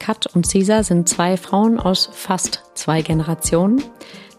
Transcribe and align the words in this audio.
Kat 0.00 0.26
und 0.34 0.46
Cesar, 0.46 0.82
sind 0.82 1.08
zwei 1.08 1.36
Frauen 1.36 1.78
aus 1.78 2.10
fast 2.12 2.64
zwei 2.74 3.02
Generationen. 3.02 3.80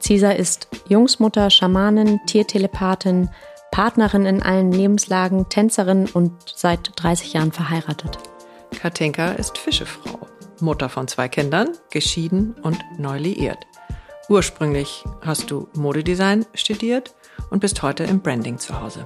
Cesar 0.01 0.35
ist 0.35 0.67
Jungsmutter, 0.89 1.49
Schamanin, 1.49 2.19
Tiertelepathin, 2.25 3.29
Partnerin 3.71 4.25
in 4.25 4.43
allen 4.43 4.73
Lebenslagen, 4.73 5.47
Tänzerin 5.47 6.09
und 6.09 6.33
seit 6.53 6.91
30 6.97 7.33
Jahren 7.33 7.53
verheiratet. 7.53 8.17
Katinka 8.77 9.31
ist 9.33 9.57
Fischefrau, 9.57 10.27
Mutter 10.59 10.89
von 10.89 11.07
zwei 11.07 11.29
Kindern, 11.29 11.69
geschieden 11.91 12.55
und 12.63 12.79
neu 12.97 13.17
liiert. 13.17 13.59
Ursprünglich 14.27 15.03
hast 15.21 15.51
du 15.51 15.67
Modedesign 15.73 16.45
studiert 16.53 17.15
und 17.49 17.59
bist 17.59 17.81
heute 17.81 18.03
im 18.03 18.21
Branding 18.21 18.57
zu 18.57 18.81
Hause. 18.81 19.05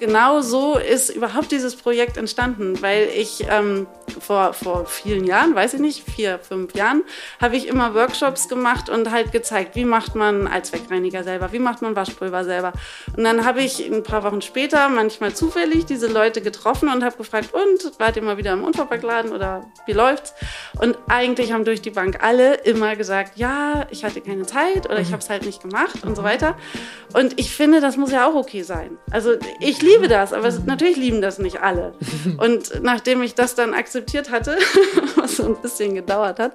genau 0.00 0.40
so 0.40 0.76
ist 0.76 1.10
überhaupt 1.10 1.52
dieses 1.52 1.76
Projekt 1.76 2.16
entstanden, 2.16 2.82
weil 2.82 3.08
ich 3.14 3.46
ähm, 3.48 3.86
vor, 4.18 4.52
vor 4.54 4.86
vielen 4.86 5.24
Jahren, 5.24 5.54
weiß 5.54 5.74
ich 5.74 5.80
nicht, 5.80 6.10
vier, 6.10 6.38
fünf 6.38 6.74
Jahren, 6.74 7.02
habe 7.40 7.56
ich 7.56 7.68
immer 7.68 7.94
Workshops 7.94 8.48
gemacht 8.48 8.88
und 8.88 9.10
halt 9.10 9.30
gezeigt, 9.32 9.76
wie 9.76 9.84
macht 9.84 10.14
man 10.14 10.48
Allzweckreiniger 10.48 11.22
selber, 11.22 11.52
wie 11.52 11.58
macht 11.58 11.82
man 11.82 11.94
Waschpulver 11.94 12.44
selber. 12.44 12.72
Und 13.16 13.24
dann 13.24 13.44
habe 13.44 13.62
ich 13.62 13.84
ein 13.84 14.02
paar 14.02 14.24
Wochen 14.24 14.42
später 14.42 14.88
manchmal 14.88 15.34
zufällig 15.34 15.84
diese 15.84 16.08
Leute 16.08 16.40
getroffen 16.40 16.88
und 16.88 17.04
habe 17.04 17.16
gefragt, 17.16 17.50
und 17.52 18.00
wart 18.00 18.16
ihr 18.16 18.22
mal 18.22 18.38
wieder 18.38 18.52
im 18.52 18.64
Unverpacktladen 18.64 19.32
oder 19.32 19.70
wie 19.86 19.92
läuft's? 19.92 20.34
Und 20.80 20.96
eigentlich 21.08 21.52
haben 21.52 21.64
durch 21.64 21.82
die 21.82 21.90
Bank 21.90 22.22
alle 22.22 22.54
immer 22.54 22.96
gesagt, 22.96 23.36
ja, 23.36 23.86
ich 23.90 24.04
hatte 24.04 24.20
keine 24.20 24.46
Zeit 24.46 24.86
oder 24.86 24.98
ich 24.98 25.08
mhm. 25.08 25.12
habe 25.12 25.22
es 25.22 25.30
halt 25.30 25.44
nicht 25.44 25.62
gemacht 25.62 26.04
und 26.04 26.16
so 26.16 26.22
weiter. 26.22 26.56
Und 27.12 27.38
ich 27.38 27.54
finde, 27.54 27.80
das 27.80 27.96
muss 27.96 28.12
ja 28.12 28.26
auch 28.26 28.34
okay 28.34 28.62
sein. 28.62 28.96
Also 29.10 29.34
ich 29.60 29.82
liebe 29.82 29.89
das, 30.08 30.32
aber 30.32 30.50
natürlich 30.66 30.96
lieben 30.96 31.20
das 31.20 31.38
nicht 31.38 31.60
alle. 31.60 31.92
Und 32.38 32.82
nachdem 32.82 33.22
ich 33.22 33.34
das 33.34 33.54
dann 33.54 33.74
akzeptiert 33.74 34.30
hatte, 34.30 34.56
was 35.16 35.36
so 35.36 35.44
ein 35.46 35.56
bisschen 35.60 35.94
gedauert 35.94 36.38
hat, 36.38 36.52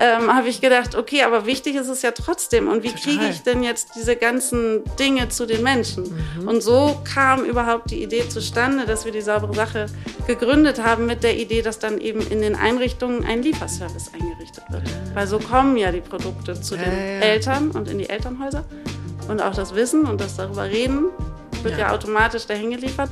ähm, 0.00 0.34
habe 0.34 0.48
ich 0.48 0.60
gedacht, 0.60 0.94
okay, 0.94 1.22
aber 1.22 1.46
wichtig 1.46 1.76
ist 1.76 1.88
es 1.88 2.02
ja 2.02 2.10
trotzdem. 2.12 2.68
Und 2.68 2.82
wie 2.82 2.92
kriege 2.92 3.28
ich 3.30 3.42
denn 3.42 3.62
jetzt 3.62 3.90
diese 3.96 4.16
ganzen 4.16 4.82
Dinge 4.98 5.28
zu 5.28 5.46
den 5.46 5.62
Menschen? 5.62 6.04
Mhm. 6.04 6.48
Und 6.48 6.62
so 6.62 7.00
kam 7.04 7.44
überhaupt 7.44 7.90
die 7.90 8.02
Idee 8.02 8.28
zustande, 8.28 8.86
dass 8.86 9.04
wir 9.04 9.12
die 9.12 9.20
saubere 9.20 9.54
Sache 9.54 9.86
gegründet 10.26 10.82
haben 10.82 11.06
mit 11.06 11.22
der 11.22 11.36
Idee, 11.36 11.62
dass 11.62 11.78
dann 11.78 11.98
eben 11.98 12.20
in 12.20 12.42
den 12.42 12.54
Einrichtungen 12.54 13.24
ein 13.24 13.42
Lieferservice 13.42 14.12
eingerichtet 14.14 14.64
wird. 14.70 14.82
Weil 15.14 15.26
so 15.26 15.38
kommen 15.38 15.76
ja 15.76 15.92
die 15.92 16.00
Produkte 16.00 16.60
zu 16.60 16.76
den 16.76 16.92
ja, 16.92 16.98
ja. 16.98 17.20
Eltern 17.20 17.70
und 17.70 17.88
in 17.88 17.98
die 17.98 18.08
Elternhäuser. 18.08 18.64
Und 19.28 19.42
auch 19.42 19.54
das 19.54 19.74
Wissen 19.74 20.06
und 20.06 20.20
das 20.20 20.36
darüber 20.36 20.64
reden 20.64 21.06
wird 21.62 21.78
ja, 21.78 21.78
ja 21.78 21.92
automatisch 21.92 22.46
dahin 22.46 22.70
geliefert. 22.70 23.10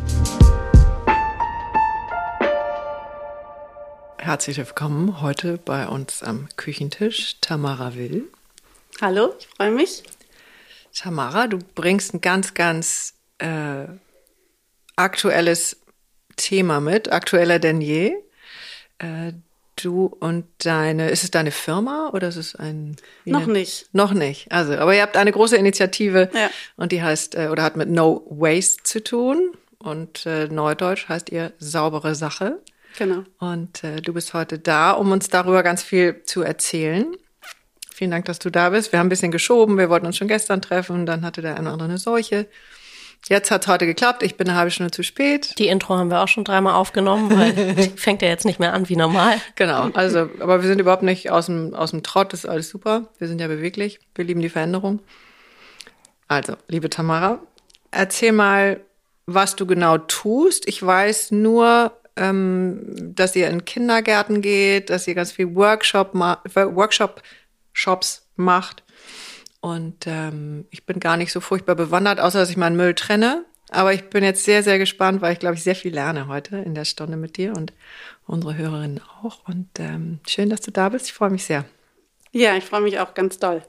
Herzlich 4.19 4.57
willkommen 4.57 5.21
heute 5.21 5.57
bei 5.59 5.87
uns 5.87 6.23
am 6.23 6.49
Küchentisch, 6.57 7.41
Tamara 7.41 7.95
Will. 7.95 8.25
Hallo, 9.01 9.35
ich 9.39 9.47
freue 9.47 9.71
mich. 9.71 10.03
Tamara, 10.93 11.47
du 11.47 11.59
bringst 11.75 12.15
ein 12.15 12.21
ganz, 12.21 12.55
ganz 12.55 13.15
äh, 13.39 13.87
aktuelles 14.97 15.77
Thema 16.37 16.81
mit, 16.81 17.13
aktueller 17.13 17.59
denn 17.59 17.81
je. 17.81 18.17
Äh, 18.99 19.35
du 19.77 20.07
und 20.07 20.47
deine, 20.59 21.11
ist 21.11 21.25
es 21.25 21.31
deine 21.31 21.51
Firma 21.51 22.11
oder 22.13 22.29
ist 22.29 22.37
es 22.37 22.55
ein? 22.57 22.97
Noch 23.25 23.47
nicht. 23.47 23.89
Noch 23.93 24.13
nicht. 24.13 24.51
Also, 24.51 24.75
aber 24.75 24.95
ihr 24.95 25.03
habt 25.03 25.17
eine 25.17 25.33
große 25.33 25.57
Initiative 25.57 26.31
ja. 26.35 26.51
und 26.77 26.93
die 26.93 27.03
heißt 27.03 27.35
äh, 27.35 27.49
oder 27.49 27.63
hat 27.63 27.77
mit 27.77 27.89
No 27.89 28.27
Waste 28.29 28.83
zu 28.83 29.03
tun 29.03 29.53
und 29.79 30.27
äh, 30.27 30.49
Neudeutsch 30.49 31.09
heißt 31.09 31.31
ihr 31.31 31.53
saubere 31.59 32.15
Sache. 32.15 32.61
Genau. 32.99 33.25
Und 33.39 33.85
äh, 33.85 34.01
du 34.01 34.15
bist 34.15 34.35
heute 34.35 34.59
da, 34.59 34.93
um 34.93 35.13
uns 35.13 35.29
darüber 35.29 35.63
ganz 35.63 35.83
viel 35.83 36.23
zu 36.25 36.43
erzählen. 36.43 37.15
Vielen 37.93 38.11
Dank, 38.11 38.27
dass 38.27 38.39
du 38.39 38.51
da 38.51 38.71
bist. 38.71 38.93
Wir 38.93 38.99
haben 38.99 39.07
ein 39.07 39.11
bisschen 39.11 39.33
geschoben. 39.33 39.79
Wir 39.79 39.89
wollten 39.89 40.07
uns 40.07 40.17
schon 40.17 40.29
gestern 40.29 40.61
treffen. 40.61 41.07
Dann 41.07 41.25
hatte 41.25 41.41
der 41.41 41.57
eine 41.57 41.63
oder 41.63 41.73
andere 41.73 41.89
eine 41.89 41.99
Seuche. 41.99 42.47
Jetzt 43.29 43.51
hat 43.51 43.63
es 43.63 43.69
heute 43.69 43.87
geklappt. 43.87 44.23
Ich 44.23 44.37
bin 44.37 44.49
eine 44.49 44.57
halbe 44.57 44.71
Stunde 44.71 44.93
zu 44.93 45.03
spät. 45.03 45.59
Die 45.59 45.67
Intro 45.67 45.97
haben 45.97 46.11
wir 46.11 46.21
auch 46.21 46.29
schon 46.29 46.45
dreimal 46.45 46.75
aufgenommen, 46.75 47.37
weil 47.37 47.53
die 47.75 47.89
fängt 47.97 48.23
ja 48.23 48.29
jetzt 48.29 48.45
nicht 48.45 48.61
mehr 48.61 48.73
an 48.73 48.89
wie 48.89 48.95
normal. 48.95 49.41
Genau. 49.57 49.91
Also, 49.95 50.31
aber 50.39 50.63
wir 50.63 50.69
sind 50.69 50.81
überhaupt 50.81 51.03
nicht 51.03 51.31
aus 51.31 51.47
dem, 51.47 51.75
aus 51.75 51.91
dem 51.91 52.05
Trott. 52.05 52.33
Das 52.33 52.45
ist 52.45 52.51
alles 52.51 52.69
super. 52.69 53.09
Wir 53.19 53.27
sind 53.27 53.41
ja 53.41 53.49
beweglich. 53.49 53.99
Wir 54.15 54.25
lieben 54.25 54.41
die 54.41 54.49
Veränderung. 54.49 55.01
Also, 56.29 56.57
liebe 56.69 56.89
Tamara, 56.89 57.41
erzähl 57.91 58.33
mal, 58.33 58.81
was 59.27 59.57
du 59.57 59.67
genau 59.67 59.99
tust. 59.99 60.69
Ich 60.69 60.85
weiß 60.85 61.33
nur, 61.33 61.93
ähm, 62.17 63.13
dass 63.15 63.35
ihr 63.35 63.49
in 63.49 63.65
Kindergärten 63.65 64.41
geht, 64.41 64.89
dass 64.89 65.09
ihr 65.09 65.17
ganz 65.17 65.33
viel 65.33 65.55
Workshop, 65.57 66.15
Workshop 66.15 67.23
Shops 67.73 68.27
macht. 68.37 68.85
Und 69.67 70.07
ähm, 70.07 70.65
ich 70.71 70.87
bin 70.87 71.01
gar 71.01 71.17
nicht 71.17 71.33
so 71.33 71.41
furchtbar 71.41 71.75
bewandert, 71.75 72.21
außer 72.21 72.39
dass 72.39 72.51
ich 72.51 72.57
meinen 72.57 72.77
Müll 72.77 72.95
trenne. 72.95 73.45
Aber 73.71 73.93
ich 73.93 74.05
bin 74.11 74.23
jetzt 74.23 74.45
sehr, 74.45 74.63
sehr 74.63 74.79
gespannt, 74.79 75.23
weil 75.23 75.33
ich 75.33 75.41
glaube, 75.41 75.57
ich 75.57 75.65
sehr 75.65 75.75
viel 75.75 75.93
lerne 75.93 76.29
heute 76.29 76.59
in 76.59 76.77
der 76.77 76.85
Stunde 76.85 77.17
mit 77.17 77.37
dir 77.37 77.53
und 77.53 77.73
unsere 78.29 78.57
Hörerinnen 78.57 79.01
auch. 79.25 79.41
Und 79.49 79.69
ähm, 79.81 80.21
schön, 80.25 80.51
dass 80.51 80.61
du 80.61 80.71
da 80.71 80.91
bist. 80.91 81.07
Ich 81.07 81.15
freue 81.15 81.31
mich 81.31 81.45
sehr. 81.45 81.65
Ja, 82.31 82.57
ich 82.57 82.63
freue 82.63 82.83
mich 82.83 83.01
auch 83.01 83.15
ganz 83.15 83.41
doll. 83.41 83.61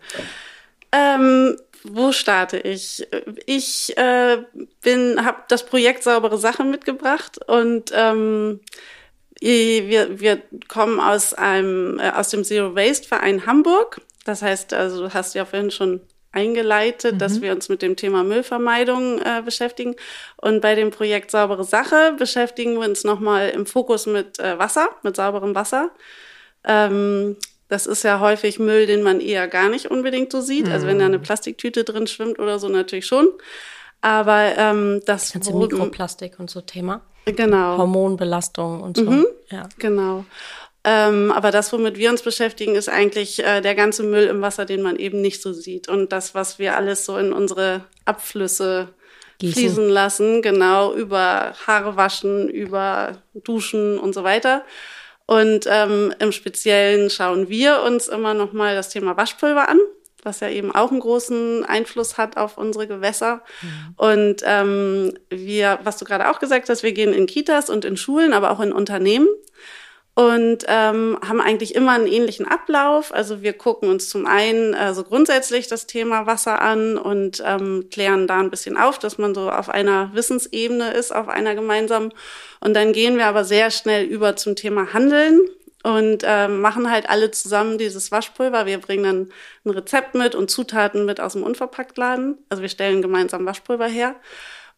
Ähm, 0.91 1.57
wo 1.83 2.11
starte 2.11 2.59
ich? 2.59 3.07
Ich 3.47 3.97
äh, 3.97 4.43
bin, 4.83 5.25
habe 5.25 5.39
das 5.47 5.65
Projekt 5.65 6.03
Saubere 6.03 6.37
Sache 6.37 6.63
mitgebracht 6.63 7.39
und 7.47 7.91
ähm, 7.95 8.59
wir, 9.41 10.19
wir 10.19 10.43
kommen 10.67 10.99
aus 10.99 11.33
einem 11.33 11.97
äh, 11.97 12.11
aus 12.11 12.29
dem 12.29 12.43
Zero 12.43 12.75
Waste 12.75 13.07
Verein 13.07 13.47
Hamburg 13.47 13.99
das 14.27 14.41
heißt, 14.41 14.73
also 14.73 15.03
du 15.03 15.13
hast 15.13 15.35
ja 15.35 15.45
vorhin 15.45 15.71
schon 15.71 16.01
eingeleitet, 16.31 17.15
mhm. 17.15 17.19
dass 17.19 17.41
wir 17.41 17.51
uns 17.51 17.69
mit 17.69 17.81
dem 17.81 17.95
Thema 17.95 18.23
Müllvermeidung 18.23 19.19
äh, 19.19 19.41
beschäftigen. 19.43 19.95
Und 20.35 20.61
bei 20.61 20.75
dem 20.75 20.91
Projekt 20.91 21.31
Saubere 21.31 21.63
Sache 21.63 22.13
beschäftigen 22.17 22.73
wir 22.73 22.87
uns 22.87 23.03
nochmal 23.03 23.49
im 23.49 23.65
Fokus 23.65 24.05
mit 24.05 24.39
äh, 24.39 24.59
Wasser, 24.59 24.89
mit 25.03 25.15
sauberem 25.15 25.55
Wasser. 25.55 25.91
Ähm, 26.63 27.37
das 27.69 27.85
ist 27.85 28.03
ja 28.03 28.19
häufig 28.19 28.59
Müll, 28.59 28.85
den 28.85 29.03
man 29.03 29.19
eher 29.19 29.47
gar 29.47 29.69
nicht 29.69 29.89
unbedingt 29.89 30.31
so 30.31 30.41
sieht. 30.41 30.67
Mhm. 30.67 30.71
Also 30.71 30.87
wenn 30.87 30.99
da 30.99 31.05
eine 31.05 31.17
mhm. 31.17 31.23
Plastiktüte 31.23 31.83
drin 31.83 32.07
schwimmt 32.07 32.39
oder 32.39 32.59
so, 32.59 32.67
natürlich 32.69 33.05
schon. 33.05 33.29
Aber 34.01 34.55
ähm, 34.57 35.01
das, 35.05 35.23
das 35.23 35.33
ganze 35.33 35.53
Mikroplastik 35.55 36.39
und 36.39 36.49
so 36.49 36.61
Thema. 36.61 37.01
Genau. 37.25 37.77
Hormonbelastung 37.77 38.81
und 38.81 38.97
so. 38.97 39.03
Mhm, 39.03 39.25
ja. 39.49 39.67
Genau. 39.79 40.23
Ähm, 40.89 41.33
aber 41.33 41.51
das, 41.51 41.73
womit 41.73 41.97
wir 41.97 42.09
uns 42.09 42.21
beschäftigen, 42.21 42.75
ist 42.75 42.87
eigentlich 42.87 43.43
äh, 43.43 43.59
der 43.59 43.75
ganze 43.75 44.03
Müll 44.03 44.23
im 44.23 44.41
Wasser, 44.41 44.63
den 44.63 44.81
man 44.81 44.95
eben 44.95 45.19
nicht 45.19 45.41
so 45.41 45.51
sieht. 45.51 45.89
Und 45.89 46.13
das, 46.13 46.33
was 46.33 46.59
wir 46.59 46.77
alles 46.77 47.03
so 47.03 47.17
in 47.17 47.33
unsere 47.33 47.83
Abflüsse 48.05 48.87
Gießen. 49.37 49.53
fließen 49.53 49.89
lassen, 49.89 50.41
genau, 50.41 50.93
über 50.93 51.53
Haare 51.67 51.97
waschen, 51.97 52.47
über 52.47 53.21
Duschen 53.33 53.99
und 53.99 54.13
so 54.13 54.23
weiter. 54.23 54.63
Und 55.25 55.65
ähm, 55.69 56.13
im 56.19 56.31
Speziellen 56.31 57.09
schauen 57.09 57.49
wir 57.49 57.81
uns 57.81 58.07
immer 58.07 58.33
noch 58.33 58.53
mal 58.53 58.73
das 58.73 58.87
Thema 58.87 59.17
Waschpulver 59.17 59.67
an, 59.67 59.79
was 60.23 60.39
ja 60.39 60.49
eben 60.49 60.73
auch 60.73 60.91
einen 60.91 61.01
großen 61.01 61.65
Einfluss 61.65 62.17
hat 62.17 62.37
auf 62.37 62.57
unsere 62.57 62.87
Gewässer. 62.87 63.43
Mhm. 63.61 63.93
Und 63.97 64.35
ähm, 64.45 65.17
wir, 65.29 65.79
was 65.83 65.97
du 65.97 66.05
gerade 66.05 66.29
auch 66.29 66.39
gesagt 66.39 66.69
hast, 66.69 66.83
wir 66.83 66.93
gehen 66.93 67.11
in 67.11 67.25
Kitas 67.25 67.69
und 67.69 67.83
in 67.83 67.97
Schulen, 67.97 68.31
aber 68.31 68.51
auch 68.51 68.61
in 68.61 68.71
Unternehmen 68.71 69.27
und 70.17 70.65
ähm, 70.67 71.19
haben 71.23 71.39
eigentlich 71.39 71.75
immer 71.75 71.91
einen 71.91 72.07
ähnlichen 72.07 72.47
Ablauf. 72.47 73.13
Also 73.13 73.43
wir 73.43 73.53
gucken 73.53 73.87
uns 73.87 74.09
zum 74.09 74.25
einen 74.25 74.73
äh, 74.73 74.95
so 74.95 75.03
grundsätzlich 75.03 75.67
das 75.67 75.85
Thema 75.85 76.25
Wasser 76.25 76.59
an 76.59 76.97
und 76.97 77.43
ähm, 77.45 77.89
klären 77.91 78.25
da 78.25 78.39
ein 78.39 78.49
bisschen 78.49 78.77
auf, 78.77 78.97
dass 78.97 79.19
man 79.19 79.35
so 79.35 79.51
auf 79.51 79.69
einer 79.69 80.09
Wissensebene 80.15 80.91
ist, 80.91 81.13
auf 81.13 81.27
einer 81.27 81.53
gemeinsamen. 81.53 82.11
Und 82.61 82.73
dann 82.73 82.93
gehen 82.93 83.17
wir 83.17 83.27
aber 83.27 83.43
sehr 83.43 83.69
schnell 83.69 84.05
über 84.05 84.35
zum 84.35 84.55
Thema 84.55 84.91
Handeln 84.91 85.39
und 85.83 86.23
ähm, 86.25 86.61
machen 86.61 86.89
halt 86.89 87.07
alle 87.11 87.29
zusammen 87.29 87.77
dieses 87.77 88.11
Waschpulver. 88.11 88.65
Wir 88.65 88.79
bringen 88.79 89.03
dann 89.03 89.29
ein 89.65 89.69
Rezept 89.69 90.15
mit 90.15 90.33
und 90.33 90.49
Zutaten 90.49 91.05
mit 91.05 91.19
aus 91.19 91.33
dem 91.33 91.43
Unverpacktladen. 91.43 92.39
Also 92.49 92.63
wir 92.63 92.69
stellen 92.69 93.03
gemeinsam 93.03 93.45
Waschpulver 93.45 93.85
her. 93.85 94.15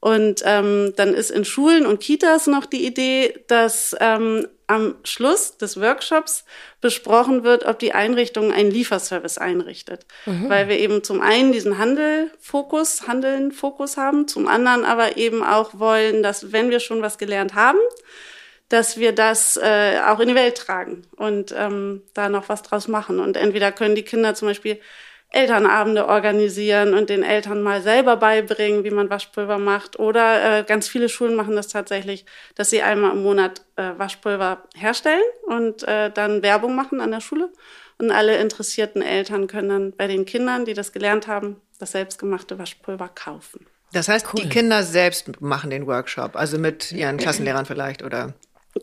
Und 0.02 0.42
ähm, 0.44 0.92
dann 0.98 1.14
ist 1.14 1.32
in 1.32 1.46
Schulen 1.46 1.86
und 1.86 2.02
Kitas 2.02 2.48
noch 2.48 2.66
die 2.66 2.86
Idee, 2.86 3.46
dass 3.48 3.96
ähm, 4.02 4.46
am 4.70 4.96
Schluss 5.04 5.58
des 5.58 5.82
Workshops 5.82 6.46
besprochen 6.80 7.44
wird, 7.44 7.66
ob 7.66 7.80
die 7.80 7.94
Einrichtung 7.94 8.54
einen 8.54 8.70
Lieferservice 8.70 9.40
einrichtet. 9.40 10.06
Mhm. 10.26 10.48
Weil 10.48 10.70
wir 10.70 10.78
eben 10.78 11.04
zum 11.04 11.22
einen 11.22 11.52
diesen 11.52 11.78
Handelfokus, 11.80 13.08
Handeln-Fokus 13.08 13.98
haben, 13.98 14.28
zum 14.28 14.48
anderen 14.48 14.86
aber 14.86 15.18
eben 15.18 15.44
auch 15.44 15.80
wollen, 15.80 16.22
dass 16.22 16.52
wenn 16.52 16.70
wir 16.70 16.80
schon 16.80 17.02
was 17.02 17.18
gelernt 17.18 17.56
haben, 17.56 17.80
dass 18.70 18.98
wir 19.00 19.12
das 19.12 19.58
äh, 19.58 20.00
auch 20.06 20.20
in 20.20 20.28
die 20.28 20.36
Welt 20.36 20.56
tragen 20.56 21.02
und 21.16 21.54
ähm, 21.58 22.04
da 22.14 22.30
noch 22.30 22.48
was 22.50 22.62
draus 22.62 22.88
machen. 22.88 23.20
Und 23.20 23.38
entweder 23.38 23.72
können 23.72 23.96
die 23.96 24.04
Kinder 24.04 24.36
zum 24.36 24.48
Beispiel 24.48 24.80
Elternabende 25.32 26.08
organisieren 26.08 26.96
und 26.96 27.10
den 27.10 27.22
Eltern 27.22 27.62
mal 27.62 27.84
selber 27.84 28.18
beibringen, 28.18 28.84
wie 28.84 28.90
man 28.90 29.12
Waschpulver 29.12 29.60
macht. 29.60 30.00
Oder 30.00 30.60
äh, 30.60 30.64
ganz 30.64 30.88
viele 30.88 31.08
Schulen 31.08 31.36
machen 31.36 31.56
das 31.56 31.68
tatsächlich, 31.68 32.26
dass 32.56 32.72
sie 32.72 32.82
einmal 32.82 33.12
im 33.12 33.22
Monat 33.22 33.62
äh, 33.76 33.92
Waschpulver 33.98 34.64
herstellen 34.76 35.22
und 35.46 35.84
äh, 35.88 36.10
dann 36.12 36.42
Werbung 36.42 36.76
machen 36.76 37.00
an 37.00 37.12
der 37.12 37.22
Schule. 37.22 37.50
Und 38.00 38.12
alle 38.12 38.38
interessierten 38.38 39.02
Eltern 39.02 39.48
können 39.48 39.70
dann 39.70 39.92
bei 39.92 40.08
den 40.08 40.26
Kindern, 40.26 40.66
die 40.66 40.74
das 40.74 40.94
gelernt 40.94 41.28
haben, 41.28 41.58
das 41.78 41.92
selbstgemachte 41.92 42.58
Waschpulver 42.58 43.10
kaufen. 43.10 43.68
Das 43.92 44.08
heißt, 44.08 44.28
cool. 44.34 44.44
die 44.44 44.50
Kinder 44.50 44.84
selbst 44.84 45.42
machen 45.42 45.70
den 45.70 45.86
Workshop, 45.86 46.36
also 46.36 46.58
mit 46.58 46.92
ihren 46.92 47.18
Klassenlehrern 47.18 47.66
vielleicht 47.66 48.04
oder? 48.04 48.34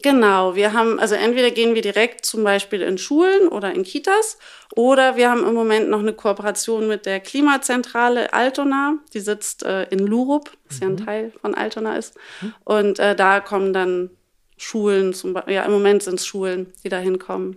Genau, 0.03 0.55
wir 0.55 0.73
haben, 0.73 0.99
also 0.99 1.15
entweder 1.15 1.51
gehen 1.51 1.75
wir 1.75 1.83
direkt 1.83 2.25
zum 2.25 2.45
Beispiel 2.45 2.83
in 2.83 2.99
Schulen 2.99 3.49
oder 3.49 3.73
in 3.73 3.85
Kitas 3.85 4.39
oder 4.75 5.17
wir 5.17 5.31
haben 5.31 5.47
im 5.47 5.55
Moment 5.55 5.89
noch 5.89 6.01
eine 6.01 6.13
Kooperation 6.13 6.89
mit 6.89 7.07
der 7.07 7.21
Klimazentrale 7.21 8.33
Altona. 8.33 8.99
Die 9.15 9.21
sitzt 9.21 9.63
äh, 9.63 9.85
in 9.85 10.01
Lurup, 10.01 10.51
das 10.69 10.81
mhm. 10.81 10.83
ja 10.83 10.89
ein 10.89 10.93
mhm. 10.93 11.05
Teil 11.05 11.33
von 11.41 11.55
Altona 11.55 11.97
ist. 11.97 12.15
Mhm. 12.41 12.55
Und 12.65 12.99
äh, 12.99 13.15
da 13.15 13.41
kommen 13.41 13.73
dann 13.73 14.11
Schulen, 14.57 15.15
zum 15.15 15.35
Beispiel, 15.35 15.55
ja, 15.55 15.65
im 15.65 15.73
Moment 15.73 16.03
sind 16.03 16.19
es 16.19 16.27
Schulen, 16.27 16.73
die 16.83 16.89
da 16.89 16.99
hinkommen. 16.99 17.57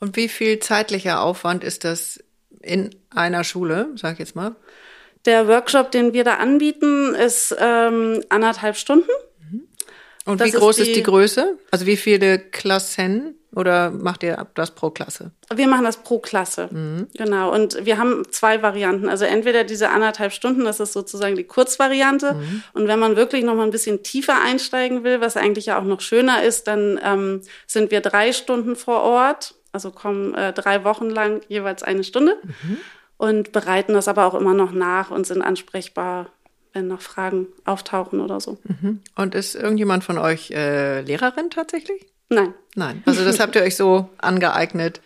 Und 0.00 0.16
wie 0.16 0.28
viel 0.28 0.58
zeitlicher 0.58 1.20
Aufwand 1.20 1.64
ist 1.64 1.84
das 1.84 2.22
in 2.60 2.90
einer 3.10 3.44
Schule, 3.44 3.90
sag 3.96 4.14
ich 4.14 4.18
jetzt 4.20 4.36
mal? 4.36 4.54
Der 5.24 5.46
Workshop, 5.46 5.92
den 5.92 6.12
wir 6.12 6.24
da 6.24 6.34
anbieten, 6.34 7.14
ist 7.14 7.54
ähm, 7.58 8.22
anderthalb 8.28 8.76
Stunden. 8.76 9.10
Und 10.24 10.40
das 10.40 10.48
wie 10.48 10.52
groß 10.52 10.78
ist 10.78 10.86
die, 10.86 10.90
ist 10.92 10.96
die, 10.98 11.02
Größe? 11.02 11.58
Also 11.70 11.86
wie 11.86 11.96
viele 11.96 12.38
Klassen 12.38 13.34
oder 13.54 13.90
macht 13.90 14.22
ihr 14.22 14.46
das 14.54 14.70
pro 14.70 14.90
Klasse? 14.90 15.32
Wir 15.54 15.66
machen 15.66 15.84
das 15.84 15.98
pro 15.98 16.20
Klasse, 16.20 16.68
mhm. 16.70 17.08
genau. 17.14 17.52
Und 17.52 17.84
wir 17.84 17.98
haben 17.98 18.24
zwei 18.30 18.62
Varianten. 18.62 19.08
Also 19.08 19.24
entweder 19.24 19.64
diese 19.64 19.90
anderthalb 19.90 20.32
Stunden, 20.32 20.64
das 20.64 20.80
ist 20.80 20.92
sozusagen 20.92 21.36
die 21.36 21.44
Kurzvariante. 21.44 22.34
Mhm. 22.34 22.62
Und 22.72 22.88
wenn 22.88 22.98
man 22.98 23.16
wirklich 23.16 23.44
noch 23.44 23.54
mal 23.54 23.64
ein 23.64 23.70
bisschen 23.70 24.02
tiefer 24.02 24.40
einsteigen 24.42 25.04
will, 25.04 25.20
was 25.20 25.36
eigentlich 25.36 25.66
ja 25.66 25.78
auch 25.78 25.84
noch 25.84 26.00
schöner 26.00 26.42
ist, 26.42 26.66
dann 26.66 26.98
ähm, 27.04 27.42
sind 27.66 27.90
wir 27.90 28.00
drei 28.00 28.32
Stunden 28.32 28.76
vor 28.76 29.02
Ort. 29.02 29.54
Also 29.72 29.90
kommen 29.90 30.34
äh, 30.34 30.52
drei 30.52 30.84
Wochen 30.84 31.10
lang 31.10 31.42
jeweils 31.48 31.82
eine 31.82 32.04
Stunde. 32.04 32.38
Mhm. 32.42 32.78
Und 33.18 33.52
bereiten 33.52 33.92
das 33.92 34.08
aber 34.08 34.26
auch 34.26 34.34
immer 34.34 34.54
noch 34.54 34.72
nach 34.72 35.10
und 35.10 35.26
sind 35.26 35.42
ansprechbar 35.42 36.30
wenn 36.72 36.88
noch 36.88 37.00
Fragen 37.00 37.48
auftauchen 37.64 38.20
oder 38.20 38.40
so. 38.40 38.58
Mhm. 38.64 39.00
Und 39.14 39.34
ist 39.34 39.54
irgendjemand 39.54 40.04
von 40.04 40.18
euch 40.18 40.50
äh, 40.50 41.00
Lehrerin 41.02 41.50
tatsächlich? 41.50 42.06
Nein. 42.28 42.54
Nein. 42.74 43.02
Also 43.06 43.24
das 43.24 43.40
habt 43.40 43.54
ihr 43.56 43.62
euch 43.62 43.76
so 43.76 44.08
angeeignet 44.18 45.00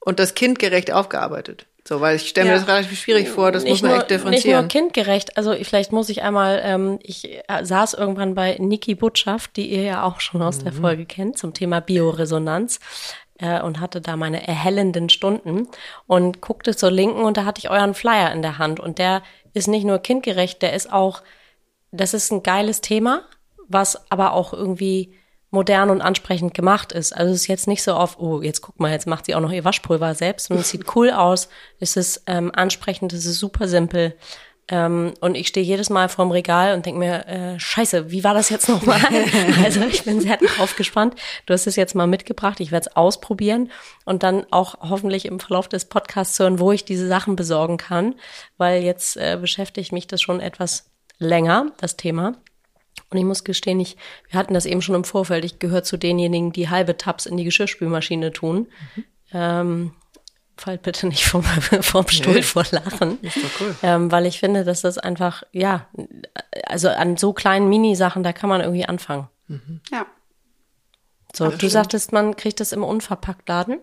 und 0.00 0.18
das 0.18 0.34
kindgerecht 0.34 0.92
aufgearbeitet. 0.92 1.66
So, 1.86 2.00
weil 2.00 2.16
ich 2.16 2.30
stelle 2.30 2.46
mir 2.48 2.54
ja. 2.54 2.60
das 2.60 2.68
relativ 2.68 2.98
schwierig 2.98 3.28
vor, 3.28 3.52
das 3.52 3.62
nicht 3.62 3.72
muss 3.72 3.82
man 3.82 3.90
nur, 3.90 4.00
echt 4.00 4.10
differenzieren. 4.10 4.64
Nicht 4.64 4.74
nur 4.74 4.82
kindgerecht, 4.82 5.36
also 5.36 5.54
vielleicht 5.62 5.92
muss 5.92 6.08
ich 6.08 6.22
einmal, 6.22 6.62
ähm, 6.64 6.98
ich 7.02 7.28
äh, 7.46 7.62
saß 7.62 7.92
irgendwann 7.92 8.34
bei 8.34 8.56
Niki 8.58 8.94
Butschaft, 8.94 9.56
die 9.56 9.70
ihr 9.70 9.82
ja 9.82 10.02
auch 10.02 10.20
schon 10.20 10.40
aus 10.40 10.60
mhm. 10.60 10.64
der 10.64 10.72
Folge 10.72 11.04
kennt, 11.04 11.36
zum 11.36 11.52
Thema 11.52 11.80
Bioresonanz 11.80 12.80
äh, 13.38 13.60
und 13.60 13.80
hatte 13.80 14.00
da 14.00 14.16
meine 14.16 14.46
erhellenden 14.46 15.08
Stunden 15.08 15.68
und 16.06 16.40
guckte 16.40 16.76
zur 16.76 16.90
Linken 16.90 17.22
und 17.22 17.36
da 17.36 17.44
hatte 17.44 17.58
ich 17.58 17.70
euren 17.70 17.94
Flyer 17.94 18.32
in 18.32 18.42
der 18.42 18.58
Hand 18.58 18.80
und 18.80 18.98
der 18.98 19.22
ist 19.52 19.68
nicht 19.68 19.84
nur 19.84 19.98
kindgerecht, 19.98 20.62
der 20.62 20.72
ist 20.72 20.92
auch, 20.92 21.22
das 21.92 22.14
ist 22.14 22.32
ein 22.32 22.42
geiles 22.42 22.80
Thema, 22.80 23.22
was 23.68 24.10
aber 24.10 24.32
auch 24.32 24.52
irgendwie 24.52 25.14
modern 25.50 25.88
und 25.88 26.02
ansprechend 26.02 26.52
gemacht 26.52 26.92
ist. 26.92 27.12
Also 27.12 27.32
es 27.32 27.42
ist 27.42 27.46
jetzt 27.46 27.68
nicht 27.68 27.82
so 27.82 27.94
auf, 27.94 28.18
oh, 28.18 28.42
jetzt 28.42 28.60
guck 28.60 28.78
mal, 28.80 28.90
jetzt 28.90 29.06
macht 29.06 29.26
sie 29.26 29.34
auch 29.34 29.40
noch 29.40 29.52
ihr 29.52 29.64
Waschpulver 29.64 30.14
selbst 30.14 30.50
und 30.50 30.58
es 30.58 30.70
sieht 30.70 30.96
cool 30.96 31.10
aus, 31.10 31.48
es 31.78 31.96
ist 31.96 32.24
ähm, 32.26 32.50
ansprechend, 32.54 33.12
es 33.12 33.24
ist 33.24 33.38
super 33.38 33.68
simpel. 33.68 34.16
Ähm, 34.68 35.12
und 35.20 35.34
ich 35.34 35.48
stehe 35.48 35.64
jedes 35.64 35.90
Mal 35.90 36.08
vorm 36.08 36.30
Regal 36.30 36.74
und 36.74 36.86
denke 36.86 36.98
mir, 36.98 37.26
äh, 37.26 37.60
scheiße, 37.60 38.10
wie 38.10 38.24
war 38.24 38.32
das 38.32 38.48
jetzt 38.48 38.68
nochmal? 38.68 39.00
also 39.64 39.82
ich 39.82 40.04
bin 40.04 40.20
sehr 40.20 40.38
drauf 40.38 40.74
gespannt. 40.76 41.14
Du 41.44 41.52
hast 41.52 41.66
es 41.66 41.76
jetzt 41.76 41.94
mal 41.94 42.06
mitgebracht, 42.06 42.60
ich 42.60 42.72
werde 42.72 42.88
es 42.88 42.96
ausprobieren 42.96 43.70
und 44.06 44.22
dann 44.22 44.46
auch 44.50 44.76
hoffentlich 44.80 45.26
im 45.26 45.38
Verlauf 45.38 45.68
des 45.68 45.84
Podcasts 45.84 46.38
hören, 46.38 46.60
wo 46.60 46.72
ich 46.72 46.84
diese 46.84 47.06
Sachen 47.06 47.36
besorgen 47.36 47.76
kann, 47.76 48.14
weil 48.56 48.82
jetzt 48.82 49.16
äh, 49.16 49.36
beschäftigt 49.38 49.92
mich 49.92 50.06
das 50.06 50.22
schon 50.22 50.40
etwas 50.40 50.90
länger, 51.18 51.72
das 51.78 51.96
Thema. 51.96 52.34
Und 53.10 53.18
ich 53.18 53.24
muss 53.24 53.44
gestehen, 53.44 53.80
ich, 53.80 53.96
wir 54.30 54.38
hatten 54.38 54.54
das 54.54 54.66
eben 54.66 54.80
schon 54.80 54.94
im 54.94 55.04
Vorfeld, 55.04 55.44
ich 55.44 55.58
gehöre 55.58 55.82
zu 55.82 55.98
denjenigen, 55.98 56.52
die 56.52 56.70
halbe 56.70 56.96
Tabs 56.96 57.26
in 57.26 57.36
die 57.36 57.44
Geschirrspülmaschine 57.44 58.32
tun. 58.32 58.68
Mhm. 58.96 59.04
Ähm, 59.32 59.92
fallt 60.56 60.82
bitte 60.82 61.06
nicht 61.06 61.24
vom, 61.24 61.42
vom 61.80 62.08
Stuhl 62.08 62.34
nee. 62.34 62.42
vor 62.42 62.64
Lachen. 62.70 63.20
Ist 63.22 63.36
doch 63.36 63.60
cool. 63.60 63.74
Ähm, 63.82 64.12
weil 64.12 64.26
ich 64.26 64.40
finde, 64.40 64.64
dass 64.64 64.82
das 64.82 64.98
einfach, 64.98 65.42
ja, 65.52 65.86
also 66.66 66.88
an 66.88 67.16
so 67.16 67.32
kleinen 67.32 67.68
Minisachen, 67.68 68.22
da 68.22 68.32
kann 68.32 68.48
man 68.48 68.60
irgendwie 68.60 68.86
anfangen. 68.86 69.28
Mhm. 69.48 69.80
Ja. 69.90 70.06
So, 71.36 71.48
du 71.48 71.68
sagtest, 71.68 72.12
man 72.12 72.36
kriegt 72.36 72.60
das 72.60 72.70
im 72.70 72.84
Unverpacktladen? 72.84 73.80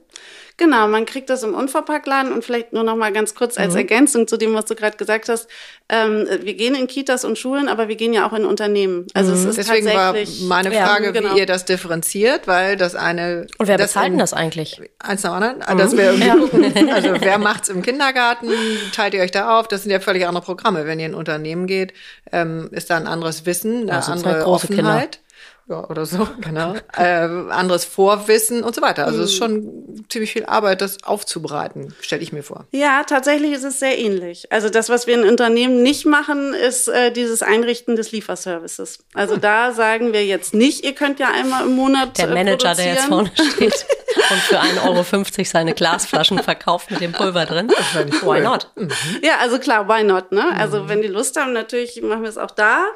Genau, 0.55 0.87
man 0.87 1.05
kriegt 1.05 1.29
das 1.29 1.43
im 1.43 1.53
Unverpacktladen 1.53 2.31
und 2.31 2.45
vielleicht 2.45 2.71
nur 2.71 2.83
noch 2.83 2.95
mal 2.95 3.11
ganz 3.11 3.35
kurz 3.35 3.57
als 3.57 3.73
mhm. 3.73 3.79
Ergänzung 3.79 4.27
zu 4.27 4.37
dem, 4.37 4.53
was 4.53 4.65
du 4.65 4.75
gerade 4.75 4.95
gesagt 4.95 5.27
hast. 5.27 5.49
Ähm, 5.89 6.27
wir 6.43 6.53
gehen 6.53 6.75
in 6.75 6.87
Kitas 6.87 7.25
und 7.25 7.37
Schulen, 7.37 7.67
aber 7.67 7.89
wir 7.89 7.95
gehen 7.95 8.13
ja 8.13 8.25
auch 8.27 8.33
in 8.33 8.45
Unternehmen. 8.45 9.07
Also 9.13 9.31
mhm. 9.31 9.37
es 9.37 9.45
ist 9.45 9.57
Deswegen 9.57 9.87
war 9.87 10.15
meine 10.43 10.71
Frage, 10.71 11.05
ja, 11.05 11.11
genau. 11.11 11.35
wie 11.35 11.39
ihr 11.39 11.45
das 11.45 11.65
differenziert, 11.65 12.47
weil 12.47 12.77
das 12.77 12.95
eine 12.95 13.47
und 13.57 13.67
wer 13.67 13.77
bezahlt 13.77 14.11
denn 14.11 14.19
das 14.19 14.33
eigentlich? 14.33 14.79
Eins 14.99 15.23
nach 15.23 15.33
anderen, 15.33 15.57
mhm. 15.57 15.77
dass 15.77 15.97
wir 15.97 16.03
irgendwie 16.05 16.27
ja. 16.27 16.35
gucken. 16.35 16.89
Also 16.91 17.09
wer 17.19 17.37
macht's 17.37 17.69
im 17.69 17.81
Kindergarten? 17.81 18.49
Teilt 18.93 19.13
ihr 19.13 19.21
euch 19.21 19.31
da 19.31 19.59
auf? 19.59 19.67
Das 19.67 19.83
sind 19.83 19.91
ja 19.91 19.99
völlig 19.99 20.25
andere 20.25 20.43
Programme. 20.43 20.85
Wenn 20.85 20.99
ihr 20.99 21.07
in 21.07 21.11
ein 21.13 21.15
Unternehmen 21.15 21.67
geht, 21.67 21.93
ähm, 22.31 22.69
ist 22.71 22.89
da 22.89 22.97
ein 22.97 23.07
anderes 23.07 23.45
Wissen, 23.45 23.89
eine 23.89 24.05
andere 24.05 24.45
Offenheit. 24.45 25.13
Kinder. 25.13 25.30
Ja, 25.67 25.87
oder 25.89 26.05
so, 26.05 26.27
genau. 26.41 26.75
äh, 26.97 27.27
anderes 27.49 27.85
Vorwissen 27.85 28.63
und 28.63 28.75
so 28.75 28.81
weiter. 28.81 29.05
Also 29.05 29.21
es 29.21 29.31
ist 29.31 29.37
schon 29.37 30.05
ziemlich 30.09 30.33
viel 30.33 30.45
Arbeit, 30.45 30.81
das 30.81 31.03
aufzubereiten, 31.03 31.93
stelle 32.01 32.21
ich 32.21 32.33
mir 32.33 32.43
vor. 32.43 32.65
Ja, 32.71 33.03
tatsächlich 33.03 33.53
ist 33.53 33.63
es 33.63 33.79
sehr 33.79 33.97
ähnlich. 33.97 34.51
Also 34.51 34.69
das, 34.69 34.89
was 34.89 35.07
wir 35.07 35.15
in 35.15 35.27
Unternehmen 35.27 35.83
nicht 35.83 36.05
machen, 36.05 36.53
ist 36.53 36.87
äh, 36.87 37.11
dieses 37.11 37.41
Einrichten 37.41 37.95
des 37.95 38.11
Lieferservices. 38.11 38.99
Also 39.13 39.35
hm. 39.35 39.41
da 39.41 39.71
sagen 39.71 40.13
wir 40.13 40.25
jetzt 40.25 40.53
nicht, 40.53 40.83
ihr 40.83 40.93
könnt 40.93 41.19
ja 41.19 41.29
einmal 41.31 41.65
im 41.65 41.75
Monat 41.75 42.17
Der 42.17 42.27
Manager, 42.27 42.75
der 42.75 42.85
jetzt 42.85 43.05
vorne 43.05 43.31
steht 43.33 43.85
und 44.29 44.39
für 44.41 44.59
1,50 44.59 44.87
Euro 44.87 45.45
seine 45.45 45.73
Glasflaschen 45.73 46.39
verkauft 46.39 46.91
mit 46.91 47.01
dem 47.01 47.11
Pulver 47.11 47.45
drin. 47.45 47.69
Why 47.69 48.41
not? 48.41 48.69
Mhm. 48.75 48.89
Ja, 49.21 49.37
also 49.39 49.59
klar, 49.59 49.87
why 49.87 50.03
not? 50.03 50.31
Ne? 50.31 50.43
Also 50.57 50.83
mhm. 50.83 50.89
wenn 50.89 51.01
die 51.01 51.07
Lust 51.07 51.39
haben, 51.39 51.53
natürlich 51.53 52.01
machen 52.01 52.23
wir 52.23 52.29
es 52.29 52.37
auch 52.37 52.51
da. 52.51 52.87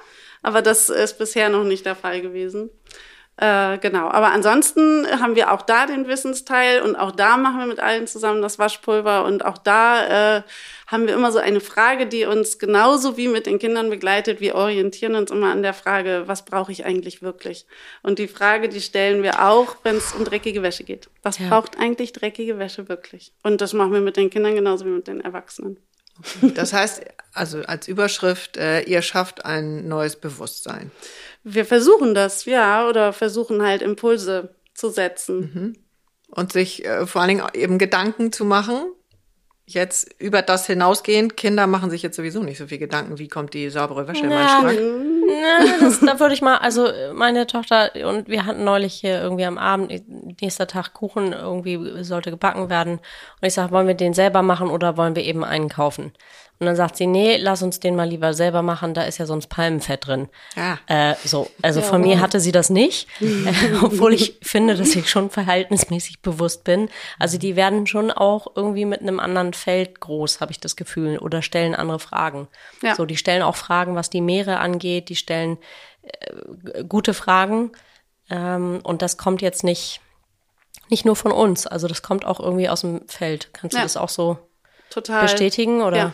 Aber 0.45 0.61
das 0.61 0.89
ist 0.89 1.17
bisher 1.17 1.49
noch 1.49 1.63
nicht 1.63 1.87
der 1.87 1.95
Fall 1.95 2.21
gewesen. 2.21 2.69
Äh, 3.37 3.79
genau. 3.79 4.09
Aber 4.09 4.31
ansonsten 4.31 5.07
haben 5.19 5.35
wir 5.35 5.51
auch 5.51 5.63
da 5.63 5.87
den 5.87 6.07
Wissensteil 6.07 6.83
und 6.83 6.95
auch 6.95 7.11
da 7.11 7.35
machen 7.35 7.57
wir 7.61 7.65
mit 7.65 7.79
allen 7.79 8.05
zusammen 8.05 8.43
das 8.43 8.59
Waschpulver 8.59 9.25
und 9.25 9.43
auch 9.43 9.57
da 9.57 10.37
äh, 10.37 10.41
haben 10.85 11.07
wir 11.07 11.15
immer 11.15 11.31
so 11.31 11.39
eine 11.39 11.61
Frage, 11.61 12.05
die 12.05 12.25
uns 12.25 12.59
genauso 12.59 13.17
wie 13.17 13.27
mit 13.27 13.47
den 13.47 13.57
Kindern 13.57 13.89
begleitet. 13.89 14.39
Wir 14.39 14.53
orientieren 14.53 15.15
uns 15.15 15.31
immer 15.31 15.51
an 15.51 15.63
der 15.63 15.73
Frage, 15.73 16.25
was 16.27 16.45
brauche 16.45 16.71
ich 16.71 16.85
eigentlich 16.85 17.23
wirklich? 17.23 17.65
Und 18.03 18.19
die 18.19 18.27
Frage, 18.27 18.69
die 18.69 18.81
stellen 18.81 19.23
wir 19.23 19.43
auch, 19.47 19.77
wenn 19.81 19.97
es 19.97 20.13
um 20.13 20.25
dreckige 20.25 20.61
Wäsche 20.61 20.83
geht. 20.83 21.09
Was 21.23 21.39
ja. 21.39 21.49
braucht 21.49 21.79
eigentlich 21.79 22.13
dreckige 22.13 22.59
Wäsche 22.59 22.87
wirklich? 22.87 23.33
Und 23.41 23.61
das 23.61 23.73
machen 23.73 23.93
wir 23.93 24.01
mit 24.01 24.15
den 24.15 24.29
Kindern 24.29 24.53
genauso 24.53 24.85
wie 24.85 24.89
mit 24.89 25.07
den 25.07 25.21
Erwachsenen. 25.21 25.79
Das 26.55 26.73
heißt, 26.73 27.03
also 27.33 27.61
als 27.63 27.87
Überschrift, 27.87 28.57
äh, 28.57 28.81
ihr 28.81 29.01
schafft 29.01 29.45
ein 29.45 29.87
neues 29.87 30.15
Bewusstsein. 30.15 30.91
Wir 31.43 31.65
versuchen 31.65 32.15
das, 32.15 32.45
ja, 32.45 32.87
oder 32.87 33.13
versuchen 33.13 33.61
halt 33.61 33.81
Impulse 33.81 34.55
zu 34.73 34.89
setzen. 34.89 35.39
Mhm. 35.39 35.75
Und 36.29 36.53
sich 36.53 36.85
äh, 36.85 37.05
vor 37.05 37.21
allen 37.21 37.29
Dingen 37.29 37.47
eben 37.53 37.77
Gedanken 37.77 38.31
zu 38.31 38.45
machen, 38.45 38.91
jetzt 39.65 40.13
über 40.19 40.41
das 40.41 40.67
hinausgehend, 40.67 41.35
Kinder 41.37 41.65
machen 41.65 41.89
sich 41.89 42.03
jetzt 42.03 42.15
sowieso 42.15 42.43
nicht 42.43 42.57
so 42.57 42.67
viel 42.67 42.77
Gedanken, 42.77 43.17
wie 43.17 43.27
kommt 43.27 43.53
die 43.53 43.69
saubere 43.69 44.07
Wäsche 44.07 44.23
in 44.23 44.29
meinen 44.29 44.47
Schrank. 44.47 44.79
Na, 45.27 45.79
das, 45.79 45.99
da 46.01 46.19
würde 46.19 46.35
ich 46.35 46.41
mal, 46.41 46.57
also 46.57 46.87
meine 47.13 47.47
Tochter 47.47 47.91
und 48.07 48.27
wir 48.27 48.45
hatten 48.45 48.63
neulich 48.63 48.93
hier 48.93 49.21
irgendwie 49.21 49.45
am 49.45 49.57
Abend, 49.57 49.91
nächster 50.41 50.67
Tag 50.67 50.93
Kuchen 50.93 51.33
irgendwie 51.33 52.03
sollte 52.03 52.29
gebacken 52.29 52.69
werden. 52.69 52.93
Und 52.93 53.47
ich 53.47 53.55
sage, 53.55 53.71
wollen 53.71 53.87
wir 53.87 53.95
den 53.95 54.13
selber 54.13 54.43
machen 54.43 54.69
oder 54.69 54.97
wollen 54.97 55.15
wir 55.15 55.23
eben 55.23 55.43
einen 55.43 55.69
kaufen? 55.69 56.13
Und 56.57 56.67
dann 56.67 56.75
sagt 56.77 56.95
sie, 56.95 57.05
nee, 57.05 57.35
lass 57.35 57.61
uns 57.61 57.81
den 57.81 57.97
mal 57.97 58.07
lieber 58.07 58.33
selber 58.33 58.61
machen, 58.61 58.93
da 58.93 59.03
ist 59.03 59.17
ja 59.17 59.25
sonst 59.25 59.47
Palmenfett 59.47 60.07
drin. 60.07 60.29
Ja. 60.55 60.79
Äh, 60.87 61.15
so, 61.25 61.51
also 61.61 61.81
ja, 61.81 61.85
von 61.85 62.01
mir 62.01 62.21
hatte 62.21 62.39
sie 62.39 62.53
das 62.53 62.69
nicht, 62.69 63.09
äh, 63.19 63.75
obwohl 63.81 64.13
ich 64.13 64.39
finde, 64.41 64.75
dass 64.75 64.95
ich 64.95 65.09
schon 65.09 65.29
verhältnismäßig 65.29 66.21
bewusst 66.21 66.63
bin. 66.63 66.89
Also 67.19 67.37
die 67.37 67.57
werden 67.57 67.87
schon 67.87 68.09
auch 68.09 68.47
irgendwie 68.55 68.85
mit 68.85 69.01
einem 69.01 69.19
anderen 69.19 69.53
Feld 69.53 69.99
groß, 69.99 70.39
habe 70.39 70.53
ich 70.53 70.61
das 70.61 70.77
Gefühl, 70.77 71.17
oder 71.17 71.41
stellen 71.41 71.75
andere 71.75 71.99
Fragen. 71.99 72.47
Ja. 72.81 72.95
So, 72.95 73.05
die 73.05 73.17
stellen 73.17 73.41
auch 73.41 73.57
Fragen, 73.57 73.95
was 73.95 74.09
die 74.09 74.21
Meere 74.21 74.59
angeht, 74.59 75.09
die 75.09 75.17
stellen 75.17 75.57
äh, 76.03 76.85
gute 76.85 77.13
Fragen. 77.13 77.73
Ähm, 78.29 78.79
und 78.81 79.01
das 79.01 79.17
kommt 79.17 79.41
jetzt 79.41 79.65
nicht, 79.65 79.99
nicht 80.89 81.03
nur 81.03 81.17
von 81.17 81.33
uns, 81.33 81.67
also 81.67 81.89
das 81.89 82.01
kommt 82.01 82.23
auch 82.23 82.39
irgendwie 82.39 82.69
aus 82.69 82.79
dem 82.79 83.05
Feld. 83.09 83.49
Kannst 83.51 83.75
du 83.75 83.81
das 83.81 83.97
auch 83.97 84.09
so 84.09 84.37
Total. 84.89 85.21
bestätigen 85.23 85.81
oder? 85.81 85.97
Ja 85.97 86.13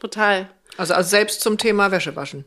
total. 0.00 0.50
Also, 0.76 0.94
also 0.94 1.08
selbst 1.08 1.40
zum 1.40 1.58
Thema 1.58 1.90
Wäschewaschen. 1.90 2.44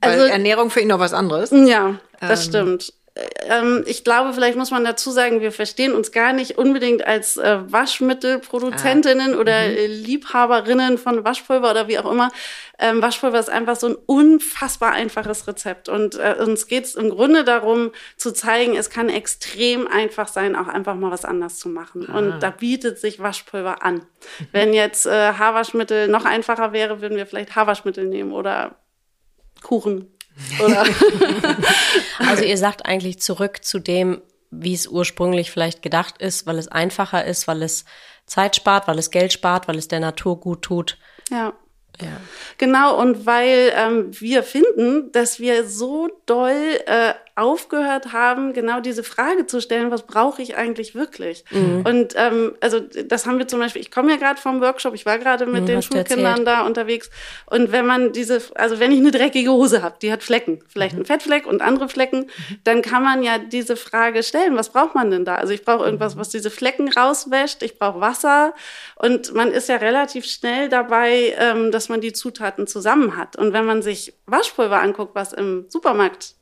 Weil 0.00 0.20
also, 0.20 0.24
Ernährung 0.24 0.70
für 0.70 0.80
ihn 0.80 0.88
noch 0.88 0.98
was 0.98 1.14
anderes. 1.14 1.50
Ja, 1.50 1.98
das 2.20 2.44
ähm, 2.46 2.50
stimmt. 2.50 2.92
Ähm, 3.16 3.84
ich 3.86 4.02
glaube, 4.02 4.32
vielleicht 4.32 4.58
muss 4.58 4.72
man 4.72 4.84
dazu 4.84 5.12
sagen, 5.12 5.40
wir 5.40 5.52
verstehen 5.52 5.92
uns 5.92 6.10
gar 6.10 6.32
nicht 6.32 6.58
unbedingt 6.58 7.06
als 7.06 7.36
äh, 7.36 7.58
Waschmittelproduzentinnen 7.70 9.34
ah. 9.34 9.38
oder 9.38 9.68
mhm. 9.68 9.76
Äh, 9.76 9.86
Liebhaberinnen 9.86 10.98
von 10.98 11.22
Waschpulver 11.22 11.70
oder 11.70 11.86
wie 11.86 11.98
auch 11.98 12.10
immer. 12.10 12.32
Ähm, 12.76 13.00
Waschpulver 13.00 13.38
ist 13.38 13.50
einfach 13.50 13.76
so 13.76 13.88
ein 13.88 13.94
unfassbar 14.06 14.92
einfaches 14.92 15.46
Rezept. 15.46 15.88
Und 15.88 16.16
äh, 16.16 16.34
uns 16.40 16.66
geht 16.66 16.86
es 16.86 16.96
im 16.96 17.10
Grunde 17.10 17.44
darum, 17.44 17.92
zu 18.16 18.32
zeigen, 18.32 18.74
es 18.76 18.90
kann 18.90 19.08
extrem 19.08 19.86
einfach 19.86 20.26
sein, 20.26 20.56
auch 20.56 20.66
einfach 20.66 20.96
mal 20.96 21.12
was 21.12 21.24
anders 21.24 21.60
zu 21.60 21.68
machen. 21.68 22.08
Ah. 22.10 22.18
Und 22.18 22.40
da 22.40 22.50
bietet 22.50 22.98
sich 22.98 23.20
Waschpulver 23.20 23.84
an. 23.84 23.94
Mhm. 23.94 24.46
Wenn 24.50 24.74
jetzt 24.74 25.06
äh, 25.06 25.34
Haarwaschmittel 25.34 26.08
noch 26.08 26.24
einfacher 26.24 26.72
wäre, 26.72 27.00
würden 27.00 27.16
wir 27.16 27.26
vielleicht 27.26 27.54
Haarwaschmittel 27.54 28.06
nehmen 28.06 28.32
oder 28.32 28.74
Kuchen? 29.62 30.13
also 32.18 32.42
ihr 32.44 32.58
sagt 32.58 32.86
eigentlich 32.86 33.20
zurück 33.20 33.64
zu 33.64 33.78
dem, 33.78 34.20
wie 34.50 34.74
es 34.74 34.86
ursprünglich 34.86 35.50
vielleicht 35.50 35.82
gedacht 35.82 36.18
ist, 36.18 36.46
weil 36.46 36.58
es 36.58 36.68
einfacher 36.68 37.24
ist, 37.24 37.46
weil 37.48 37.62
es 37.62 37.84
Zeit 38.26 38.56
spart, 38.56 38.88
weil 38.88 38.98
es 38.98 39.10
Geld 39.10 39.32
spart, 39.32 39.68
weil 39.68 39.78
es 39.78 39.88
der 39.88 40.00
Natur 40.00 40.40
gut 40.40 40.62
tut. 40.62 40.98
Ja. 41.30 41.52
Ja. 42.00 42.20
Genau, 42.58 43.00
und 43.00 43.24
weil 43.24 43.72
ähm, 43.76 44.08
wir 44.18 44.42
finden, 44.42 45.12
dass 45.12 45.38
wir 45.38 45.68
so 45.68 46.08
doll 46.26 46.80
äh, 46.86 47.14
aufgehört 47.36 48.12
haben, 48.12 48.52
genau 48.52 48.80
diese 48.80 49.02
Frage 49.02 49.46
zu 49.46 49.60
stellen, 49.60 49.90
was 49.90 50.02
brauche 50.02 50.40
ich 50.40 50.56
eigentlich 50.56 50.94
wirklich? 50.94 51.44
Mhm. 51.50 51.84
Und 51.84 52.14
ähm, 52.16 52.52
also 52.60 52.78
das 52.78 53.26
haben 53.26 53.38
wir 53.38 53.48
zum 53.48 53.58
Beispiel, 53.58 53.82
ich 53.82 53.90
komme 53.90 54.12
ja 54.12 54.18
gerade 54.18 54.40
vom 54.40 54.60
Workshop, 54.60 54.94
ich 54.94 55.04
war 55.04 55.18
gerade 55.18 55.46
mit 55.46 55.62
mhm, 55.62 55.66
den 55.66 55.82
Schulkindern 55.82 56.44
da 56.44 56.64
unterwegs. 56.64 57.10
Und 57.46 57.72
wenn 57.72 57.86
man 57.86 58.12
diese, 58.12 58.40
also 58.54 58.78
wenn 58.78 58.92
ich 58.92 59.00
eine 59.00 59.10
dreckige 59.10 59.50
Hose 59.50 59.82
habe, 59.82 59.96
die 60.00 60.12
hat 60.12 60.22
Flecken, 60.22 60.62
vielleicht 60.68 60.92
mhm. 60.92 61.00
einen 61.00 61.06
Fettfleck 61.06 61.46
und 61.46 61.60
andere 61.60 61.88
Flecken, 61.88 62.20
mhm. 62.20 62.60
dann 62.62 62.82
kann 62.82 63.02
man 63.02 63.24
ja 63.24 63.38
diese 63.38 63.74
Frage 63.76 64.22
stellen, 64.22 64.56
was 64.56 64.70
braucht 64.70 64.94
man 64.94 65.10
denn 65.10 65.24
da? 65.24 65.34
Also 65.34 65.52
ich 65.52 65.64
brauche 65.64 65.84
irgendwas, 65.84 66.14
mhm. 66.14 66.20
was 66.20 66.28
diese 66.28 66.50
Flecken 66.50 66.92
rauswäscht, 66.92 67.64
ich 67.64 67.80
brauche 67.80 68.00
Wasser 68.00 68.54
und 68.94 69.34
man 69.34 69.50
ist 69.50 69.68
ja 69.68 69.76
relativ 69.76 70.24
schnell 70.24 70.68
dabei, 70.68 71.34
ähm, 71.38 71.72
dass 71.72 71.88
man 71.88 72.00
die 72.00 72.12
Zutaten 72.12 72.68
zusammen 72.68 73.16
hat. 73.16 73.34
Und 73.34 73.52
wenn 73.52 73.64
man 73.64 73.82
sich 73.82 74.14
Waschpulver 74.26 74.80
anguckt, 74.80 75.16
was 75.16 75.32
im 75.32 75.66
Supermarkt 75.68 76.36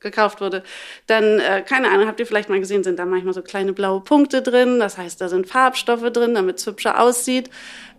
gekauft 0.00 0.40
wurde, 0.40 0.62
dann, 1.06 1.40
äh, 1.40 1.62
keine 1.62 1.88
Ahnung, 1.90 2.06
habt 2.06 2.20
ihr 2.20 2.26
vielleicht 2.26 2.48
mal 2.48 2.60
gesehen, 2.60 2.84
sind 2.84 2.98
da 2.98 3.04
manchmal 3.04 3.34
so 3.34 3.42
kleine 3.42 3.72
blaue 3.72 4.00
Punkte 4.00 4.42
drin. 4.42 4.78
Das 4.78 4.98
heißt, 4.98 5.20
da 5.20 5.28
sind 5.28 5.46
Farbstoffe 5.46 6.10
drin, 6.12 6.34
damit 6.34 6.58
es 6.58 6.66
hübscher 6.66 7.00
aussieht. 7.00 7.50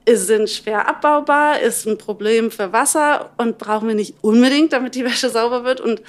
Es 0.06 0.28
sind 0.28 0.50
schwer 0.50 0.88
abbaubar, 0.88 1.60
ist 1.60 1.86
ein 1.86 1.98
Problem 1.98 2.52
für 2.52 2.72
Wasser 2.72 3.32
und 3.38 3.58
brauchen 3.58 3.88
wir 3.88 3.96
nicht 3.96 4.16
unbedingt, 4.22 4.74
damit 4.74 4.96
die 4.96 5.06
Wäsche 5.06 5.30
sauber 5.30 5.66
wird. 5.66 5.82
Und 5.82 6.02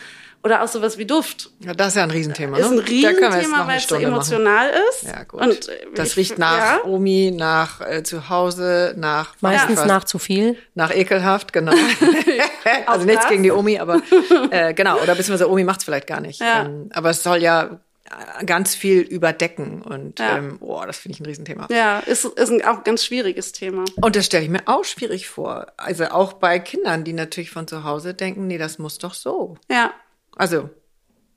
oder 0.42 0.62
auch 0.62 0.68
sowas 0.68 0.97
wie 0.97 1.04
Duft. 1.04 1.50
Ja, 1.61 1.75
das 1.75 1.88
ist 1.88 1.97
ja 1.97 2.02
ein 2.02 2.11
Riesenthema. 2.11 2.56
Ne? 2.56 2.64
Ist 2.64 2.70
ein 2.70 2.78
Riesenthema, 2.78 3.66
weil 3.66 3.76
es 3.76 3.87
so 3.87 3.97
emotional 3.97 4.70
machen. 4.70 4.82
ist. 4.88 5.02
Ja, 5.02 5.23
gut. 5.25 5.40
Und 5.40 5.68
äh, 5.68 5.87
das 5.94 6.09
ich, 6.11 6.16
riecht 6.16 6.38
nach 6.38 6.59
ja. 6.59 6.85
Omi, 6.85 7.32
nach 7.35 7.80
äh, 7.82 8.02
zu 8.02 8.30
Hause, 8.30 8.94
nach 8.97 9.35
meistens 9.40 9.85
nach 9.85 10.04
zu 10.04 10.18
viel. 10.18 10.56
Nach 10.75 10.94
ekelhaft, 10.94 11.52
genau. 11.52 11.73
also 12.87 13.04
nichts 13.04 13.28
gegen 13.28 13.42
die 13.42 13.50
Omi, 13.50 13.78
aber 13.78 14.00
äh, 14.50 14.73
genau. 14.73 14.99
Oder 15.00 15.14
beziehungsweise 15.14 15.50
Omi 15.50 15.64
macht 15.64 15.80
es 15.80 15.85
vielleicht 15.85 16.06
gar 16.06 16.20
nicht. 16.20 16.40
Ja. 16.40 16.62
Ähm, 16.62 16.88
aber 16.94 17.11
es 17.11 17.23
soll 17.23 17.42
ja 17.42 17.80
äh, 18.06 18.44
ganz 18.47 18.75
viel 18.75 19.00
überdecken 19.00 19.82
und 19.82 20.20
ja. 20.20 20.38
ähm, 20.38 20.56
oh, 20.61 20.82
das 20.87 20.99
finde 20.99 21.16
ich 21.16 21.20
ein 21.20 21.26
Riesenthema. 21.26 21.68
Ja, 21.70 21.99
ist, 21.99 22.25
ist 22.25 22.50
ein 22.50 22.64
auch 22.64 22.82
ganz 22.82 23.04
schwieriges 23.04 23.52
Thema. 23.52 23.85
Und 24.00 24.16
das 24.16 24.25
stelle 24.25 24.44
ich 24.44 24.50
mir 24.50 24.62
auch 24.64 24.85
schwierig 24.85 25.28
vor. 25.28 25.66
Also 25.76 26.06
auch 26.06 26.32
bei 26.32 26.59
Kindern, 26.61 27.04
die 27.04 27.12
natürlich 27.12 27.50
von 27.50 27.68
zu 27.68 27.85
Hause 27.85 28.14
denken, 28.14 28.47
nee, 28.47 28.59
das 28.59 28.78
muss 28.78 28.97
doch 28.97 29.12
so. 29.12 29.59
Ja. 29.70 29.92
Also, 30.37 30.70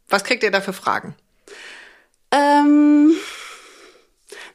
was 0.10 0.24
kriegt 0.24 0.44
ihr 0.44 0.52
da 0.52 0.62
für 0.62 0.74
Fragen? 0.74 1.16
Ähm, 2.32 3.14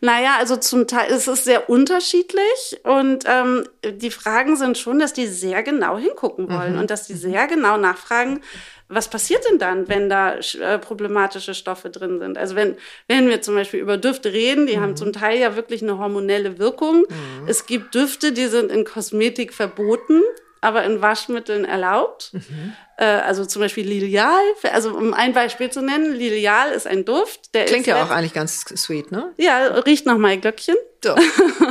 naja, 0.01 0.37
also 0.39 0.57
zum 0.57 0.87
Teil 0.87 1.11
ist 1.11 1.27
es 1.27 1.45
sehr 1.45 1.69
unterschiedlich 1.69 2.81
und 2.85 3.25
ähm, 3.27 3.65
die 3.85 4.11
Fragen 4.11 4.57
sind 4.57 4.79
schon, 4.79 4.99
dass 4.99 5.13
die 5.13 5.27
sehr 5.27 5.63
genau 5.63 5.99
hingucken 5.99 6.49
wollen 6.51 6.75
mhm. 6.75 6.81
und 6.81 6.91
dass 6.91 7.07
die 7.07 7.15
mhm. 7.15 7.19
sehr 7.19 7.47
genau 7.47 7.77
nachfragen, 7.77 8.41
was 8.89 9.09
passiert 9.09 9.45
denn 9.51 9.59
dann, 9.59 9.89
wenn 9.89 10.09
da 10.09 10.37
äh, 10.37 10.79
problematische 10.79 11.55
Stoffe 11.55 11.91
drin 11.91 12.21
sind? 12.21 12.39
Also 12.39 12.57
wenn, 12.57 12.77
wenn 13.07 13.29
wir 13.29 13.43
zum 13.43 13.55
Beispiel 13.55 13.81
über 13.81 13.99
Düfte 13.99 14.33
reden, 14.33 14.67
die 14.67 14.77
mhm. 14.77 14.81
haben 14.81 14.97
zum 14.97 15.13
Teil 15.13 15.39
ja 15.39 15.57
wirklich 15.57 15.83
eine 15.83 15.99
hormonelle 15.99 16.59
Wirkung. 16.59 17.01
Mhm. 17.01 17.49
Es 17.49 17.67
gibt 17.67 17.95
Düfte, 17.95 18.33
die 18.33 18.47
sind 18.47 18.73
in 18.73 18.85
Kosmetik 18.85 19.53
verboten 19.53 20.23
aber 20.61 20.85
in 20.85 21.01
Waschmitteln 21.01 21.65
erlaubt. 21.65 22.31
Mhm. 22.33 22.73
Äh, 22.99 23.05
also 23.05 23.47
zum 23.47 23.63
Beispiel 23.63 23.87
Lilial, 23.87 24.43
also 24.73 24.97
um 24.97 25.15
ein 25.15 25.33
Beispiel 25.33 25.71
zu 25.71 25.83
nennen, 25.83 26.15
Lilial 26.15 26.73
ist 26.73 26.89
ein 26.89 27.05
Duft. 27.05 27.55
Der 27.55 27.67
Klingt 27.67 27.87
ja 27.87 28.03
auch 28.03 28.11
eigentlich 28.11 28.35
ganz 28.35 28.65
sweet, 28.77 29.13
ne? 29.13 29.33
Ja, 29.37 29.67
riecht 29.67 30.05
nach 30.05 30.19
Maiglöckchen. 30.19 30.75
So. 31.05 31.15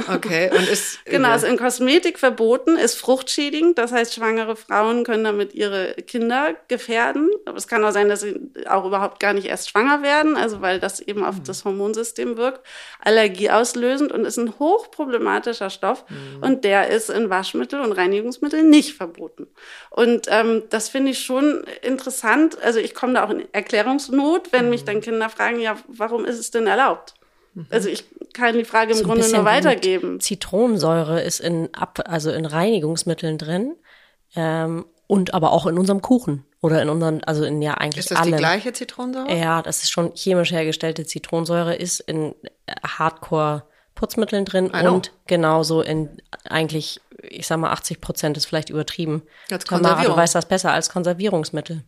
Okay, 0.10 0.50
und 0.55 0.69
ist. 0.69 1.03
genau, 1.05 1.36
ist 1.36 1.43
in 1.43 1.57
Kosmetik 1.57 2.17
verboten, 2.17 2.77
ist 2.77 2.96
fruchtschädigend. 2.96 3.77
Das 3.77 3.91
heißt, 3.91 4.13
schwangere 4.13 4.55
Frauen 4.55 5.03
können 5.03 5.25
damit 5.25 5.53
ihre 5.53 5.96
Kinder 5.96 6.55
gefährden. 6.69 7.29
Aber 7.46 7.57
es 7.57 7.67
kann 7.67 7.84
auch 7.84 7.91
sein, 7.91 8.07
dass 8.07 8.22
sie 8.22 8.39
auch 8.69 8.86
überhaupt 8.86 9.19
gar 9.19 9.34
nicht 9.34 9.48
erst 9.48 9.69
schwanger 9.69 10.01
werden, 10.01 10.38
also 10.38 10.62
weil 10.62 10.79
das 10.79 11.01
eben 11.01 11.25
auf 11.25 11.36
mhm. 11.36 11.43
das 11.43 11.65
Hormonsystem 11.65 12.38
wirkt. 12.38 12.65
Allergie 13.01 13.50
auslösend 13.50 14.13
und 14.13 14.24
ist 14.24 14.38
ein 14.38 14.60
hochproblematischer 14.60 15.69
Stoff. 15.69 16.05
Mhm. 16.07 16.43
Und 16.43 16.63
der 16.63 16.88
ist 16.88 17.10
in 17.10 17.29
Waschmittel 17.29 17.81
und 17.81 17.91
Reinigungsmitteln 17.91 18.69
nicht 18.69 18.93
verboten. 18.93 19.48
Und 19.97 20.27
ähm, 20.29 20.61
das 20.69 20.89
finde 20.89 21.09
ich 21.09 21.23
schon 21.23 21.63
interessant. 21.81 22.61
Also 22.61 22.77
ich 22.77 22.93
komme 22.93 23.15
da 23.15 23.25
auch 23.25 23.31
in 23.31 23.51
Erklärungsnot, 23.51 24.53
wenn 24.53 24.69
mich 24.69 24.85
dann 24.85 25.01
Kinder 25.01 25.27
fragen, 25.27 25.59
ja, 25.59 25.75
warum 25.87 26.23
ist 26.23 26.37
es 26.37 26.51
denn 26.51 26.67
erlaubt? 26.67 27.15
Also 27.71 27.89
ich 27.89 28.05
kann 28.31 28.55
die 28.55 28.63
Frage 28.63 28.91
im 28.91 28.99
So 28.99 29.05
Grunde 29.05 29.27
nur 29.27 29.43
weitergeben. 29.43 30.19
Zitronensäure 30.19 31.23
ist 31.23 31.39
in 31.39 31.73
Ab 31.73 32.03
also 32.05 32.29
in 32.29 32.45
Reinigungsmitteln 32.45 33.39
drin 33.39 33.75
ähm, 34.35 34.85
und 35.07 35.33
aber 35.33 35.51
auch 35.51 35.65
in 35.65 35.79
unserem 35.79 36.03
Kuchen 36.03 36.45
oder 36.61 36.79
in 36.79 36.89
unseren, 36.89 37.23
also 37.23 37.43
in 37.43 37.63
ja 37.63 37.73
eigentlich 37.73 38.05
Ist 38.05 38.11
das 38.11 38.19
allem. 38.19 38.33
die 38.33 38.37
gleiche 38.37 38.73
Zitronensäure? 38.73 39.35
Ja, 39.35 39.63
das 39.63 39.81
ist 39.81 39.89
schon 39.89 40.13
chemisch 40.13 40.51
hergestellte 40.51 41.07
Zitronensäure, 41.07 41.73
ist 41.73 42.01
in 42.01 42.35
äh, 42.67 42.75
Hardcore-Putzmitteln 42.85 44.45
drin 44.45 44.69
und 44.69 45.11
genauso 45.25 45.81
in 45.81 46.21
eigentlich, 46.43 47.01
ich 47.29 47.48
sag 47.48 47.57
mal, 47.57 47.72
80 47.72 48.01
Prozent 48.01 48.38
ist 48.38 48.46
vielleicht 48.46 48.69
übertrieben. 48.69 49.24
Als 49.51 49.65
Tamara, 49.65 50.03
du 50.03 50.15
weißt 50.15 50.36
das 50.36 50.46
besser 50.48 50.72
als 50.72 50.89
Konservierungsmittel. 50.89 51.84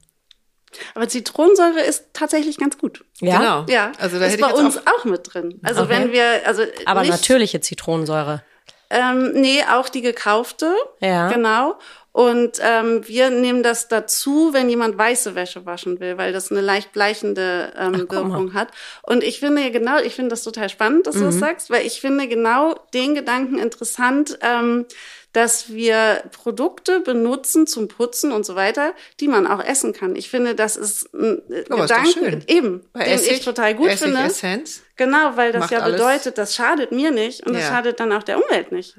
Aber 0.93 1.07
Zitronensäure 1.07 1.81
ist 1.81 2.05
tatsächlich 2.13 2.57
ganz 2.57 2.77
gut. 2.77 3.03
Ja, 3.21 3.37
Genau. 3.39 3.65
Ja, 3.69 3.91
Also 3.97 4.19
da 4.19 4.25
ist 4.27 4.39
bei 4.39 4.53
uns 4.53 4.77
auch- 4.77 4.99
auch, 4.99 5.05
mit 5.05 5.21
drin. 5.33 5.59
Also 5.63 5.81
Okay. 5.81 5.89
wenn 5.89 6.11
wir, 6.11 6.23
also 6.45 6.63
aber 6.85 7.01
nicht, 7.01 7.09
natürliche 7.11 7.59
Zitronensäure. 7.59 8.43
Ähm, 8.91 9.31
nee, 9.33 9.63
auch 9.71 9.89
die 9.89 10.01
gekaufte. 10.01 10.73
Ja. 10.99 11.29
Genau. 11.29 11.77
Und 12.11 12.59
ähm, 12.61 13.07
wir 13.07 13.29
nehmen 13.29 13.61
das 13.61 13.87
dazu, 13.87 14.49
wenn 14.51 14.67
jemand 14.67 14.97
weiße 14.97 15.35
Wäsche 15.35 15.65
waschen 15.67 15.99
will, 15.99 16.17
weil 16.17 16.33
das 16.33 16.51
eine 16.51 16.61
leicht 16.61 16.91
bleichende 16.91 17.71
ähm, 17.77 17.91
mal. 17.91 17.99
Wirkung 17.99 18.53
hat. 18.55 18.69
Und 19.03 19.23
ich 19.23 19.39
finde 19.39 19.69
genau, 19.71 19.97
ich 19.99 20.15
finde 20.15 20.29
das 20.31 20.43
total 20.43 20.69
spannend, 20.69 21.05
dass 21.07 21.15
du 21.15 21.21
Mhm. 21.21 21.25
das 21.25 21.35
sagst, 21.39 21.69
weil 21.69 21.85
ich 21.85 22.01
finde 22.01 22.27
genau 22.27 22.75
den 22.95 23.13
Gedanken 23.13 23.59
interessant, 23.59 24.37
ähm, 24.41 24.85
dass 25.33 25.69
wir 25.71 26.23
Produkte 26.31 27.01
benutzen 27.01 27.67
zum 27.67 27.87
Putzen 27.87 28.31
und 28.31 28.45
so 28.45 28.55
weiter, 28.55 28.93
die 29.19 29.27
man 29.27 29.45
auch 29.45 29.63
essen 29.63 29.93
kann. 29.93 30.15
Ich 30.15 30.29
finde, 30.29 30.55
das 30.55 30.75
ist 30.75 31.13
ein 31.13 31.41
äh, 31.51 31.59
ist 31.59 31.69
doch 31.69 31.81
Gedanken, 31.81 32.09
schön. 32.11 32.43
eben, 32.47 32.81
Bei 32.93 33.03
den 33.03 33.13
Essig, 33.13 33.33
ich 33.33 33.45
total 33.45 33.75
gut 33.75 33.89
Essig, 33.89 34.07
finde. 34.07 34.21
Essenz. 34.23 34.81
Genau, 34.95 35.33
weil 35.35 35.51
das 35.51 35.61
Macht 35.61 35.71
ja 35.71 35.79
alles- 35.79 35.97
bedeutet, 36.01 36.37
das 36.39 36.55
schadet 36.55 36.91
mir 36.91 37.11
nicht 37.11 37.45
und 37.45 37.53
das 37.53 37.61
Ja. 37.63 37.69
schadet 37.69 37.99
dann 37.99 38.11
auch 38.11 38.23
der 38.23 38.37
Umwelt 38.43 38.71
nicht. 38.71 38.95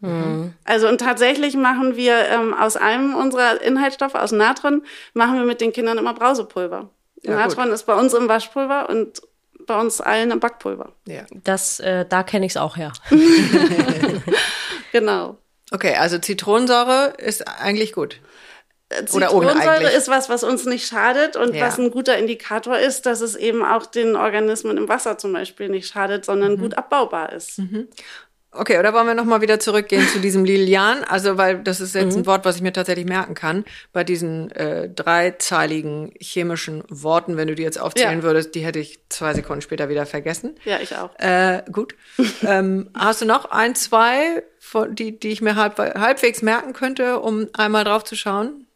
Mhm. 0.00 0.54
Also 0.64 0.88
und 0.88 0.98
tatsächlich 0.98 1.54
machen 1.56 1.94
wir 1.96 2.14
ähm, 2.28 2.54
aus 2.54 2.76
einem 2.76 3.14
unserer 3.14 3.60
Inhaltsstoffe, 3.62 4.14
aus 4.16 4.32
Natron, 4.32 4.82
machen 5.14 5.36
wir 5.38 5.44
mit 5.44 5.60
den 5.60 5.72
Kindern 5.72 5.96
immer 5.98 6.12
Brausepulver. 6.14 6.90
Ja, 7.22 7.34
Natron 7.36 7.70
ist 7.70 7.84
bei 7.84 7.94
uns 7.94 8.14
im 8.14 8.28
Waschpulver 8.28 8.88
und 8.90 9.22
bei 9.66 9.78
uns 9.80 10.00
allen 10.00 10.30
im 10.30 10.40
Backpulver. 10.40 10.92
Ja. 11.06 11.22
Das, 11.44 11.78
äh, 11.80 12.04
da 12.08 12.22
kenne 12.22 12.46
ich 12.46 12.52
es 12.52 12.56
auch 12.56 12.76
her. 12.76 12.92
Genau. 14.92 15.36
Okay, 15.70 15.94
also 15.96 16.18
Zitronensäure 16.18 17.14
ist 17.18 17.46
eigentlich 17.46 17.92
gut. 17.92 18.20
Äh, 18.90 19.04
Zitronensäure 19.04 19.90
ist 19.90 20.08
was, 20.08 20.28
was 20.30 20.42
uns 20.44 20.64
nicht 20.64 20.86
schadet 20.88 21.36
und 21.36 21.54
Ja. 21.54 21.66
was 21.66 21.78
ein 21.78 21.90
guter 21.90 22.16
Indikator 22.16 22.78
ist, 22.78 23.04
dass 23.04 23.20
es 23.20 23.36
eben 23.36 23.62
auch 23.64 23.84
den 23.84 24.16
Organismen 24.16 24.78
im 24.78 24.88
Wasser 24.88 25.18
zum 25.18 25.32
Beispiel 25.34 25.68
nicht 25.68 25.88
schadet, 25.88 26.24
sondern 26.24 26.52
Mhm. 26.52 26.60
gut 26.60 26.78
abbaubar 26.78 27.32
ist. 27.32 27.60
Okay, 28.50 28.78
oder 28.78 28.94
wollen 28.94 29.06
wir 29.06 29.14
nochmal 29.14 29.42
wieder 29.42 29.60
zurückgehen 29.60 30.06
zu 30.08 30.20
diesem 30.20 30.44
Lilian? 30.44 31.04
Also, 31.04 31.36
weil 31.36 31.58
das 31.62 31.80
ist 31.80 31.94
jetzt 31.94 32.16
ein 32.16 32.24
Wort, 32.24 32.46
was 32.46 32.56
ich 32.56 32.62
mir 32.62 32.72
tatsächlich 32.72 33.04
merken 33.04 33.34
kann. 33.34 33.64
Bei 33.92 34.04
diesen 34.04 34.50
äh, 34.52 34.88
dreizeiligen 34.88 36.12
chemischen 36.18 36.82
Worten, 36.88 37.36
wenn 37.36 37.48
du 37.48 37.54
die 37.54 37.62
jetzt 37.62 37.78
aufzählen 37.78 38.20
Ja. 38.20 38.22
würdest, 38.22 38.54
die 38.54 38.60
hätte 38.60 38.78
ich 38.78 39.00
zwei 39.10 39.34
Sekunden 39.34 39.60
später 39.60 39.90
wieder 39.90 40.06
vergessen. 40.06 40.54
Ja, 40.64 40.78
ich 40.80 40.96
auch. 40.96 41.10
Äh, 41.18 41.62
gut. 41.70 41.94
ähm, 42.42 42.88
hast 42.94 43.20
du 43.20 43.26
noch 43.26 43.50
ein, 43.50 43.74
zwei, 43.74 44.42
von, 44.58 44.94
die, 44.94 45.18
die 45.18 45.28
ich 45.28 45.42
mir 45.42 45.56
halb, 45.56 45.78
halbwegs 45.78 46.40
merken 46.40 46.72
könnte, 46.72 47.20
um 47.20 47.48
einmal 47.52 47.84
drauf 47.84 48.04
zu 48.04 48.16
schauen, 48.16 48.66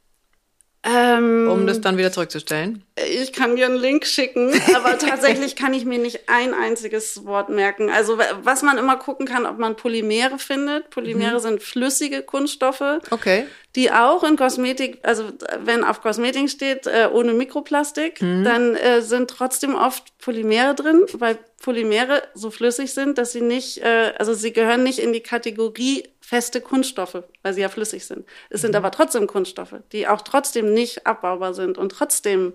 Ähm, 0.84 1.48
um 1.48 1.66
das 1.66 1.80
dann 1.80 1.96
wieder 1.96 2.10
zurückzustellen? 2.10 2.82
Ich 3.08 3.32
kann 3.32 3.54
dir 3.54 3.66
einen 3.66 3.76
Link 3.76 4.04
schicken, 4.04 4.52
aber 4.74 4.98
tatsächlich 4.98 5.54
kann 5.54 5.74
ich 5.74 5.84
mir 5.84 5.98
nicht 5.98 6.28
ein 6.28 6.54
einziges 6.54 7.24
Wort 7.24 7.50
merken. 7.50 7.88
Also 7.88 8.18
wa- 8.18 8.40
was 8.42 8.62
man 8.62 8.78
immer 8.78 8.96
gucken 8.96 9.24
kann, 9.26 9.46
ob 9.46 9.58
man 9.58 9.76
Polymere 9.76 10.38
findet. 10.40 10.90
Polymere 10.90 11.38
sind 11.38 11.62
flüssige 11.62 12.22
Kunststoffe, 12.22 12.82
Okay. 13.10 13.46
die 13.76 13.92
auch 13.92 14.24
in 14.24 14.36
Kosmetik, 14.36 14.98
also 15.04 15.24
wenn 15.60 15.84
auf 15.84 16.00
Kosmetik 16.02 16.50
steht, 16.50 16.88
äh, 16.88 17.08
ohne 17.12 17.32
Mikroplastik, 17.32 18.18
dann 18.18 18.74
äh, 18.74 19.02
sind 19.02 19.30
trotzdem 19.30 19.76
oft 19.76 20.18
Polymere 20.18 20.74
drin, 20.74 21.02
weil 21.12 21.38
Polymere 21.62 22.24
so 22.34 22.50
flüssig 22.50 22.92
sind, 22.92 23.18
dass 23.18 23.30
sie 23.30 23.40
nicht, 23.40 23.78
äh, 23.78 24.14
also 24.18 24.34
sie 24.34 24.52
gehören 24.52 24.82
nicht 24.82 24.98
in 24.98 25.12
die 25.12 25.20
Kategorie 25.22 26.08
feste 26.32 26.62
Kunststoffe, 26.62 27.24
weil 27.42 27.52
sie 27.52 27.60
ja 27.60 27.68
flüssig 27.68 28.06
sind. 28.06 28.24
Es 28.48 28.62
sind 28.62 28.74
aber 28.74 28.90
trotzdem 28.90 29.26
Kunststoffe, 29.26 29.74
die 29.92 30.08
auch 30.08 30.22
trotzdem 30.22 30.72
nicht 30.72 31.06
abbaubar 31.06 31.52
sind 31.52 31.76
und 31.76 31.92
trotzdem 31.92 32.54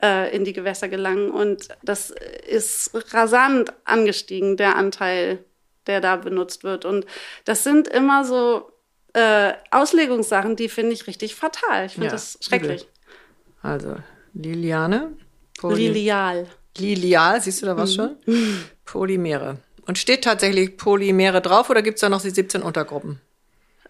äh, 0.00 0.32
in 0.32 0.44
die 0.44 0.52
Gewässer 0.52 0.88
gelangen. 0.88 1.28
Und 1.32 1.70
das 1.82 2.14
ist 2.46 2.92
rasant 3.12 3.72
angestiegen, 3.84 4.56
der 4.56 4.76
Anteil, 4.76 5.44
der 5.88 6.00
da 6.00 6.14
benutzt 6.14 6.62
wird. 6.62 6.84
Und 6.84 7.04
das 7.46 7.64
sind 7.64 7.88
immer 7.88 8.24
so 8.24 8.70
äh, 9.14 9.54
Auslegungssachen, 9.72 10.54
die 10.54 10.68
finde 10.68 10.92
ich 10.92 11.08
richtig 11.08 11.34
fatal. 11.34 11.86
Ich 11.86 11.94
finde 11.94 12.06
Ja, 12.06 12.12
das 12.12 12.38
schrecklich. 12.40 12.86
Also, 13.60 13.96
Liliane. 14.34 15.16
Poly 15.58 15.88
Lilial. 15.88 16.46
Lilial, 16.78 17.40
siehst 17.40 17.60
du 17.60 17.66
da 17.66 17.76
was 17.76 17.92
schon? 17.92 18.16
Polymere. 18.84 19.58
Und 19.86 19.98
steht 19.98 20.24
tatsächlich 20.24 20.76
Polymere 20.76 21.40
drauf 21.40 21.70
oder 21.70 21.82
gibt's 21.82 22.00
da 22.00 22.08
noch 22.08 22.22
die 22.22 22.30
17 22.30 22.62
Untergruppen? 22.62 23.20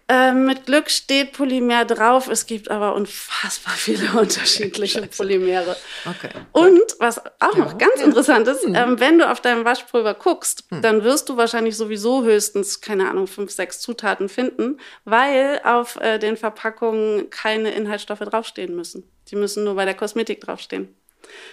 Äh, 0.07 0.33
mit 0.33 0.65
Glück 0.65 0.89
steht 0.89 1.31
Polymer 1.31 1.85
drauf. 1.85 2.27
Es 2.27 2.45
gibt 2.45 2.69
aber 2.69 2.95
unfassbar 2.95 3.73
viele 3.75 4.11
unterschiedliche 4.19 5.03
Polymere. 5.03 5.77
Okay. 6.05 6.29
Und 6.51 6.81
was 6.99 7.21
auch 7.39 7.55
noch 7.55 7.77
ganz 7.77 8.01
interessant 8.01 8.45
ist, 8.47 8.65
Hm. 8.65 8.75
ähm, 8.75 8.99
wenn 8.99 9.19
du 9.19 9.31
auf 9.31 9.39
deinem 9.39 9.63
Waschpulver 9.63 10.15
guckst, 10.15 10.65
dann 10.81 11.05
wirst 11.05 11.29
du 11.29 11.37
wahrscheinlich 11.37 11.77
sowieso 11.77 12.23
höchstens, 12.25 12.81
keine 12.81 13.09
Ahnung, 13.09 13.27
fünf, 13.27 13.51
sechs 13.51 13.79
Zutaten 13.79 14.27
finden, 14.27 14.79
weil 15.05 15.61
auf 15.63 15.95
äh, 16.01 16.19
den 16.19 16.35
Verpackungen 16.35 17.29
keine 17.29 17.71
Inhaltsstoffe 17.71 18.19
draufstehen 18.19 18.75
müssen. 18.75 19.09
Die 19.29 19.37
müssen 19.37 19.63
nur 19.63 19.75
bei 19.75 19.85
der 19.85 19.93
Kosmetik 19.95 20.41
draufstehen. 20.41 20.93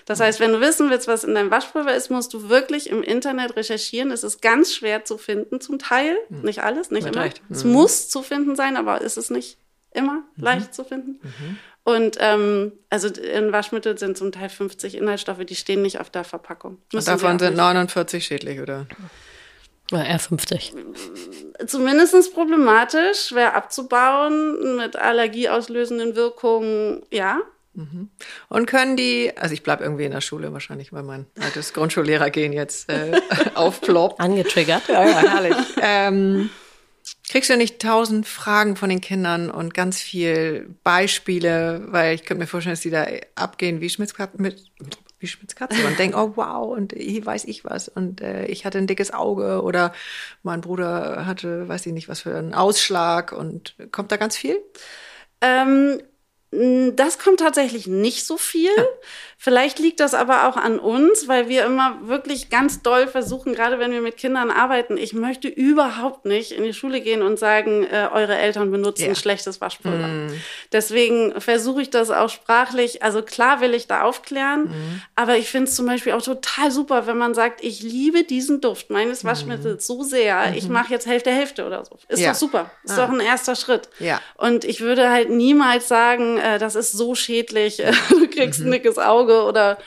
Das 0.06 0.20
heißt, 0.20 0.40
wenn 0.40 0.52
du 0.52 0.60
wissen 0.60 0.90
willst, 0.90 1.08
was 1.08 1.24
in 1.24 1.34
deinem 1.34 1.50
Waschpulver 1.50 1.94
ist, 1.94 2.10
musst 2.10 2.32
du 2.34 2.48
wirklich 2.48 2.90
im 2.90 3.02
Internet 3.02 3.56
recherchieren. 3.56 4.10
Es 4.10 4.24
ist 4.24 4.40
ganz 4.42 4.74
schwer 4.74 5.04
zu 5.04 5.18
finden, 5.18 5.60
zum 5.60 5.78
Teil. 5.78 6.16
Nicht 6.28 6.62
alles, 6.62 6.90
nicht 6.90 7.04
Mit 7.04 7.14
immer. 7.14 7.24
Recht. 7.24 7.42
Es 7.50 7.64
muss 7.64 8.08
zu 8.08 8.22
finden 8.22 8.56
sein, 8.56 8.76
aber 8.76 9.00
ist 9.00 9.16
es 9.16 9.30
nicht 9.30 9.58
immer 9.92 10.22
leicht 10.36 10.74
zu 10.74 10.84
finden. 10.84 11.20
Und 11.84 12.18
ähm, 12.20 12.72
also 12.90 13.08
in 13.08 13.50
Waschmittel 13.50 13.96
sind 13.96 14.18
zum 14.18 14.30
Teil 14.30 14.50
50 14.50 14.94
Inhaltsstoffe, 14.94 15.44
die 15.46 15.56
stehen 15.56 15.80
nicht 15.80 16.00
auf 16.00 16.10
der 16.10 16.24
Verpackung. 16.24 16.72
Und 16.72 16.92
Müssen 16.92 17.06
davon 17.06 17.38
sind 17.38 17.52
nicht. 17.52 17.58
49 17.58 18.24
schädlich, 18.26 18.60
oder? 18.60 18.86
Ja, 19.90 20.00
R50. 20.00 20.74
Zumindest 21.66 22.34
problematisch, 22.34 23.28
schwer 23.28 23.56
abzubauen, 23.56 24.76
mit 24.76 24.96
allergieauslösenden 24.96 26.14
Wirkungen, 26.14 27.06
ja. 27.10 27.40
Und 28.48 28.66
können 28.66 28.96
die, 28.96 29.32
also 29.36 29.52
ich 29.54 29.62
bleib 29.62 29.80
irgendwie 29.80 30.04
in 30.04 30.12
der 30.12 30.20
Schule 30.20 30.52
wahrscheinlich, 30.52 30.92
weil 30.92 31.02
mein 31.02 31.26
altes 31.40 31.72
Grundschullehrer-Gen 31.72 32.52
jetzt 32.52 32.88
äh, 32.90 33.20
aufploppt. 33.54 34.20
Angetriggert. 34.20 34.88
Ja, 34.88 35.04
ja, 35.04 35.18
herrlich. 35.18 35.56
ähm, 35.80 36.50
kriegst 37.28 37.50
du 37.50 37.56
nicht 37.56 37.80
tausend 37.80 38.26
Fragen 38.26 38.76
von 38.76 38.88
den 38.88 39.00
Kindern 39.00 39.50
und 39.50 39.74
ganz 39.74 40.00
viel 40.00 40.74
Beispiele, 40.82 41.82
weil 41.88 42.14
ich 42.14 42.24
könnte 42.24 42.40
mir 42.42 42.46
vorstellen, 42.46 42.74
dass 42.74 42.80
die 42.80 42.90
da 42.90 43.06
abgehen 43.34 43.80
wie 43.80 43.90
Schmitzkatze 43.90 44.40
mit 44.40 44.64
wie 45.20 45.26
Schmitzkatze 45.26 45.84
und 45.84 45.98
denken, 45.98 46.16
oh 46.16 46.32
wow, 46.36 46.76
und 46.76 46.92
hier 46.92 47.26
weiß 47.26 47.44
ich 47.46 47.64
was 47.64 47.88
und 47.88 48.20
äh, 48.20 48.46
ich 48.46 48.64
hatte 48.64 48.78
ein 48.78 48.86
dickes 48.86 49.12
Auge 49.12 49.62
oder 49.62 49.92
mein 50.42 50.60
Bruder 50.60 51.26
hatte, 51.26 51.68
weiß 51.68 51.86
ich 51.86 51.92
nicht, 51.92 52.08
was 52.08 52.20
für 52.20 52.36
einen 52.36 52.54
Ausschlag 52.54 53.32
und 53.32 53.74
kommt 53.90 54.12
da 54.12 54.16
ganz 54.16 54.36
viel? 54.36 54.60
Ähm, 55.40 56.00
das 56.50 57.18
kommt 57.18 57.40
tatsächlich 57.40 57.86
nicht 57.86 58.24
so 58.26 58.36
viel. 58.38 58.70
Vielleicht 59.40 59.78
liegt 59.78 60.00
das 60.00 60.14
aber 60.14 60.48
auch 60.48 60.56
an 60.56 60.78
uns, 60.80 61.28
weil 61.28 61.48
wir 61.48 61.64
immer 61.64 61.98
wirklich 62.08 62.50
ganz 62.50 62.82
doll 62.82 63.06
versuchen, 63.06 63.54
gerade 63.54 63.78
wenn 63.78 63.92
wir 63.92 64.00
mit 64.00 64.16
Kindern 64.16 64.50
arbeiten, 64.50 64.96
ich 64.96 65.12
möchte 65.12 65.46
überhaupt 65.46 66.24
nicht 66.24 66.50
in 66.50 66.64
die 66.64 66.72
Schule 66.74 67.00
gehen 67.00 67.22
und 67.22 67.38
sagen, 67.38 67.84
äh, 67.84 68.08
eure 68.12 68.36
Eltern 68.36 68.72
benutzen 68.72 69.06
Ja. 69.06 69.14
schlechtes 69.14 69.60
Waschpulver. 69.60 70.08
Deswegen 70.72 71.40
versuche 71.40 71.82
ich 71.82 71.90
das 71.90 72.10
auch 72.10 72.30
sprachlich. 72.30 73.02
Also 73.02 73.22
klar 73.22 73.60
will 73.60 73.74
ich 73.74 73.86
da 73.86 74.02
aufklären, 74.02 75.02
aber 75.14 75.36
ich 75.36 75.48
finde 75.50 75.68
es 75.68 75.76
zum 75.76 75.86
Beispiel 75.86 76.12
auch 76.14 76.22
total 76.22 76.70
super, 76.72 77.06
wenn 77.06 77.18
man 77.18 77.34
sagt, 77.34 77.62
ich 77.62 77.82
liebe 77.82 78.24
diesen 78.24 78.60
Duft 78.60 78.90
meines 78.90 79.24
Waschmittels 79.24 79.86
so 79.86 80.02
sehr, 80.02 80.54
ich 80.56 80.68
mache 80.68 80.92
jetzt 80.92 81.06
Hälfte 81.06 81.30
Hälfte 81.30 81.64
oder 81.66 81.84
so. 81.84 81.96
Ist 82.08 82.20
Ja. 82.20 82.30
doch 82.30 82.38
super. 82.38 82.70
Ist 82.82 82.98
Ah. 82.98 83.06
doch 83.06 83.12
ein 83.12 83.20
erster 83.20 83.54
Schritt. 83.54 83.88
Und 84.36 84.64
ich 84.64 84.80
würde 84.80 85.10
halt 85.10 85.30
niemals 85.30 85.86
sagen, 85.86 86.37
äh, 86.38 86.58
das 86.58 86.74
ist 86.74 86.92
so 86.92 87.14
schädlich, 87.14 87.80
äh, 87.80 87.92
du 88.10 88.28
kriegst 88.28 88.60
ein 88.60 88.70
dickes 88.70 88.98
Auge 88.98 89.42
oder 89.42 89.78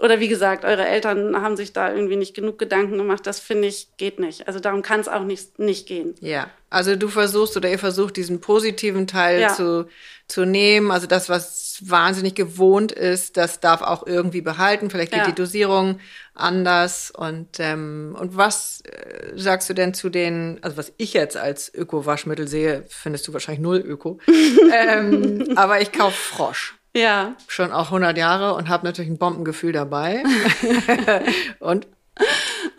oder 0.00 0.20
wie 0.20 0.28
gesagt, 0.28 0.64
eure 0.64 0.86
Eltern 0.86 1.42
haben 1.42 1.56
sich 1.56 1.72
da 1.72 1.92
irgendwie 1.92 2.14
nicht 2.14 2.32
genug 2.32 2.56
Gedanken 2.56 2.98
gemacht. 2.98 3.26
Das 3.26 3.40
finde 3.40 3.66
ich 3.66 3.88
geht 3.96 4.20
nicht. 4.20 4.46
Also 4.46 4.60
darum 4.60 4.82
kann 4.82 5.00
es 5.00 5.08
auch 5.08 5.24
nicht, 5.24 5.58
nicht 5.58 5.88
gehen. 5.88 6.14
Ja, 6.20 6.50
also 6.70 6.94
du 6.94 7.08
versuchst 7.08 7.56
oder 7.56 7.68
ihr 7.68 7.80
versucht 7.80 8.16
diesen 8.16 8.40
positiven 8.40 9.08
Teil 9.08 9.40
Ja. 9.40 9.48
zu, 9.48 9.88
zu 10.28 10.44
nehmen. 10.44 10.90
Also 10.90 11.06
das, 11.06 11.28
was 11.28 11.78
wahnsinnig 11.80 12.34
gewohnt 12.34 12.92
ist, 12.92 13.36
das 13.36 13.60
darf 13.60 13.82
auch 13.82 14.06
irgendwie 14.06 14.40
behalten. 14.40 14.90
Vielleicht 14.90 15.12
geht 15.12 15.22
Ja. 15.22 15.26
die 15.26 15.34
Dosierung 15.34 16.00
anders. 16.34 17.10
Und, 17.10 17.58
ähm, 17.60 18.16
und 18.18 18.36
was 18.36 18.82
äh, 18.82 19.32
sagst 19.36 19.68
du 19.70 19.74
denn 19.74 19.94
zu 19.94 20.10
den, 20.10 20.58
also 20.62 20.76
was 20.76 20.92
ich 20.98 21.12
jetzt 21.14 21.36
als 21.36 21.72
Öko-Waschmittel 21.72 22.46
sehe, 22.48 22.84
findest 22.88 23.26
du 23.26 23.32
wahrscheinlich 23.32 23.62
null 23.62 23.78
Öko. 23.78 24.18
ähm, 24.72 25.52
aber 25.56 25.80
ich 25.80 25.92
kaufe 25.92 26.16
Frosch. 26.16 26.74
Ja, 26.96 27.36
Schon 27.46 27.70
auch 27.70 27.86
100 27.86 28.16
Jahre 28.18 28.54
und 28.54 28.68
habe 28.68 28.86
natürlich 28.86 29.10
ein 29.10 29.18
Bombengefühl 29.18 29.72
dabei. 29.72 30.22
und 31.60 31.86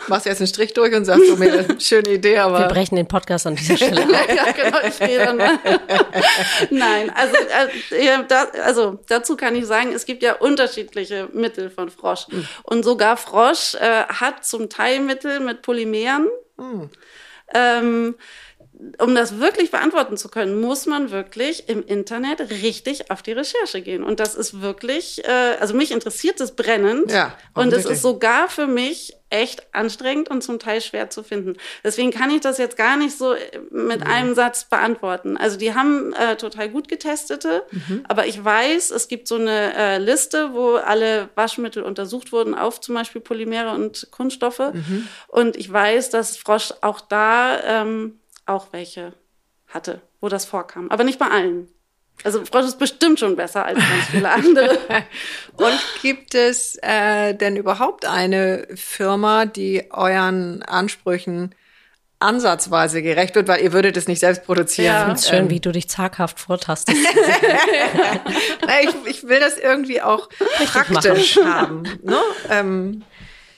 machst 0.08 0.26
jetzt 0.26 0.40
einen 0.40 0.48
Strich 0.48 0.74
durch 0.74 0.94
und 0.94 1.06
sagst, 1.06 1.24
oh, 1.32 1.36
mir 1.36 1.66
schöne 1.80 2.10
Idee, 2.10 2.40
aber 2.40 2.60
Wir 2.60 2.68
brechen 2.68 2.96
den 2.96 3.08
Podcast 3.08 3.48
an 3.48 3.56
dieser 3.56 3.78
Stelle 3.78 4.02
ja, 4.36 4.52
genau, 4.52 4.80
ich 4.86 5.18
dann 5.18 5.38
mal. 5.38 5.60
Nein, 6.70 7.12
also, 7.12 7.36
äh, 7.92 8.24
da, 8.28 8.48
also 8.64 9.00
dazu 9.08 9.38
kann 9.38 9.56
ich 9.56 9.66
sagen, 9.66 9.94
es 9.94 10.06
gibt 10.06 10.24
ja 10.24 10.36
unterschiedliche 10.36 11.30
Mittel 11.34 11.70
von 11.70 11.90
Frosch. 11.90 12.28
Und 12.64 12.84
sogar 12.84 13.18
Frosch 13.18 13.76
äh, 13.76 14.06
hat 14.06 14.46
zum 14.46 14.70
Teil 14.70 15.00
Mittel 15.00 15.40
mit 15.40 15.62
Polymeren. 15.62 16.28
Ähm, 17.54 18.16
um 18.98 19.14
das 19.14 19.40
wirklich 19.40 19.72
beantworten 19.72 20.16
zu 20.16 20.30
können, 20.30 20.62
muss 20.62 20.86
man 20.86 21.12
wirklich 21.12 21.68
im 21.68 21.86
Internet 21.86 22.50
richtig 22.50 23.12
auf 23.12 23.22
die 23.22 23.34
Recherche 23.34 23.82
gehen. 23.82 24.04
Und 24.04 24.22
das 24.22 24.36
ist 24.36 24.62
wirklich, 24.62 25.24
äh, 25.26 25.58
also 25.60 25.74
mich 25.74 25.92
interessiert 25.92 26.40
es 26.40 26.56
brennend. 26.56 27.12
Ja, 27.12 27.36
und 27.54 27.74
es 27.74 27.86
ist 27.86 28.02
sogar 28.02 28.48
für 28.48 28.68
mich 28.68 29.16
echt 29.30 29.64
anstrengend 29.76 30.30
und 30.30 30.42
zum 30.42 30.60
Teil 30.60 30.82
schwer 30.82 31.10
zu 31.10 31.24
finden. 31.24 31.58
Deswegen 31.84 32.10
kann 32.10 32.32
ich 32.32 32.42
das 32.42 32.58
jetzt 32.58 32.78
gar 32.78 32.98
nicht 32.98 33.16
so 33.16 33.36
mit 33.70 34.06
einem 34.08 34.34
Satz 34.34 34.64
beantworten. 34.66 35.38
Also 35.38 35.58
die 35.58 35.76
haben 35.76 36.14
äh, 36.14 36.36
total 36.36 36.70
gut 36.70 36.88
getestete, 36.88 37.64
aber 38.08 38.26
ich 38.26 38.44
weiß, 38.44 38.90
es 38.90 39.08
gibt 39.08 39.28
so 39.28 39.36
eine 39.36 39.76
äh, 39.76 39.98
Liste, 40.00 40.54
wo 40.54 40.76
alle 40.76 41.30
Waschmittel 41.36 41.84
untersucht 41.84 42.32
wurden 42.32 42.56
auf 42.56 42.82
zum 42.82 42.96
Beispiel 42.96 43.22
Polymere 43.22 43.72
und 43.72 44.08
Kunststoffe. 44.10 44.72
Und 45.28 45.58
ich 45.58 45.72
weiß, 45.72 46.10
dass 46.10 46.38
Frosch 46.38 46.74
auch 46.82 47.02
da 47.02 47.82
ähm, 47.82 48.20
auch 48.50 48.68
welche 48.72 49.14
hatte, 49.68 50.02
wo 50.20 50.30
das 50.30 50.46
vorkam. 50.46 50.90
Aber 50.90 51.04
nicht 51.04 51.20
bei 51.20 51.30
allen. 51.30 51.68
Also 52.24 52.44
Frosch 52.44 52.66
ist 52.66 52.80
bestimmt 52.80 53.20
schon 53.20 53.36
besser 53.36 53.66
als 53.66 53.80
ganz 53.80 54.06
viele 54.12 54.30
andere. 54.32 54.78
Und 55.56 55.80
gibt 56.02 56.36
es 56.36 56.78
äh, 56.82 57.34
denn 57.34 57.56
überhaupt 57.56 58.06
eine 58.06 58.68
Firma, 58.76 59.46
die 59.46 59.86
euren 59.92 60.64
Ansprüchen 60.64 61.56
ansatzweise 62.22 63.02
gerecht 63.02 63.36
wird, 63.36 63.48
weil 63.48 63.62
ihr 63.62 63.72
würdet 63.72 63.96
es 63.96 64.08
nicht 64.10 64.20
selbst 64.20 64.44
produzieren? 64.44 64.88
Ja. 64.88 65.00
Ich 65.00 65.06
find's 65.06 65.30
schön, 65.30 65.50
wie 65.50 65.62
du 65.62 65.72
dich 65.72 65.90
zaghaft 65.90 66.40
vortastest. 66.40 66.98
Ich, 68.82 68.96
ich 69.08 69.28
will 69.28 69.40
das 69.40 69.58
irgendwie 69.58 70.02
auch 70.02 70.30
praktisch 70.72 71.38
haben. 71.38 71.84
Ne? 72.04 72.18
Ähm, 72.50 73.04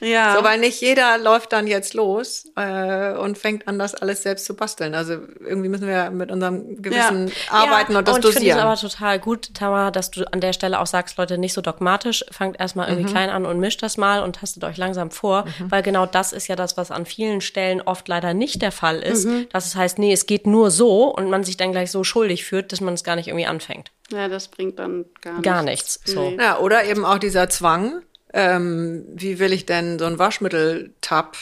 ja. 0.01 0.35
so, 0.37 0.43
weil 0.43 0.59
nicht 0.59 0.81
jeder 0.81 1.17
läuft 1.17 1.53
dann 1.53 1.67
jetzt 1.67 1.93
los 1.93 2.51
äh, 2.57 3.13
und 3.13 3.37
fängt 3.37 3.67
an, 3.67 3.79
das 3.79 3.95
alles 3.95 4.23
selbst 4.23 4.45
zu 4.45 4.55
basteln. 4.55 4.93
Also 4.95 5.13
irgendwie 5.39 5.69
müssen 5.69 5.87
wir 5.87 6.09
mit 6.11 6.31
unserem 6.31 6.81
Gewissen 6.81 7.31
arbeiten 7.49 7.93
Ja, 7.93 7.99
und 7.99 8.07
das 8.07 8.17
ich 8.17 8.21
finde 8.23 8.27
es 8.29 8.35
dosieren. 8.35 8.59
aber 8.59 8.75
total 8.75 9.19
gut, 9.19 9.53
Tamara, 9.53 9.91
dass 9.91 10.11
du 10.11 10.25
an 10.33 10.41
der 10.41 10.53
Stelle 10.53 10.79
auch 10.79 10.87
sagst, 10.87 11.17
Leute, 11.17 11.37
nicht 11.37 11.53
so 11.53 11.61
dogmatisch, 11.61 12.25
fangt 12.31 12.59
erstmal 12.59 12.87
irgendwie 12.89 13.05
Mhm. 13.07 13.11
klein 13.13 13.29
an 13.29 13.45
und 13.45 13.59
mischt 13.59 13.81
das 13.83 13.97
mal 13.97 14.23
und 14.23 14.35
tastet 14.37 14.63
euch 14.63 14.77
langsam 14.77 15.11
vor, 15.11 15.45
weil 15.69 15.81
genau 15.83 16.05
das 16.05 16.33
ist 16.33 16.47
ja 16.47 16.55
das, 16.55 16.75
was 16.77 16.91
an 16.91 17.05
vielen 17.05 17.41
Stellen 17.41 17.81
oft 17.81 18.07
leider 18.07 18.33
nicht 18.33 18.61
der 18.61 18.71
Fall 18.71 18.99
ist, 18.99 19.25
Mhm. 19.25 19.47
dass 19.51 19.65
es 19.67 19.75
heißt, 19.75 19.99
nee, 19.99 20.11
es 20.13 20.25
geht 20.25 20.47
nur 20.47 20.71
so 20.71 21.05
und 21.15 21.29
man 21.29 21.43
sich 21.43 21.57
dann 21.57 21.71
gleich 21.71 21.91
so 21.91 22.03
schuldig 22.03 22.43
fühlt, 22.45 22.71
dass 22.71 22.81
man 22.81 22.93
es 22.93 23.03
gar 23.03 23.15
nicht 23.15 23.27
irgendwie 23.27 23.45
anfängt. 23.45 23.91
Ja, 24.11 24.27
das 24.27 24.49
bringt 24.49 24.77
dann 24.79 25.05
gar 25.21 25.33
nichts. 25.33 25.43
Gar 25.43 25.63
nichts, 25.63 25.99
so. 26.05 26.29
Nee. 26.31 26.37
Ja, 26.41 26.57
oder 26.59 26.83
eben 26.85 27.05
auch 27.05 27.17
dieser 27.17 27.49
Zwang. 27.49 28.01
Ähm, 28.33 29.05
wie 29.13 29.39
will 29.39 29.51
ich 29.53 29.65
denn 29.65 29.99
so 29.99 30.05
einen 30.05 30.19
Waschmitteltab 30.19 31.37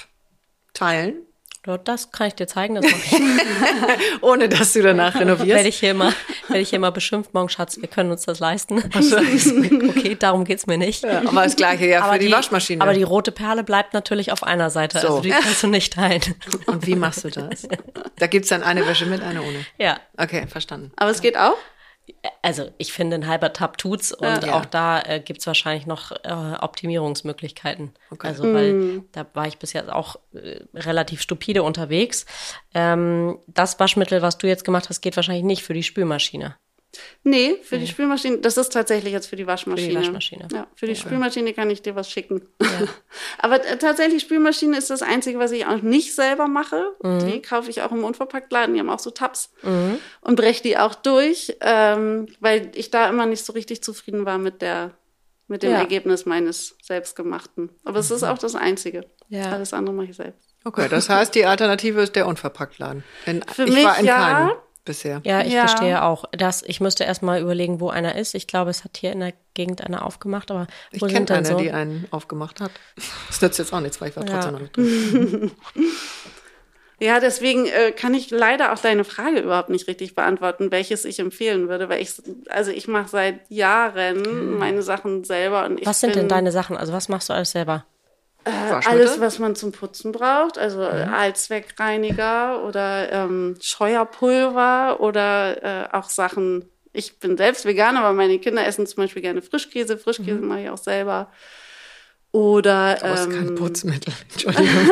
teilen, 0.73 1.15
Das 1.83 2.11
kann 2.11 2.27
ich 2.27 2.35
dir 2.35 2.47
zeigen, 2.47 2.75
das 2.75 2.85
mache 2.85 2.95
ich. 2.95 4.21
ohne 4.23 4.49
dass 4.49 4.73
du 4.73 4.81
danach 4.81 5.13
renovierst? 5.15 5.49
werde 5.49 5.69
ich 5.69 5.79
hier 5.79 5.91
immer, 5.91 6.13
werde 6.47 6.61
ich 6.61 6.69
hier 6.69 6.77
immer 6.77 6.91
beschimpft, 6.91 7.33
morgen 7.33 7.49
Schatz, 7.49 7.79
wir 7.79 7.87
können 7.87 8.09
uns 8.11 8.23
das 8.23 8.39
leisten. 8.39 8.77
okay, 9.89 10.15
darum 10.17 10.45
geht's 10.45 10.65
mir 10.67 10.77
nicht. 10.77 11.03
Ja, 11.03 11.19
aber 11.19 11.43
das 11.43 11.55
gleiche 11.55 11.85
ja 11.85 12.01
aber 12.01 12.13
für 12.13 12.19
die, 12.19 12.31
Waschmaschine. 12.31 12.81
Aber 12.81 12.93
die 12.93 13.03
rote 13.03 13.31
Perle 13.31 13.63
bleibt 13.63 13.93
natürlich 13.93 14.31
auf 14.31 14.43
einer 14.43 14.69
Seite. 14.69 14.99
So. 14.99 15.07
Also 15.07 15.21
die 15.21 15.29
kannst 15.29 15.61
du 15.61 15.67
nicht 15.67 15.93
teilen. 15.93 16.21
Und 16.65 16.87
wie 16.87 16.95
machst 16.95 17.23
du 17.23 17.29
das? 17.29 17.67
Da 18.17 18.27
gibt's 18.27 18.49
dann 18.49 18.63
eine 18.63 18.85
Wäsche 18.85 19.05
mit, 19.05 19.21
eine 19.21 19.41
ohne. 19.41 19.65
ja. 19.77 19.97
Okay, 20.17 20.45
verstanden. 20.47 20.91
Aber 20.97 21.09
es 21.09 21.21
geht 21.21 21.37
auch? 21.37 21.55
Also 22.41 22.69
ich 22.77 22.93
finde, 22.93 23.15
ein 23.15 23.27
halber 23.27 23.53
Tab 23.53 23.77
tut's 23.77 24.11
und 24.11 24.43
Ja. 24.43 24.55
auch 24.59 24.65
da 24.65 25.01
äh, 25.01 25.19
gibt's 25.19 25.45
wahrscheinlich 25.47 25.85
noch 25.85 26.11
äh, 26.11 26.55
Optimierungsmöglichkeiten. 26.59 27.93
Okay. 28.11 28.27
Also 28.27 28.53
weil 28.53 29.03
da 29.11 29.25
war 29.33 29.47
ich 29.47 29.57
bis 29.57 29.73
jetzt 29.73 29.89
auch 29.89 30.15
äh, 30.33 30.61
relativ 30.73 31.21
stupide 31.21 31.63
unterwegs. 31.63 32.25
Ähm, 32.73 33.39
das 33.47 33.79
Waschmittel, 33.79 34.21
was 34.21 34.37
du 34.37 34.47
jetzt 34.47 34.65
gemacht 34.65 34.89
hast, 34.89 35.01
geht 35.01 35.15
wahrscheinlich 35.15 35.43
nicht 35.43 35.63
für 35.63 35.73
die 35.73 35.83
Spülmaschine. 35.83 36.55
Nee, 37.23 37.57
für 37.63 37.77
die 37.77 37.87
Spülmaschine, 37.87 38.37
das 38.37 38.57
ist 38.57 38.71
tatsächlich 38.71 39.13
jetzt 39.13 39.27
für 39.27 39.35
die 39.35 39.45
Waschmaschine. 39.45 39.99
Waschmaschine. 39.99 40.47
Ja, 40.51 40.67
für 40.75 40.87
die 40.87 40.95
Spülmaschine 40.95 41.53
kann 41.53 41.69
ich 41.69 41.81
dir 41.81 41.95
was 41.95 42.09
schicken. 42.09 42.47
Aber 43.39 43.65
äh, 43.65 43.77
tatsächlich, 43.77 44.23
Spülmaschine 44.23 44.77
ist 44.77 44.89
das 44.89 45.01
Einzige, 45.01 45.39
was 45.39 45.51
ich 45.51 45.65
auch 45.65 45.81
nicht 45.81 46.15
selber 46.15 46.47
mache. 46.47 46.95
Die 47.03 47.41
kaufe 47.41 47.69
ich 47.69 47.81
auch 47.81 47.91
im 47.91 48.03
Unverpacktladen, 48.03 48.73
die 48.73 48.79
haben 48.79 48.89
auch 48.89 48.99
so 48.99 49.11
Tabs 49.11 49.51
und 50.21 50.35
breche 50.35 50.63
die 50.63 50.77
auch 50.77 50.95
durch, 50.95 51.57
ähm, 51.61 52.27
weil 52.39 52.71
ich 52.75 52.91
da 52.91 53.09
immer 53.09 53.25
nicht 53.25 53.43
so 53.45 53.53
richtig 53.53 53.83
zufrieden 53.83 54.25
war 54.25 54.37
mit 54.37 54.61
der 54.61 54.91
mit 55.49 55.63
dem 55.63 55.71
Ja. 55.71 55.79
Ergebnis 55.79 56.25
meines 56.25 56.77
selbstgemachten. 56.81 57.71
Aber 57.83 57.99
es 57.99 58.11
ist 58.11 58.23
auch 58.23 58.37
das 58.37 58.55
Einzige. 58.55 59.05
Ja. 59.29 59.51
Alles 59.51 59.73
andere 59.73 59.95
mache 59.95 60.11
ich 60.11 60.15
selbst. 60.15 60.55
Okay, 60.63 60.87
das 60.89 61.09
heißt, 61.09 61.33
die 61.33 61.45
Alternative 61.45 62.01
ist 62.01 62.15
der 62.15 62.27
Unverpacktladen. 62.27 63.03
Für 63.53 63.63
ich 63.63 63.73
mich 63.73 63.83
war 63.83 63.97
in 63.97 64.05
ja. 64.05 64.15
keinem 64.15 64.51
bisher. 64.89 65.21
Ja, 65.23 65.41
ich 65.41 65.53
Ja. 65.53 65.63
gestehe 65.63 66.03
auch. 66.03 66.25
Das, 66.31 66.63
ich 66.63 66.81
müsste 66.81 67.03
erst 67.03 67.21
mal 67.21 67.39
überlegen, 67.41 67.79
wo 67.79 67.89
einer 67.89 68.15
ist. 68.15 68.33
Ich 68.35 68.47
glaube, 68.47 68.71
es 68.71 68.83
hat 68.83 68.97
hier 68.97 69.11
in 69.13 69.19
der 69.19 69.33
Gegend 69.53 69.81
einer 69.85 70.05
aufgemacht, 70.05 70.49
aber 70.51 70.67
Ich 70.91 71.01
wo 71.01 71.05
kenne 71.05 71.29
eine, 71.31 71.45
so? 71.47 71.57
die 71.57 71.71
einen 71.71 72.07
aufgemacht 72.11 72.59
hat. 72.59 72.71
Das 73.27 73.41
nützt 73.41 73.59
jetzt 73.59 73.71
auch 73.71 73.79
nichts, 73.79 74.01
weil 74.01 74.09
ich 74.09 74.17
war 74.17 74.23
Ja. 74.25 74.31
trotzdem 74.31 74.53
noch 74.53 74.59
nicht 74.61 74.75
drin. 74.77 75.51
Ja, 77.01 77.21
deswegen 77.21 77.65
äh, 77.65 77.91
kann 77.93 78.13
ich 78.13 78.29
leider 78.29 78.73
auch 78.73 78.79
deine 78.79 79.05
Frage 79.05 79.39
überhaupt 79.39 79.69
nicht 79.69 79.87
richtig 79.87 80.15
beantworten, 80.15 80.69
welches 80.71 81.05
ich 81.05 81.19
empfehlen 81.19 81.69
würde, 81.69 81.87
weil 81.87 82.01
ich, 82.01 82.11
also 82.49 82.71
ich 82.71 82.89
mache 82.89 83.07
seit 83.07 83.49
Jahren 83.49 84.57
meine 84.57 84.81
Sachen 84.81 85.23
selber 85.23 85.65
und 85.65 85.79
ich 85.79 85.85
was 85.85 86.01
sind 86.01 86.11
bin, 86.11 86.19
denn 86.23 86.27
deine 86.29 86.51
Sachen? 86.51 86.75
Also 86.75 86.91
was 86.91 87.07
machst 87.07 87.29
du 87.29 87.33
alles 87.33 87.51
selber? 87.51 87.85
Waschmittel? 88.45 89.01
alles, 89.01 89.19
was 89.19 89.39
man 89.39 89.55
zum 89.55 89.71
Putzen 89.71 90.11
braucht, 90.11 90.57
also 90.57 90.79
mhm. 90.79 91.13
Allzweckreiniger 91.13 92.63
oder 92.65 93.11
ähm, 93.11 93.57
Scheuerpulver 93.61 94.99
oder 94.99 95.63
äh, 95.63 95.89
auch 95.91 96.09
Sachen. 96.09 96.65
Ich 96.93 97.19
bin 97.19 97.37
selbst 97.37 97.65
vegan, 97.65 97.97
aber 97.97 98.13
meine 98.13 98.39
Kinder 98.39 98.65
essen 98.65 98.87
zum 98.87 99.03
Beispiel 99.03 99.21
gerne 99.21 99.41
Frischkäse. 99.41 99.97
Frischkäse 99.97 100.39
mache 100.39 100.61
ich 100.61 100.69
auch 100.69 100.77
selber. 100.77 101.31
Oder 102.31 103.03
es 103.03 103.21
ist 103.21 103.31
kein 103.31 103.47
ähm, 103.49 103.55
Putzmittel. 103.55 104.13
Entschuldigung. 104.31 104.91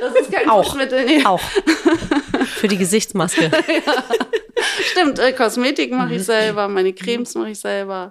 das 0.00 0.14
ist 0.20 0.32
kein 0.32 0.48
Auch. 0.48 0.64
Putzmittel. 0.64 1.04
Nee. 1.04 1.24
Auch. 1.24 1.40
Für 2.46 2.68
die 2.68 2.78
Gesichtsmaske. 2.78 3.50
Stimmt, 4.90 5.18
äh, 5.18 5.32
Kosmetik 5.32 5.92
mache 5.92 6.14
ich 6.14 6.24
selber, 6.24 6.68
meine 6.68 6.92
Cremes 6.92 7.34
mache 7.34 7.50
ich 7.50 7.60
selber. 7.60 8.10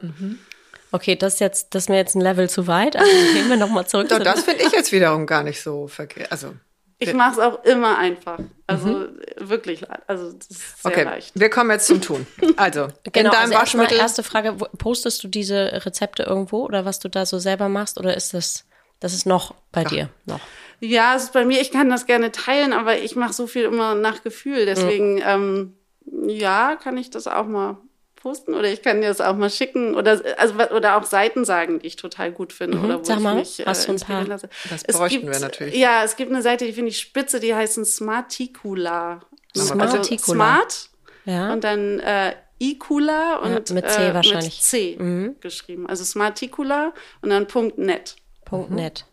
Okay, 0.98 1.16
das 1.16 1.36
ist 1.36 1.40
jetzt, 1.42 1.76
das 1.76 1.84
ist 1.84 1.90
mir 1.90 1.98
jetzt 1.98 2.16
ein 2.16 2.22
Level 2.22 2.50
zu 2.50 2.66
weit. 2.66 2.96
Also 2.96 3.12
gehen 3.34 3.48
wir 3.50 3.56
nochmal 3.58 3.86
zurück 3.86 4.08
Doch, 4.10 4.18
zu 4.18 4.24
das 4.24 4.42
finde 4.44 4.64
ich 4.64 4.72
jetzt 4.72 4.92
wiederum 4.92 5.28
gar 5.28 5.44
nicht 5.44 5.62
so 5.62 5.88
verkehrt. 5.88 6.32
Also, 6.32 6.56
Ich 6.98 7.14
mache 7.14 7.34
es 7.34 7.40
auch 7.40 7.64
immer 7.66 8.00
einfach. 8.00 8.40
Also 8.66 9.06
wirklich, 9.38 9.86
also 10.08 10.32
das 10.32 10.48
ist 10.50 10.82
sehr 10.82 10.92
okay, 10.92 11.04
leicht. 11.04 11.32
wir 11.36 11.50
kommen 11.52 11.70
jetzt 11.70 11.86
zum 11.86 12.02
Tun. 12.02 12.26
Also, 12.56 12.88
Genau, 13.04 13.30
in 13.30 13.32
deinem 13.32 13.36
also 13.42 13.54
Waschmittel. 13.54 13.98
erste 14.00 14.24
Frage, 14.24 14.54
postest 14.54 15.24
du 15.24 15.28
diese 15.28 15.86
Rezepte 15.86 16.24
irgendwo 16.24 16.66
oder 16.66 16.84
was 16.84 16.98
du 16.98 17.10
da 17.10 17.28
so 17.28 17.38
selber 17.38 17.70
machst 17.70 18.00
oder 18.00 18.18
ist 18.18 18.34
das, 18.34 18.66
das 19.00 19.14
ist 19.14 19.28
noch 19.28 19.54
bei 19.72 19.84
dir? 19.84 20.10
Noch. 20.26 20.40
Ja, 20.80 21.16
es 21.16 21.26
ist 21.26 21.34
bei 21.34 21.46
mir, 21.46 21.62
ich 21.62 21.72
kann 21.72 21.90
das 21.90 22.08
gerne 22.08 22.32
teilen, 22.32 22.74
aber 22.74 22.98
ich 22.98 23.16
mache 23.16 23.34
so 23.34 23.46
viel 23.46 23.66
immer 23.66 23.94
nach 23.94 24.24
Gefühl. 24.24 24.66
Deswegen, 24.66 25.22
ähm, 25.24 25.74
ja, 26.28 26.76
kann 26.76 26.98
ich 26.98 27.10
das 27.12 27.28
auch 27.28 27.46
mal 27.46 27.78
posten 28.18 28.54
oder 28.54 28.68
ich 28.70 28.82
kann 28.82 29.00
dir 29.02 29.08
das 29.08 29.22
auch 29.22 29.36
mal 29.36 29.50
schicken 29.50 29.96
oder 29.96 30.22
also 30.38 30.54
oder 30.76 30.98
auch 30.98 31.04
Seiten 31.06 31.46
sagen, 31.46 31.80
die 31.80 31.88
ich 31.88 31.96
total 31.96 32.32
gut 32.34 32.52
finde 32.52 32.80
oder 32.80 32.96
wo 32.96 33.00
Mhm. 33.00 33.06
Sag 33.06 33.18
ich 33.18 33.24
mal, 33.24 33.36
mich 33.36 33.60
äh, 33.62 33.66
hast 33.66 33.88
du 33.88 33.92
ein 33.94 33.96
paar? 34.00 34.22
inspirieren 34.22 34.28
lasse. 34.28 34.50
Das 34.70 34.84
Es 34.86 34.98
bräuchten 34.98 35.22
gibt- 35.22 35.34
wir 35.34 35.40
natürlich. 35.40 35.76
Ja, 35.76 36.04
es 36.04 36.16
gibt 36.18 36.32
eine 36.32 36.42
Seite, 36.42 36.66
die 36.66 36.74
finde 36.74 36.90
ich 36.90 37.00
spitze, 37.00 37.40
die 37.40 37.56
heißen 37.56 37.86
Smarticula. 37.86 39.22
Smarticula. 39.56 39.84
Also 40.00 40.18
Smart 40.34 40.90
Ja. 41.26 41.54
und 41.54 41.64
dann 41.64 42.00
äh, 42.00 42.34
Icula 42.60 43.38
und 43.38 43.70
mit 43.72 43.90
C 43.90 44.08
äh, 44.08 44.14
wahrscheinlich. 44.14 44.56
Mit 44.56 44.64
C 44.64 45.34
geschrieben. 45.42 45.88
Also 45.88 46.04
Smarticula 46.04 46.94
und 47.22 47.30
dann 47.30 47.48
Punkt 47.48 47.78
.net. 47.78 48.16
Punkt.net. 48.46 49.06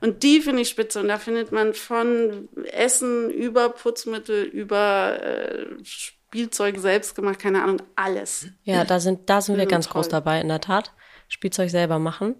Und 0.00 0.22
die 0.22 0.40
finde 0.40 0.62
ich 0.62 0.68
spitze. 0.68 1.00
Und 1.00 1.08
da 1.08 1.18
findet 1.18 1.50
man 1.52 1.74
von 1.74 2.48
Essen 2.72 3.30
über 3.30 3.68
Putzmittel, 3.70 4.44
über 4.44 5.18
äh, 5.22 5.66
Spielzeug 6.30 6.78
selbst 6.78 7.14
gemacht, 7.14 7.38
keine 7.38 7.62
Ahnung, 7.62 7.80
alles. 7.96 8.48
Ja, 8.64 8.84
da 8.84 9.00
sind, 9.00 9.30
da 9.30 9.40
sind 9.40 9.56
wir 9.56 9.64
Mhm, 9.64 9.68
ganz 9.70 9.86
toll. 9.86 9.94
groß 9.94 10.08
dabei, 10.08 10.40
in 10.40 10.48
der 10.48 10.60
Tat. 10.60 10.92
Spielzeug 11.28 11.70
selber 11.70 11.98
machen. 11.98 12.36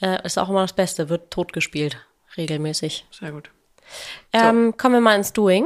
Äh, 0.00 0.24
ist 0.26 0.38
auch 0.38 0.48
immer 0.50 0.62
das 0.62 0.72
Beste, 0.74 1.08
wird 1.08 1.30
totgespielt, 1.30 1.96
regelmäßig. 2.36 3.06
Sehr 3.10 3.32
gut. 3.32 3.50
Ähm, 4.32 4.76
kommen 4.76 4.96
wir 4.96 5.00
mal 5.00 5.16
ins 5.16 5.32
Doing. 5.32 5.64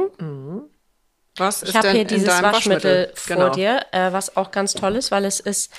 Was 1.37 1.61
ist 1.63 1.69
Ich 1.69 1.75
habe 1.75 1.91
hier 1.91 2.05
dieses 2.05 2.41
Waschmittel, 2.41 3.11
vor 3.15 3.35
Genau. 3.35 3.49
dir, 3.49 3.85
äh, 3.91 4.11
was 4.11 4.35
auch 4.37 4.51
ganz 4.51 4.73
toll 4.73 4.95
ist, 4.95 5.11
weil 5.11 5.25
es 5.25 5.39
ist 5.39 5.73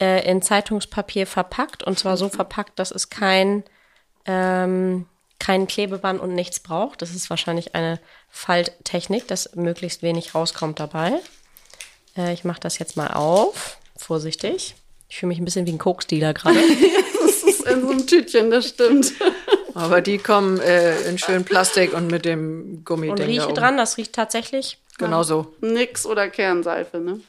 äh, 0.00 0.28
in 0.28 0.42
Zeitungspapier 0.42 1.26
verpackt 1.26 1.82
und 1.82 1.98
zwar 1.98 2.16
so 2.16 2.28
verpackt, 2.28 2.78
dass 2.78 2.90
es 2.92 3.10
kein, 3.10 3.62
ähm, 4.26 5.06
kein 5.42 5.66
Klebeband 5.66 6.20
und 6.20 6.34
nichts 6.34 6.60
braucht. 6.60 7.02
Das 7.02 7.10
ist 7.10 7.28
wahrscheinlich 7.28 7.74
eine 7.74 7.98
Falttechnik, 8.30 9.26
dass 9.26 9.56
möglichst 9.56 10.02
wenig 10.02 10.36
rauskommt 10.36 10.78
dabei. 10.78 11.14
Äh, 12.16 12.32
ich 12.32 12.44
mache 12.44 12.60
das 12.60 12.78
jetzt 12.78 12.96
mal 12.96 13.08
auf, 13.08 13.78
vorsichtig. 13.96 14.76
Ich 15.08 15.18
fühle 15.18 15.28
mich 15.28 15.38
ein 15.38 15.44
bisschen 15.44 15.66
wie 15.66 15.72
ein 15.72 15.78
Koksdealer 15.78 16.32
gerade. 16.34 16.58
Das 17.22 17.44
ist 17.44 17.66
in 17.66 17.82
so 17.82 17.90
einem 17.90 18.06
Tütchen, 18.06 18.50
das 18.50 18.68
stimmt. 18.68 19.12
Aber 19.74 20.00
die 20.00 20.18
kommen 20.18 20.60
äh, 20.60 21.00
in 21.08 21.18
schön 21.18 21.44
Plastik 21.44 21.92
und 21.92 22.08
mit 22.08 22.24
dem 22.24 22.62
und 22.62 22.84
Gummiding 22.84 23.16
da 23.16 23.24
rieche 23.24 23.46
oben. 23.46 23.54
dran, 23.54 23.76
das 23.76 23.96
riecht 23.96 24.12
tatsächlich 24.12 24.78
Genau 24.98 25.22
so. 25.22 25.54
Nix 25.60 26.06
oder 26.06 26.28
Kernseife, 26.28 26.98
ne? 26.98 27.20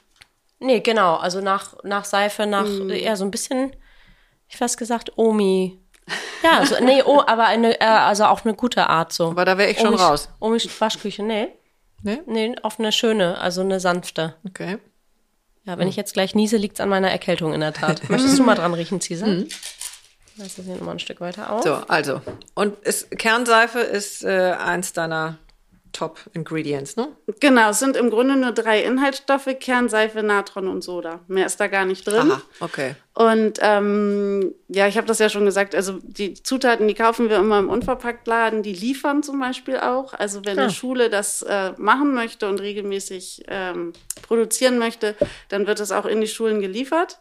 Nee, 0.60 0.80
genau. 0.82 1.16
Also 1.16 1.42
nach, 1.42 1.76
nach 1.84 2.06
Seife, 2.06 2.46
nach 2.46 2.68
eher 2.90 3.18
so 3.18 3.26
ein 3.26 3.32
bisschen, 3.32 3.76
ich 4.48 4.58
fast 4.58 4.78
gesagt, 4.78 5.14
Omi. 5.18 5.80
Ja, 6.44 6.66
so, 6.66 6.76
nee, 6.84 7.02
oh, 7.04 7.22
aber 7.26 7.46
eine, 7.46 7.80
äh, 7.80 7.86
also 7.86 8.26
auch 8.26 8.44
eine 8.44 8.54
gute 8.54 8.90
Art 8.90 9.14
so. 9.14 9.30
Aber 9.30 9.46
da 9.46 9.58
wäre 9.58 9.72
ich 9.72 9.80
schon 9.80 9.96
raus. 9.96 10.30
Omi 10.40 10.60
Waschküche, 10.60 11.24
nee. 11.24 11.48
Ne? 12.02 12.22
Nee, 12.26 12.56
auf 12.62 12.80
eine 12.80 12.92
schöne, 12.92 13.38
also 13.40 13.62
eine 13.62 13.80
sanfte. 13.80 14.36
Okay. 14.46 14.78
Ja, 15.64 15.78
wenn 15.78 15.88
ich 15.88 15.96
jetzt 15.96 16.14
gleich 16.14 16.36
niese, 16.36 16.58
liegt's 16.58 16.82
an 16.82 16.90
meiner 16.90 17.10
Erkältung 17.10 17.54
in 17.54 17.62
der 17.62 17.72
Tat. 17.72 18.10
Möchtest 18.10 18.38
du 18.38 18.44
mal 18.44 18.56
dran 18.56 18.74
riechen, 18.74 19.00
Cesar? 19.00 19.30
Lass 20.36 20.56
das 20.56 20.66
hier 20.66 20.76
nochmal 20.76 20.96
ein 20.96 21.00
Stück 21.00 21.22
weiter 21.22 21.52
auf. 21.52 21.64
So, 21.64 21.76
also. 21.88 22.22
Und 22.56 22.78
ist, 22.80 23.12
Kernseife 23.12 23.80
ist 23.80 24.24
äh, 24.26 24.56
eins 24.60 24.92
deiner 24.92 25.38
Top-Ingredients, 25.94 26.96
ne? 26.98 27.08
Genau, 27.40 27.70
es 27.70 27.80
sind 27.80 27.96
im 27.96 28.10
Grunde 28.10 28.36
nur 28.36 28.52
drei 28.52 28.82
Inhaltsstoffe, 28.84 29.48
Kernseife, 29.60 30.22
Natron 30.24 30.68
und 30.68 30.84
Soda. 30.84 31.22
Mehr 31.28 31.46
ist 31.46 31.60
da 31.60 31.68
gar 31.68 31.86
nicht 31.86 32.06
drin. 32.08 32.32
Aha, 32.32 32.42
okay. 32.60 32.96
Und 33.14 33.60
ähm, 33.62 34.56
ja, 34.70 34.88
ich 34.88 34.98
habe 34.98 35.06
das 35.06 35.20
ja 35.20 35.30
schon 35.30 35.46
gesagt, 35.46 35.76
also 35.76 36.00
die 36.02 36.34
Zutaten, 36.34 36.88
die 36.88 36.96
kaufen 36.96 37.30
wir 37.30 37.38
immer 37.38 37.60
im 37.60 37.70
Unverpacktladen, 37.70 38.64
die 38.64 38.74
liefern 38.74 39.22
zum 39.22 39.40
Beispiel 39.40 39.78
auch. 39.78 40.14
Also 40.16 40.44
wenn 40.46 40.58
Ah. 40.58 40.64
eine 40.64 40.72
Schule 40.72 41.10
das 41.12 41.44
äh, 41.44 41.74
machen 41.78 42.14
möchte 42.16 42.50
und 42.50 42.60
regelmäßig 42.60 43.44
ähm, 43.48 43.94
produzieren 44.24 44.80
möchte, 44.80 45.16
dann 45.50 45.68
wird 45.68 45.80
es 45.80 45.92
auch 45.92 46.06
in 46.08 46.22
die 46.22 46.28
Schulen 46.28 46.60
geliefert. 46.60 47.20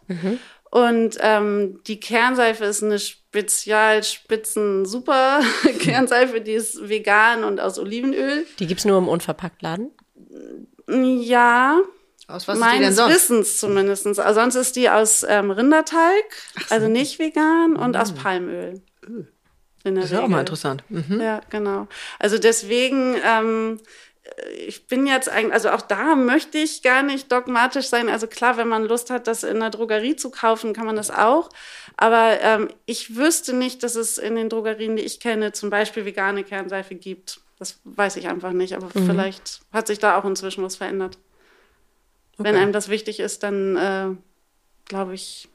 Und 0.73 1.19
ähm, 1.21 1.81
die 1.87 2.01
Kernseife 2.01 2.65
ist 2.65 2.83
eine 2.83 2.99
Spezialspitzen-Super 2.99 5.43
Kernseife, 5.81 6.41
die 6.41 6.53
ist 6.53 6.89
vegan 6.89 7.45
und 7.45 7.61
aus 7.61 7.79
Olivenöl. 7.79 8.47
Die 8.59 8.67
gibt's 8.67 8.87
nur 8.87 8.97
im 8.97 9.07
Unverpacktladen. 9.07 9.91
Ja, 10.89 11.83
Aus 12.27 12.49
was 12.49 12.57
ist 12.59 12.65
die 12.65 12.71
denn 12.71 12.81
meines 12.81 12.97
sonst? 12.97 13.15
Wissens 13.15 13.61
zumindest. 13.61 14.07
Also 14.07 14.41
sonst 14.41 14.55
ist 14.55 14.77
die 14.77 14.89
aus 14.89 15.27
ähm, 15.29 15.51
Rinderteig, 15.51 16.25
also 16.71 16.89
nicht 16.89 17.19
vegan, 17.19 17.77
und 17.77 17.95
aus 17.95 18.13
Palmöl. 18.13 18.81
In 19.85 19.85
der 19.85 19.95
Das 19.95 20.05
ist 20.07 20.13
ja 20.13 20.21
auch 20.21 20.23
Regel. 20.23 20.31
mal 20.37 20.41
interessant. 20.41 20.85
Mhm. 20.89 21.21
Ja, 21.21 21.43
genau. 21.51 21.87
Also 22.19 22.39
deswegen, 22.39 23.17
ähm, 23.23 23.79
ich 24.67 24.87
bin 24.87 25.07
jetzt 25.07 25.29
eigentlich, 25.29 25.53
also 25.55 25.71
auch 25.71 25.83
da 25.83 26.15
möchte 26.17 26.59
ich 26.59 26.83
gar 26.83 27.03
nicht 27.03 27.31
dogmatisch 27.31 27.87
sein. 27.87 28.09
Also 28.09 28.27
klar, 28.27 28.57
wenn 28.57 28.69
man 28.69 28.85
Lust 28.85 29.11
hat, 29.11 29.27
das 29.27 29.43
in 29.43 29.61
der 29.61 29.71
Drogerie 29.71 30.17
zu 30.17 30.31
kaufen, 30.31 30.73
kann 30.73 30.87
man 30.87 30.97
das 30.97 31.11
auch. 31.11 31.49
Aber 31.97 32.41
ähm, 32.41 32.69
ich 32.87 33.17
wüsste 33.17 33.53
nicht, 33.53 33.83
dass 33.83 33.95
es 33.95 34.19
in 34.19 34.35
den 34.35 34.49
Drogerien, 34.49 34.97
die 34.97 35.03
ich 35.03 35.21
kenne, 35.21 35.53
zum 35.53 35.71
Beispiel 35.71 36.05
vegane 36.05 36.45
Kernseife 36.45 36.95
gibt. 36.95 37.41
Das 37.59 37.81
weiß 37.85 38.17
ich 38.17 38.29
einfach 38.29 38.53
nicht. 38.53 38.75
Aber 38.75 38.87
Mhm. 38.87 39.07
vielleicht 39.07 39.61
hat 39.73 39.87
sich 39.87 39.99
da 39.99 40.19
auch 40.19 40.25
inzwischen 40.25 40.65
was 40.65 40.77
verändert. 40.77 41.19
Wenn 42.39 42.55
Okay. 42.55 42.63
einem 42.63 42.73
das 42.73 42.89
wichtig 42.89 43.21
ist, 43.21 43.43
dann 43.43 43.77
äh, 43.77 44.09
glaube 44.87 45.15
ich, 45.15 45.49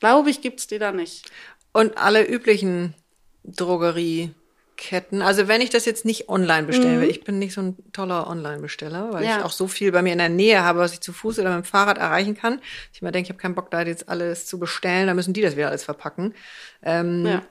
glaube 0.00 0.30
ich, 0.30 0.40
gibt's 0.40 0.66
die 0.66 0.78
da 0.78 0.90
nicht. 0.92 1.30
Und 1.72 1.96
alle 1.98 2.26
üblichen 2.26 2.94
Drogerieketten. 4.82 5.22
Also 5.22 5.48
wenn 5.48 5.60
ich 5.60 5.70
das 5.70 5.84
jetzt 5.84 6.04
nicht 6.04 6.28
online 6.28 6.66
bestellen 6.66 7.00
will, 7.00 7.08
ich 7.08 7.24
bin 7.24 7.38
nicht 7.38 7.54
so 7.54 7.60
ein 7.62 7.76
toller 7.92 8.26
Online-Besteller, 8.28 9.12
weil 9.12 9.22
Mhm. 9.22 9.28
Ja. 9.28 9.38
ich 9.38 9.44
auch 9.44 9.52
so 9.52 9.68
viel 9.68 9.92
bei 9.92 10.02
mir 10.02 10.12
in 10.12 10.18
der 10.18 10.28
Nähe 10.28 10.62
habe, 10.62 10.78
was 10.80 10.92
ich 10.92 11.00
zu 11.00 11.12
Fuß 11.12 11.38
oder 11.38 11.56
mit 11.56 11.64
dem 11.64 11.68
Fahrrad 11.68 11.98
erreichen 11.98 12.36
kann. 12.36 12.60
Ich 12.92 13.00
immer 13.02 13.12
denke, 13.12 13.26
ich 13.26 13.30
habe 13.30 13.40
keinen 13.40 13.54
Bock, 13.54 13.70
da 13.70 13.82
jetzt 13.82 14.08
alles 14.08 14.46
zu 14.46 14.58
bestellen, 14.58 15.06
da 15.06 15.14
müssen 15.14 15.32
die 15.34 15.42
das 15.42 15.56
wieder 15.56 15.68
alles 15.68 15.84
verpacken. 15.84 16.34
Ähm, 16.82 17.26
Ja. 17.26 17.42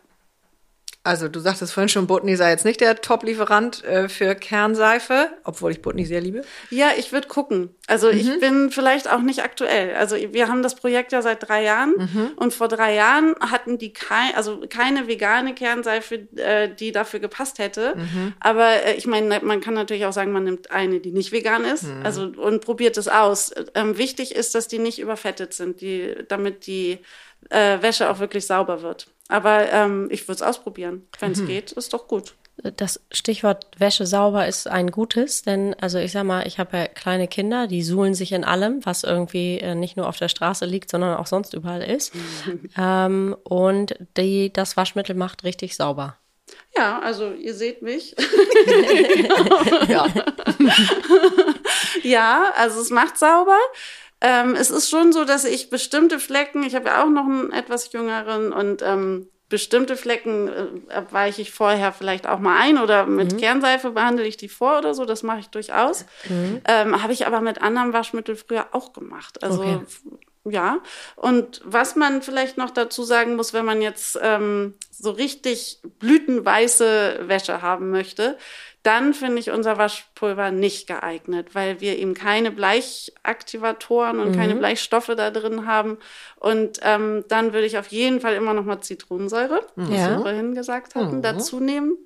Also 1.04 1.28
du 1.28 1.40
sagtest 1.40 1.74
vorhin 1.74 1.90
schon, 1.90 2.06
Botany 2.06 2.36
sei 2.36 2.52
jetzt 2.52 2.64
nicht 2.64 2.80
der 2.80 2.96
Top-Lieferant 3.02 3.84
äh, 3.84 4.08
für 4.08 4.36
Kernseife, 4.36 5.30
obwohl 5.44 5.72
ich 5.72 5.82
Botany 5.82 6.06
sehr 6.06 6.22
liebe. 6.22 6.44
Ja, 6.70 6.90
ich 6.96 7.12
würde 7.12 7.28
gucken. 7.28 7.74
Also 7.88 8.12
Mhm. 8.12 8.18
ich 8.20 8.40
bin 8.40 8.70
vielleicht 8.72 9.10
auch 9.12 9.22
nicht 9.22 9.44
aktuell. 9.44 9.96
Also 9.96 10.16
wir 10.16 10.48
haben 10.48 10.62
das 10.62 10.76
Projekt 10.76 11.12
ja 11.12 11.24
seit 11.24 11.48
drei 11.48 11.64
Jahren 11.64 11.96
Mhm. 11.98 12.32
und 12.36 12.54
vor 12.54 12.68
drei 12.68 12.94
Jahren 12.94 13.34
hatten 13.40 13.80
die 13.80 13.94
kein, 13.94 14.36
also 14.36 14.62
keine 14.70 15.08
vegane 15.08 15.56
Kernseife, 15.56 16.28
äh, 16.36 16.70
die 16.74 16.92
dafür 16.92 17.20
gepasst 17.20 17.58
hätte. 17.58 17.96
Mhm. 17.96 18.34
Aber 18.40 18.68
äh, 18.86 18.94
ich 18.94 19.08
meine, 19.08 19.40
man 19.42 19.60
kann 19.60 19.74
natürlich 19.74 20.06
auch 20.06 20.14
sagen, 20.14 20.32
man 20.32 20.44
nimmt 20.44 20.70
eine, 20.70 21.00
die 21.00 21.12
nicht 21.12 21.32
vegan 21.32 21.66
ist, 21.66 21.84
Mhm. 21.84 22.06
also 22.06 22.24
und 22.38 22.64
probiert 22.64 22.96
es 22.98 23.08
aus. 23.08 23.52
Ähm, 23.74 23.98
wichtig 23.98 24.36
ist, 24.36 24.54
dass 24.54 24.68
die 24.68 24.78
nicht 24.78 25.00
überfettet 25.00 25.56
sind, 25.56 25.82
die, 25.82 26.14
damit 26.28 26.68
die 26.68 27.00
äh, 27.50 27.82
Wäsche 27.82 28.08
auch 28.12 28.20
wirklich 28.20 28.46
sauber 28.46 28.84
wird. 28.84 29.08
Aber 29.32 29.72
ähm, 29.72 30.08
ich 30.12 30.28
würde 30.28 30.36
es 30.36 30.41
ausprobieren. 30.44 31.08
Wenn 31.20 31.32
es 31.32 31.39
Mhm. 31.39 31.48
geht, 31.48 31.72
ist 31.72 31.94
doch 31.94 32.08
gut. 32.08 32.36
Das 32.78 33.00
Stichwort 33.12 33.65
Wäsche 33.80 34.06
sauber 34.06 34.46
ist 34.46 34.67
ein 34.67 34.91
gutes, 34.91 35.41
denn 35.41 35.74
also 35.82 35.98
ich 35.98 36.12
sag 36.12 36.26
mal, 36.26 36.46
ich 36.46 36.60
habe 36.60 36.78
ja 36.78 36.88
kleine 36.88 37.28
Kinder, 37.28 37.65
die 37.65 37.82
suhlen 37.82 38.13
sich 38.13 38.34
in 38.34 38.44
allem, 38.44 38.86
was 38.86 39.04
irgendwie 39.04 39.58
äh, 39.60 39.74
nicht 39.74 39.98
nur 39.98 40.08
auf 40.08 40.17
der 40.17 40.28
Straße 40.28 40.65
liegt, 40.65 40.91
sondern 40.91 41.17
auch 41.17 41.26
sonst 41.28 41.54
überall 41.56 41.82
ist. 41.82 42.13
ähm, 42.78 43.36
und 43.44 43.96
die, 44.17 44.52
das 44.54 44.78
Waschmittel 44.78 45.15
macht 45.15 45.44
richtig 45.44 45.76
sauber. 45.76 46.17
Ja, 46.78 47.00
also 47.00 47.32
ihr 47.32 47.54
seht 47.56 47.82
mich. 47.82 48.15
Ja. 49.88 50.08
Ja, 52.04 52.52
also 52.56 52.82
es 52.82 52.89
macht 52.89 53.17
sauber. 53.17 53.58
Ähm, 54.22 54.56
es 54.56 54.70
ist 54.70 54.90
schon 54.90 55.12
so, 55.12 55.26
dass 55.26 55.46
ich 55.46 55.70
bestimmte 55.70 56.20
Flecken, 56.20 56.64
ich 56.64 56.76
habe 56.76 56.90
ja 56.90 57.04
auch 57.04 57.10
noch 57.10 57.26
einen 57.26 57.52
etwas 57.52 57.92
jüngeren 57.92 58.54
und 58.54 58.82
ähm, 58.84 59.28
bestimmte 59.50 59.98
Flecken 59.98 60.48
äh, 60.48 61.04
weiche 61.12 61.42
ich 61.42 61.52
vorher 61.52 61.92
vielleicht 61.92 62.26
auch 62.28 62.40
mal 62.40 62.58
ein 62.60 62.78
oder 62.78 63.06
mit 63.06 63.32
Kernseife 63.38 63.92
behandle 63.92 64.26
ich 64.26 64.38
die 64.38 64.48
vor 64.48 64.78
oder 64.78 64.94
so, 64.94 65.06
das 65.06 65.24
mache 65.24 65.40
ich 65.40 65.50
durchaus. 65.50 66.06
Ähm, 66.66 67.02
habe 67.04 67.12
ich 67.14 67.28
aber 67.28 67.42
mit 67.42 67.62
anderem 67.62 67.92
Waschmittel 67.94 68.36
früher 68.36 68.68
auch 68.72 68.94
gemacht. 68.94 69.44
Also 69.44 69.62
Okay. 69.62 69.80
Ja. 70.44 70.80
Und 71.16 71.62
was 71.64 71.96
man 71.96 72.22
vielleicht 72.22 72.58
noch 72.58 72.72
dazu 72.72 73.04
sagen 73.04 73.36
muss, 73.36 73.54
wenn 73.54 73.66
man 73.66 73.82
jetzt 73.82 74.18
ähm, 74.22 74.74
so 74.90 75.12
richtig 75.12 75.80
blütenweiße 76.00 77.20
Wäsche 77.28 77.62
haben 77.62 77.92
möchte, 77.92 78.38
dann 78.84 79.14
finde 79.14 79.40
ich 79.40 79.52
unser 79.52 79.78
Waschpulver 79.78 80.50
nicht 80.50 80.88
geeignet, 80.88 81.54
weil 81.54 81.82
wir 81.82 82.00
eben 82.00 82.16
keine 82.16 82.50
Bleichaktivatoren 82.52 84.20
und 84.20 84.36
keine 84.36 84.56
Bleichstoffe 84.56 85.12
da 85.16 85.30
drin 85.30 85.68
haben. 85.68 85.98
Und 86.38 86.80
ähm, 86.82 87.24
dann 87.28 87.54
würde 87.54 87.68
ich 87.68 87.78
auf 87.78 87.88
jeden 87.90 88.22
Fall 88.22 88.34
immer 88.34 88.54
noch 88.56 88.66
mal 88.66 88.82
Zitronensäure, 88.82 89.62
was 89.76 89.90
Ja. 89.90 90.10
wir 90.10 90.20
vorhin 90.22 90.56
gesagt 90.56 90.96
hatten, 90.96 91.22
dazu 91.22 91.60
nehmen. 91.60 91.98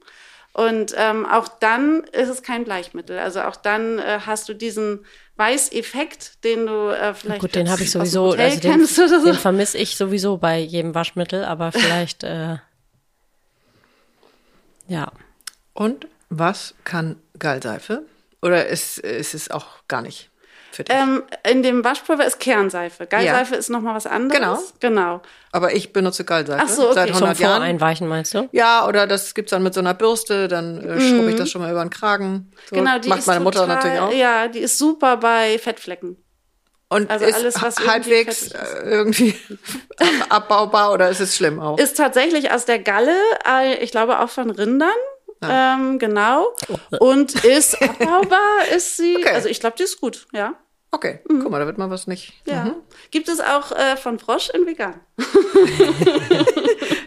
Und 0.55 0.93
ähm, 0.95 1.25
auch 1.25 1.49
dann 1.49 2.05
ist 2.13 2.29
es 2.29 2.41
kein 2.41 2.63
Bleichmittel. 2.63 3.19
Also 3.19 3.41
auch 3.41 3.57
dann 3.57 3.99
äh, 3.99 4.21
hast 4.25 4.47
du 4.47 4.53
diesen 4.53 5.05
Weißeffekt, 5.35 6.45
den 6.45 6.65
du 6.65 6.91
äh, 6.91 7.13
vielleicht 7.13 7.41
Gut, 7.41 7.55
den 7.55 7.69
habe 7.69 7.83
ich 7.83 7.89
aus 7.89 7.91
dem 7.91 7.99
sowieso, 7.99 8.27
Hotel 8.27 8.45
also 8.45 8.59
den, 8.61 8.71
kennst 8.71 8.97
oder 8.97 9.19
so. 9.19 9.25
den 9.25 9.35
vermisse 9.35 9.77
ich 9.77 9.97
sowieso 9.97 10.37
bei 10.37 10.59
jedem 10.59 10.95
Waschmittel, 10.95 11.43
aber 11.43 11.73
vielleicht, 11.73 12.23
äh, 12.23 12.55
ja. 14.87 15.11
Und 15.73 16.07
was 16.29 16.73
kann 16.85 17.17
Gallseife? 17.37 18.03
Oder 18.41 18.67
ist, 18.67 18.99
ist 18.99 19.33
es 19.33 19.51
auch 19.51 19.65
gar 19.89 20.01
nicht 20.01 20.29
für 20.75 20.83
dich? 20.83 20.95
Ähm, 20.95 21.23
in 21.49 21.63
dem 21.63 21.83
Waschpulver 21.83 22.25
ist 22.25 22.39
Kernseife. 22.39 23.05
Gallseife 23.07 23.55
ist 23.55 23.69
noch 23.69 23.81
mal 23.81 23.95
was 23.95 24.05
anderes. 24.07 24.39
Genau. 24.39 24.59
Genau. 24.79 25.21
Aber 25.51 25.73
ich 25.73 25.93
benutze 25.93 26.25
Gallseife 26.25 26.61
Ach 26.63 26.69
so, 26.69 26.83
okay. 26.85 26.93
seit 26.95 27.07
Zum 27.07 27.15
100 27.15 27.35
Zum 27.37 27.43
Jahren. 27.43 27.55
Voreinweichen 27.57 28.07
meinst 28.07 28.33
du? 28.33 28.49
Ja, 28.51 28.87
oder 28.87 29.07
das 29.07 29.33
gibt's 29.33 29.51
dann 29.51 29.63
mit 29.63 29.73
so 29.73 29.79
einer 29.79 29.93
Bürste, 29.93 30.47
dann 30.47 30.77
äh, 30.83 30.99
schrubbe 31.01 31.29
ich 31.29 31.35
das 31.35 31.49
schon 31.49 31.61
mal 31.61 31.71
über 31.71 31.83
den 31.83 31.89
Kragen. 31.89 32.51
So 32.69 32.75
Genau, 32.75 32.99
die 32.99 33.09
macht 33.09 33.19
ist 33.19 33.27
meine 33.27 33.39
Mutter 33.39 33.61
total, 33.61 33.75
natürlich 33.77 33.99
auch. 33.99 34.11
Ja, 34.13 34.47
die 34.47 34.59
ist 34.59 34.77
super 34.77 35.17
bei 35.17 35.57
Fettflecken. 35.57 36.17
Und 36.87 37.09
Also 37.09 37.25
ist 37.25 37.35
alles, 37.35 37.61
was 37.63 37.79
halbwegs 37.87 38.43
ist. 38.43 38.53
äh, 38.55 38.89
irgendwie 38.89 39.35
ab- 39.97 40.07
abbaubar 40.29 40.93
oder 40.93 41.09
ist 41.09 41.19
es 41.19 41.35
schlimm 41.35 41.59
auch? 41.59 41.79
Ist 41.79 41.97
tatsächlich 41.97 42.51
aus 42.51 42.65
der 42.65 42.77
Galle, 42.79 43.15
ich 43.81 43.89
glaube 43.91 44.19
auch 44.19 44.29
von 44.29 44.51
Rindern. 44.51 44.89
Ähm, 45.47 45.99
genau. 45.99 46.47
Und 46.99 47.43
ist 47.45 47.79
abbaubar, 47.81 48.39
ist 48.75 48.97
sie. 48.97 49.15
Okay. 49.19 49.29
Also 49.35 49.47
ich 49.49 49.59
glaube, 49.59 49.75
die 49.77 49.83
ist 49.83 49.99
gut, 50.01 50.25
ja. 50.33 50.53
Okay, 50.95 51.19
Mhm. 51.27 51.41
guck 51.41 51.51
mal, 51.51 51.59
da 51.59 51.65
wird 51.65 51.77
mal 51.77 51.89
was 51.89 52.07
nicht. 52.07 52.31
Ja. 52.45 52.73
Gibt 53.11 53.27
es 53.27 53.41
auch 53.41 53.73
äh, 53.73 53.97
von 53.97 54.17
Frosch 54.17 54.49
in 54.49 54.65
vegan. 54.65 55.01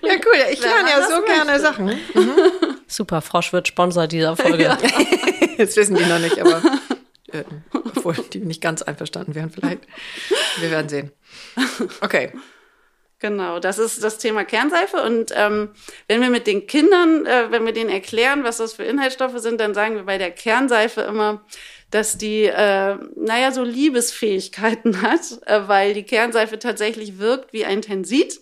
Ja, 0.03 0.14
cool. 0.24 0.38
Ja, 0.38 0.46
ich 0.51 0.61
lerne 0.62 0.83
man 0.83 0.90
ja 0.90 1.03
so 1.09 1.22
gerne 1.22 1.44
möchte. 1.53 1.61
Sachen. 1.61 1.98
Super, 2.87 3.20
Frosch 3.20 3.53
wird 3.53 3.68
Sponsor 3.68 4.07
dieser 4.07 4.37
Folge. 4.37 4.77
Jetzt 5.59 5.77
wissen 5.77 5.96
die 5.96 6.05
noch 6.07 6.18
nicht, 6.18 6.38
aber 6.40 6.62
äh, 7.33 7.44
obwohl 7.72 8.14
die 8.14 8.38
nicht 8.40 8.62
ganz 8.62 8.81
einverstanden 8.83 9.35
wären 9.35 9.51
vielleicht. 9.51 9.81
Wir 10.59 10.70
werden 10.70 10.88
sehen. 10.88 11.12
Okay. 12.01 12.33
Genau, 13.20 13.59
das 13.59 13.79
ist 13.79 14.03
das 14.05 14.18
Thema 14.18 14.44
Kernseife. 14.44 15.03
Und 15.03 15.33
ähm, 15.35 15.70
wenn 16.07 16.20
wir 16.22 16.31
mit 16.31 16.46
den 16.46 16.66
Kindern, 16.68 17.27
äh, 17.27 17.51
wenn 17.51 17.66
wir 17.66 17.72
denen 17.72 17.90
erklären, 17.90 18.44
was 18.44 18.59
das 18.59 18.74
für 18.74 18.85
Inhaltsstoffe 18.85 19.38
sind, 19.40 19.61
dann 19.61 19.74
sagen 19.74 19.96
wir 19.96 20.05
bei 20.05 20.18
der 20.18 20.31
Kernseife 20.31 21.01
immer, 21.01 21.44
dass 21.90 22.18
die, 22.18 22.44
äh, 22.44 22.96
naja, 23.16 23.53
so 23.53 23.62
Liebesfähigkeiten 23.62 25.03
hat, 25.03 25.40
äh, 25.46 25.66
weil 25.66 25.94
die 25.94 26.03
Kernseife 26.03 26.59
tatsächlich 26.59 27.18
wirkt 27.18 27.53
wie 27.53 27.64
ein 27.64 27.83
Tensid. 27.83 28.40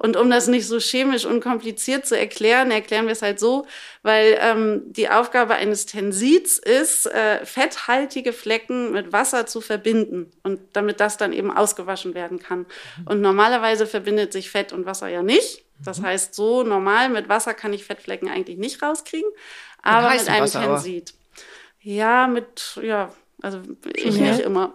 Und 0.00 0.16
um 0.16 0.30
das 0.30 0.46
nicht 0.46 0.68
so 0.68 0.78
chemisch 0.78 1.24
unkompliziert 1.24 2.06
zu 2.06 2.16
erklären, 2.16 2.70
erklären 2.70 3.06
wir 3.06 3.12
es 3.12 3.22
halt 3.22 3.40
so, 3.40 3.66
weil 4.02 4.38
ähm, 4.40 4.82
die 4.86 5.08
Aufgabe 5.08 5.56
eines 5.56 5.86
Tensids 5.86 6.56
ist, 6.56 7.06
äh, 7.06 7.44
fetthaltige 7.44 8.32
Flecken 8.32 8.92
mit 8.92 9.12
Wasser 9.12 9.46
zu 9.46 9.60
verbinden 9.60 10.30
und 10.44 10.60
damit 10.72 11.00
das 11.00 11.16
dann 11.16 11.32
eben 11.32 11.50
ausgewaschen 11.50 12.14
werden 12.14 12.38
kann. 12.38 12.66
Und 13.06 13.20
normalerweise 13.20 13.88
verbindet 13.88 14.32
sich 14.32 14.50
Fett 14.50 14.72
und 14.72 14.86
Wasser 14.86 15.08
ja 15.08 15.24
nicht. 15.24 15.64
Das 15.84 16.00
heißt, 16.00 16.32
so 16.32 16.62
normal 16.62 17.08
mit 17.08 17.28
Wasser 17.28 17.54
kann 17.54 17.72
ich 17.72 17.84
Fettflecken 17.84 18.28
eigentlich 18.28 18.58
nicht 18.58 18.80
rauskriegen, 18.82 19.30
aber 19.82 20.10
mit 20.10 20.20
heißem 20.20 20.32
einem 20.32 20.42
Wasser 20.44 20.60
aber. 20.60 21.17
Ja, 21.90 22.26
mit, 22.26 22.78
ja, 22.82 23.10
also 23.40 23.60
ich 23.94 24.14
Ja. 24.16 24.26
nicht 24.32 24.40
immer. 24.40 24.74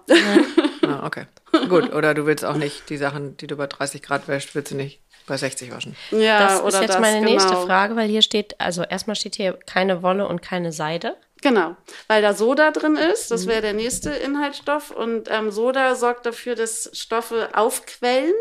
Ah, 0.81 1.05
okay. 1.05 1.25
Gut, 1.69 1.93
oder 1.93 2.15
du 2.15 2.25
willst 2.25 2.43
auch 2.43 2.55
nicht 2.55 2.89
die 2.89 2.97
Sachen, 2.97 3.37
die 3.37 3.45
du 3.45 3.55
bei 3.55 3.67
30 3.67 4.01
Grad 4.01 4.27
wäschst, 4.27 4.55
willst 4.55 4.71
du 4.71 4.75
nicht 4.75 4.99
bei 5.27 5.37
60 5.37 5.71
waschen. 5.71 5.95
ja, 6.09 6.39
Das 6.39 6.59
oder 6.61 6.67
ist 6.69 6.81
jetzt 6.81 6.89
das, 6.95 6.99
meine 7.01 7.21
nächste 7.23 7.51
genau. 7.53 7.65
Frage, 7.67 7.95
weil 7.95 8.09
hier 8.09 8.23
steht, 8.23 8.59
also 8.59 8.81
erstmal 8.81 9.15
steht 9.15 9.35
hier 9.35 9.53
keine 9.67 10.01
Wolle 10.01 10.27
und 10.27 10.41
keine 10.41 10.71
Seide. 10.71 11.15
Genau, 11.43 11.75
weil 12.07 12.21
da 12.23 12.33
Soda 12.33 12.71
drin 12.71 12.95
ist, 12.95 13.29
das 13.29 13.45
wäre 13.47 13.61
der 13.61 13.73
nächste 13.73 14.09
Inhaltsstoff. 14.09 14.91
Und 14.91 15.29
ähm, 15.29 15.51
Soda 15.51 15.93
sorgt 15.95 16.25
dafür, 16.25 16.55
dass 16.55 16.89
Stoffe 16.93 17.49
aufquellen. 17.53 18.33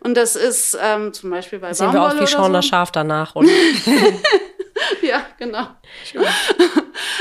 Und 0.00 0.14
das 0.16 0.34
ist 0.36 0.78
ähm, 0.80 1.12
zum 1.12 1.30
Beispiel 1.30 1.58
bei 1.58 1.74
Sehen 1.74 1.88
wir 1.92 1.98
Baumwolle 2.00 2.22
aus 2.22 2.30
wie 2.30 2.34
oder 2.36 2.42
Sean 2.44 2.52
das 2.52 2.64
so. 2.64 2.68
Schaf 2.70 2.92
danach. 2.92 3.34
Und 3.34 3.50
Ja, 5.02 5.24
genau. 5.38 5.66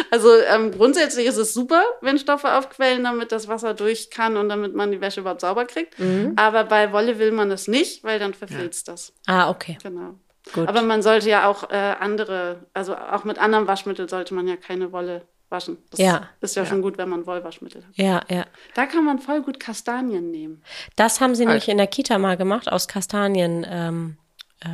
Also 0.10 0.30
ähm, 0.50 0.72
grundsätzlich 0.72 1.26
ist 1.28 1.38
es 1.38 1.54
super, 1.54 1.84
wenn 2.02 2.18
Stoffe 2.18 2.54
aufquellen, 2.58 3.04
damit 3.04 3.32
das 3.32 3.48
Wasser 3.48 3.74
durch 3.74 4.10
kann 4.10 4.38
und 4.38 4.50
damit 4.50 4.74
man 4.74 4.92
die 4.92 5.02
Wäsche 5.02 5.20
überhaupt 5.22 5.42
sauber 5.42 5.66
kriegt. 5.66 5.96
Aber 6.36 6.64
bei 6.64 6.92
Wolle 6.94 7.20
will 7.20 7.32
man 7.32 7.50
das 7.50 7.68
nicht, 7.68 8.04
weil 8.04 8.18
dann 8.20 8.34
verfilzt 8.34 8.88
das. 8.88 9.14
ah, 9.28 9.50
okay. 9.50 9.78
Genau. 9.84 10.16
Gut. 10.54 10.68
Aber 10.70 10.82
man 10.82 11.02
sollte 11.02 11.30
ja 11.30 11.48
auch 11.50 11.70
äh, 11.70 11.76
andere, 12.00 12.66
also 12.74 12.96
auch 12.96 13.26
mit 13.26 13.38
anderem 13.38 13.68
Waschmittel 13.68 14.08
sollte 14.10 14.34
man 14.34 14.48
ja 14.48 14.56
keine 14.56 14.92
Wolle 14.94 15.24
waschen. 15.50 15.78
Das 15.92 16.00
Ja. 16.00 16.30
ist 16.42 16.56
ja, 16.56 16.66
schon 16.66 16.82
gut, 16.82 16.98
wenn 16.98 17.10
man 17.10 17.26
Wollwaschmittel 17.26 17.84
hat. 17.86 17.92
Ja, 17.98 18.22
ja. 18.30 18.46
Da 18.74 18.86
kann 18.86 19.04
man 19.04 19.20
voll 19.20 19.42
gut 19.42 19.60
Kastanien 19.60 20.32
nehmen. 20.32 20.64
Das 20.96 21.20
haben 21.22 21.36
sie 21.36 21.46
nämlich 21.46 21.68
in 21.68 21.78
der 21.78 21.88
Kita 21.88 22.18
mal 22.18 22.38
gemacht, 22.38 22.72
aus 22.72 22.88
Kastanien 22.88 23.66
ähm, 23.70 24.18
äh, 24.62 24.68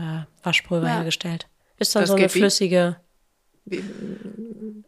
Waschpulver 0.43 0.87
Ja. 0.87 0.95
hergestellt. 0.97 1.47
Ist 1.79 1.95
dann 1.95 2.03
Das 2.03 2.09
so 2.09 2.15
eine 2.15 2.23
geht 2.23 2.35
wie? 2.35 2.39
flüssige. 2.39 2.97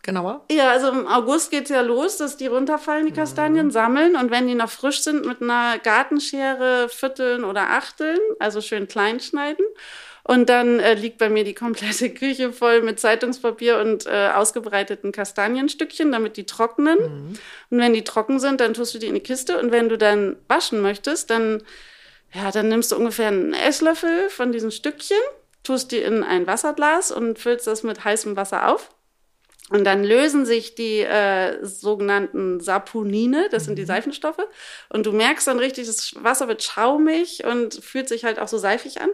Genauer? 0.03 0.45
Ja, 0.51 0.69
also 0.71 0.89
im 0.89 1.07
August 1.07 1.49
geht's 1.49 1.69
ja 1.69 1.81
los, 1.81 2.17
dass 2.17 2.37
die 2.37 2.47
runterfallen, 2.47 3.07
die 3.07 3.11
Kastanien, 3.13 3.71
sammeln. 3.71 4.15
Und 4.15 4.29
wenn 4.31 4.47
die 4.47 4.55
noch 4.55 4.69
frisch 4.69 5.01
sind, 5.01 5.25
mit 5.25 5.41
einer 5.41 5.79
Gartenschere 5.79 6.89
vierteln 6.89 7.43
oder 7.43 7.69
achteln, 7.71 8.19
also 8.39 8.61
schön 8.61 8.87
klein 8.87 9.19
schneiden. 9.19 9.65
Und 10.23 10.49
dann 10.49 10.79
äh, 10.79 10.95
liegt 10.95 11.17
bei 11.19 11.29
mir 11.29 11.43
die 11.43 11.53
komplette 11.53 12.09
Küche 12.13 12.51
voll 12.51 12.81
mit 12.81 12.99
Zeitungspapier 12.99 13.79
und 13.79 14.05
äh, 14.07 14.29
ausgebreiteten 14.33 15.11
Kastanienstückchen, 15.11 16.11
damit 16.11 16.35
die 16.37 16.45
trocknen. 16.45 16.97
Und 17.69 17.77
wenn 17.79 17.93
die 17.93 18.03
trocken 18.03 18.39
sind, 18.39 18.59
dann 18.59 18.73
tust 18.73 18.93
du 18.93 18.99
die 18.99 19.07
in 19.07 19.13
die 19.13 19.19
Kiste. 19.21 19.59
Und 19.59 19.71
wenn 19.71 19.87
du 19.89 19.97
dann 19.97 20.35
waschen 20.47 20.81
möchtest, 20.81 21.29
dann, 21.29 21.63
ja, 22.33 22.51
dann 22.51 22.67
nimmst 22.69 22.91
du 22.91 22.95
ungefähr 22.97 23.27
einen 23.29 23.53
Esslöffel 23.53 24.29
von 24.29 24.51
diesen 24.51 24.71
Stückchen, 24.71 25.17
tust 25.65 25.91
die 25.91 25.97
in 25.97 26.23
ein 26.23 26.47
Wasserglas 26.47 27.12
und 27.12 27.39
füllst 27.39 27.67
das 27.67 27.84
mit 27.84 28.04
heißem 28.04 28.36
Wasser 28.36 28.69
auf. 28.69 28.91
Und 29.71 29.84
dann 29.84 30.04
lösen 30.04 30.45
sich 30.45 30.75
die 30.75 30.99
äh, 30.99 31.65
sogenannten 31.65 32.60
Saponine, 32.60 33.49
das 33.49 33.65
sind 33.65 33.80
die 33.80 33.86
Seifenstoffe. 33.86 34.45
Und 34.89 35.08
du 35.08 35.12
merkst 35.12 35.47
dann 35.47 35.58
richtig, 35.58 35.88
das 35.88 36.13
Wasser 36.23 36.47
wird 36.47 36.62
schaumig 36.62 37.43
und 37.45 37.73
fühlt 37.73 38.08
sich 38.08 38.25
halt 38.25 38.38
auch 38.38 38.47
so 38.47 38.60
seifig 38.60 39.01
an. 39.01 39.10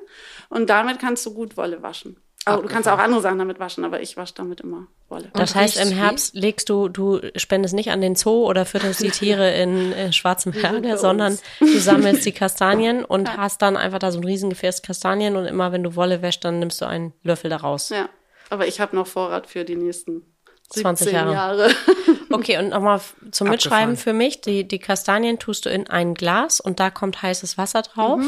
Und 0.50 0.70
damit 0.70 1.00
kannst 1.00 1.26
du 1.26 1.34
gut 1.34 1.56
Wolle 1.56 1.82
waschen. 1.84 2.18
Aber 2.46 2.64
du 2.64 2.68
kannst 2.68 2.90
auch 2.90 2.98
andere 2.98 3.22
Sachen 3.22 3.38
damit 3.38 3.60
waschen, 3.60 3.86
aber 3.86 4.02
ich 4.02 4.18
wasche 4.18 4.34
damit 4.36 4.62
immer 4.62 4.88
Wolle. 5.10 5.30
Das 5.34 5.54
heißt, 5.54 5.80
im? 5.80 5.92
Herbst 5.92 6.34
legst 6.34 6.70
du, 6.70 6.90
du 6.90 7.22
spendest 7.36 7.76
nicht 7.76 7.92
an 7.92 8.02
den 8.02 8.16
Zoo 8.16 8.48
oder 8.48 8.66
fütterst 8.66 9.02
die 9.02 9.12
Tiere 9.12 9.52
in 9.52 9.94
äh, 9.94 10.12
schwarzem 10.12 10.52
Berge, 10.62 10.98
sondern 10.98 11.38
du 11.60 11.80
sammelst 11.80 12.26
die 12.26 12.32
Kastanien 12.32 13.06
und 13.06 13.38
hast 13.38 13.62
dann 13.62 13.78
einfach 13.78 14.00
da 14.00 14.12
so 14.12 14.20
ein 14.20 14.24
Riesengefäß 14.24 14.82
Kastanien 14.82 15.36
und 15.36 15.46
immer 15.46 15.72
wenn 15.72 15.84
du 15.84 15.96
Wolle 15.96 16.24
wäschst, 16.24 16.44
dann 16.44 16.60
nimmst 16.60 16.82
du 16.82 16.86
einen 16.86 17.14
Löffel 17.22 17.52
daraus. 17.52 17.90
Ja, 17.90 18.10
aber 18.50 18.66
ich 18.66 18.82
habe 18.82 18.96
noch 18.96 19.06
Vorrat 19.06 19.46
für 19.46 19.64
die 19.64 19.76
nächsten 19.76 20.24
20 20.70 21.10
17 21.10 21.14
Jahre. 21.14 21.34
Jahre. 21.34 21.70
Okay, 22.34 22.58
und 22.58 22.70
nochmal 22.70 23.00
zum 23.00 23.48
Abgefahren. 23.48 23.52
Mitschreiben 23.52 23.98
für 23.98 24.14
mich. 24.14 24.40
Die, 24.40 24.66
die 24.66 24.80
Kastanien 24.80 25.38
tust 25.38 25.66
du 25.66 25.70
in 25.70 25.90
ein 25.90 26.14
Glas 26.14 26.62
und 26.62 26.80
da 26.80 26.90
kommt 26.90 27.22
heißes 27.22 27.58
Wasser 27.58 27.82
drauf. 27.82 28.22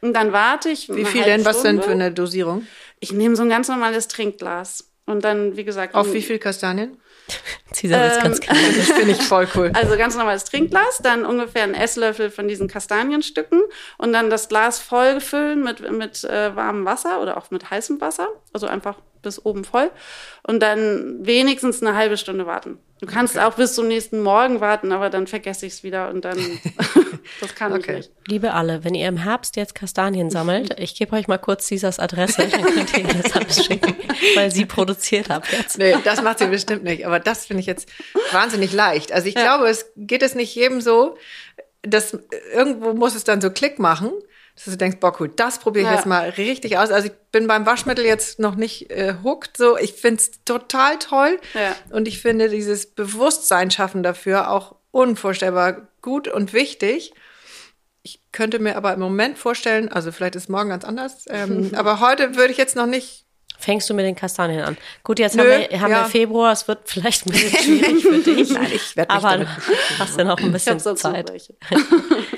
Und 0.00 0.14
dann 0.14 0.32
warte 0.32 0.70
ich. 0.70 0.88
Wie 0.88 1.04
viel 1.04 1.24
denn? 1.24 1.44
Was 1.44 1.62
denn 1.62 1.82
für 1.82 1.90
eine 1.90 2.12
Dosierung? 2.12 2.66
Ich 3.00 3.12
nehme 3.12 3.36
so 3.36 3.42
ein 3.42 3.48
ganz 3.48 3.68
normales 3.68 4.08
Trinkglas. 4.08 4.90
Und 5.06 5.24
dann, 5.24 5.56
wie 5.56 5.64
gesagt. 5.64 5.94
Auf 5.94 6.12
wie 6.12 6.22
viel 6.22 6.38
Kastanien? 6.38 6.98
Cesar 7.72 8.02
wird's 8.02 8.22
ganz 8.22 8.40
klar. 8.40 8.56
Das 8.76 8.90
finde 8.90 9.12
ich 9.12 9.22
voll 9.22 9.48
cool. 9.54 9.70
Also 9.74 9.96
ganz 9.96 10.16
normales 10.16 10.44
Trinkglas, 10.44 10.98
dann 11.02 11.24
ungefähr 11.24 11.62
ein 11.62 11.74
Esslöffel 11.74 12.30
von 12.30 12.48
diesen 12.48 12.68
Kastanienstücken 12.68 13.62
und 13.98 14.12
dann 14.12 14.30
das 14.30 14.48
Glas 14.48 14.78
voll 14.78 15.20
füllen 15.20 15.62
mit, 15.62 15.90
mit 15.90 16.24
äh, 16.24 16.54
warmem 16.54 16.84
Wasser 16.84 17.20
oder 17.20 17.36
auch 17.36 17.50
mit 17.50 17.70
heißem 17.70 18.00
Wasser. 18.00 18.28
Also 18.52 18.66
einfach 18.66 18.98
bis 19.22 19.44
oben 19.44 19.64
voll. 19.64 19.90
Und 20.46 20.60
dann 20.60 21.26
wenigstens 21.26 21.82
eine 21.82 21.96
halbe 21.96 22.16
Stunde 22.16 22.46
warten. 22.46 22.78
Du 23.00 23.06
kannst 23.06 23.38
auch 23.38 23.54
bis 23.54 23.74
zum 23.74 23.86
nächsten 23.88 24.20
Morgen 24.22 24.60
warten, 24.60 24.90
aber 24.92 25.08
dann 25.10 25.26
vergesse 25.26 25.66
ich 25.66 25.74
es 25.74 25.82
wieder 25.84 26.10
und 26.10 26.24
dann, 26.24 26.36
das 27.40 27.54
kann 27.54 27.72
Okay. 27.72 27.92
ich 27.92 27.96
nicht. 28.08 28.10
Liebe 28.26 28.52
alle, 28.54 28.82
wenn 28.84 28.94
ihr 28.94 29.06
im 29.08 29.18
Herbst 29.18 29.56
jetzt 29.56 29.74
Kastanien 29.74 30.30
sammelt, 30.30 30.74
ich 30.80 30.94
gebe 30.96 31.14
euch 31.16 31.28
mal 31.28 31.38
kurz 31.38 31.68
Caesars 31.68 31.98
Adresse, 32.00 32.48
dann 32.48 32.62
könnt 32.64 32.92
ihr 32.98 33.04
ihr 33.06 33.22
das 33.22 33.32
alles 33.34 33.64
schicken, 33.64 33.94
weil 34.34 34.50
sie 34.50 34.66
produziert 34.66 35.30
ab 35.30 35.44
jetzt. 35.52 35.78
Nee, 35.78 35.94
das 36.04 36.22
macht 36.22 36.40
sie 36.40 36.46
bestimmt 36.46 36.82
nicht. 36.84 37.06
Aber 37.06 37.20
das 37.20 37.46
finde 37.46 37.60
ich 37.60 37.66
jetzt 37.66 37.88
wahnsinnig 38.32 38.72
leicht. 38.72 39.12
Also 39.12 39.28
ich 39.28 39.34
glaube, 39.34 39.68
es 39.68 39.86
geht 39.96 40.22
es 40.22 40.34
nicht 40.34 40.54
jedem 40.54 40.80
so, 40.80 41.16
dass 41.82 42.18
irgendwo 42.52 42.92
muss 42.94 43.14
es 43.14 43.22
dann 43.24 43.40
so 43.40 43.50
Klick 43.50 43.78
machen, 43.78 44.10
dass 44.64 44.72
du 44.74 44.76
denkst, 44.76 44.98
boah, 45.00 45.14
cool, 45.20 45.28
das 45.28 45.58
probiere 45.60 45.84
ich 45.84 45.90
Ja. 45.90 45.96
jetzt 45.96 46.06
mal 46.06 46.28
richtig 46.30 46.78
aus. 46.78 46.90
Also 46.90 47.08
ich 47.08 47.14
bin 47.30 47.46
beim 47.46 47.64
Waschmittel 47.64 48.04
jetzt 48.04 48.38
noch 48.40 48.56
nicht 48.56 48.90
äh, 48.90 49.14
hooked. 49.22 49.56
So, 49.56 49.76
ich 49.78 49.94
finde 49.94 50.16
es 50.20 50.44
total 50.44 50.98
toll. 50.98 51.38
Ja. 51.54 51.76
Und 51.90 52.08
ich 52.08 52.20
finde 52.20 52.48
dieses 52.48 52.86
Bewusstsein 52.86 53.70
schaffen 53.70 54.02
dafür 54.02 54.50
auch 54.50 54.74
unvorstellbar 54.90 55.88
gut 56.02 56.26
und 56.28 56.52
wichtig. 56.52 57.12
Ich 58.02 58.20
könnte 58.32 58.58
mir 58.58 58.76
aber 58.76 58.92
im 58.94 59.00
Moment 59.00 59.38
vorstellen, 59.38 59.90
also 59.92 60.10
vielleicht 60.12 60.34
ist 60.34 60.48
morgen 60.48 60.70
ganz 60.70 60.84
anders, 60.84 61.24
ähm, 61.28 61.70
aber 61.76 62.00
heute 62.00 62.36
würde 62.36 62.50
ich 62.52 62.58
jetzt 62.58 62.74
noch 62.76 62.86
nicht 62.86 63.26
Fängst 63.60 63.90
du 63.90 63.94
mit 63.94 64.06
den 64.06 64.14
Kastanien 64.14 64.62
an? 64.62 64.76
Gut, 65.02 65.18
jetzt 65.18 65.34
Nö, 65.34 65.42
haben 65.42 65.70
wir, 65.70 65.80
haben 65.80 65.90
ja. 65.90 66.04
wir 66.04 66.10
Februar, 66.10 66.52
es 66.52 66.68
wird 66.68 66.78
vielleicht 66.84 67.26
ein 67.26 67.32
bisschen 67.32 67.58
schwierig 67.62 68.02
für 68.02 68.18
dich. 68.18 68.50
Nein, 68.50 68.70
ich 68.72 68.96
werd 68.96 69.12
mich 69.12 69.24
Aber 69.24 69.32
damit 69.32 69.48
du 69.48 69.98
hast 69.98 70.16
ja 70.16 70.24
noch 70.24 70.38
ein 70.38 70.52
bisschen 70.52 70.78
Zeit. 70.78 71.32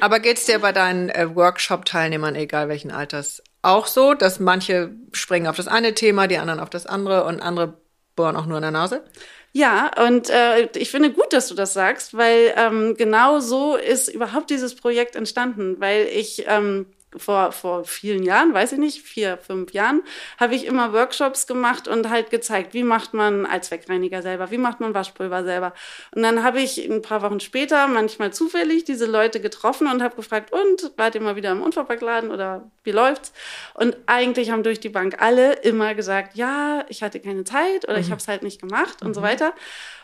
Aber 0.01 0.21
geht's 0.21 0.47
dir 0.47 0.59
bei 0.61 0.73
deinen 0.73 1.11
äh, 1.11 1.35
Workshop-Teilnehmern, 1.35 2.37
egal 2.37 2.71
welchen 2.71 2.91
Alters, 2.91 3.43
auch 3.61 3.87
so, 3.87 4.15
dass 4.15 4.41
manche 4.41 4.93
springen 5.13 5.47
auf 5.47 5.57
das 5.57 5.69
eine 5.69 5.95
Thema, 5.95 6.27
die 6.27 6.39
anderen 6.39 6.59
auf 6.59 6.71
das 6.71 6.87
andere 6.87 7.25
und 7.25 7.41
andere 7.41 7.75
bohren 8.17 8.37
auch 8.37 8.47
nur 8.47 8.57
in 8.57 8.63
der 8.63 8.71
Nase? 8.71 9.05
Ja, 9.53 9.91
und 10.07 10.31
äh, 10.31 10.69
ich 10.77 10.91
finde 10.91 11.13
gut, 11.13 11.33
dass 11.33 11.49
du 11.49 11.55
das 11.55 11.73
sagst, 11.73 12.17
weil 12.17 12.55
ähm, 12.57 12.95
genau 12.97 13.41
so 13.41 13.77
ist 13.77 14.09
überhaupt 14.09 14.49
dieses 14.49 14.77
Projekt 14.77 15.17
entstanden, 15.17 15.81
weil 15.81 16.07
ich 16.07 16.45
ähm, 16.47 16.87
vor, 17.17 17.53
vor 17.53 17.85
vielen 17.85 18.23
Jahren, 18.23 18.55
weiß 18.55 18.73
ich 18.73 18.79
nicht, 18.79 19.03
vier, 19.03 19.39
fünf 19.39 19.73
Jahren, 19.73 20.03
habe 20.39 20.55
ich 20.55 20.67
immer 20.67 20.93
Workshops 20.93 21.47
gemacht 21.47 21.89
und 21.89 22.09
halt 22.09 22.31
gezeigt, 22.31 22.75
wie 22.75 22.85
macht 22.85 23.15
man 23.15 23.47
Allzweckreiniger 23.47 24.23
selber, 24.23 24.51
wie 24.51 24.59
macht 24.59 24.81
man 24.81 24.95
Waschpulver 24.95 25.45
selber. 25.45 25.73
Und 26.15 26.23
dann 26.23 26.43
habe 26.43 26.61
ich 26.61 26.79
ein 26.79 27.03
paar 27.03 27.23
Wochen 27.23 27.41
später 27.41 27.89
manchmal 27.89 28.33
zufällig 28.33 28.85
diese 28.85 29.07
Leute 29.07 29.41
getroffen 29.41 29.89
und 29.89 30.03
habe 30.03 30.17
gefragt, 30.17 30.53
und 30.53 30.93
wart 30.97 31.15
ihr 31.15 31.21
mal 31.21 31.37
wieder 31.37 31.53
im 31.53 31.63
Unverpackladen 31.63 32.31
oder 32.31 32.71
wie 32.85 32.93
läuft's? 32.93 33.33
Und 33.75 33.97
eigentlich 34.07 34.51
haben 34.51 34.63
durch 34.63 34.81
die 34.81 34.89
Bank 34.89 35.21
alle 35.21 35.55
immer 35.55 35.95
gesagt, 35.95 36.37
ja, 36.37 36.85
ich 36.89 37.03
hatte 37.03 37.21
keine 37.21 37.45
Zeit 37.45 37.85
oder 37.85 37.97
mhm. 37.97 38.03
ich 38.03 38.11
habe 38.11 38.21
es 38.21 38.29
halt 38.29 38.43
nicht 38.43 38.61
gemacht 38.61 39.01
mhm. 39.01 39.09
und 39.09 39.15
so 39.15 39.21
mhm. 39.21 39.25
weiter. 39.25 39.55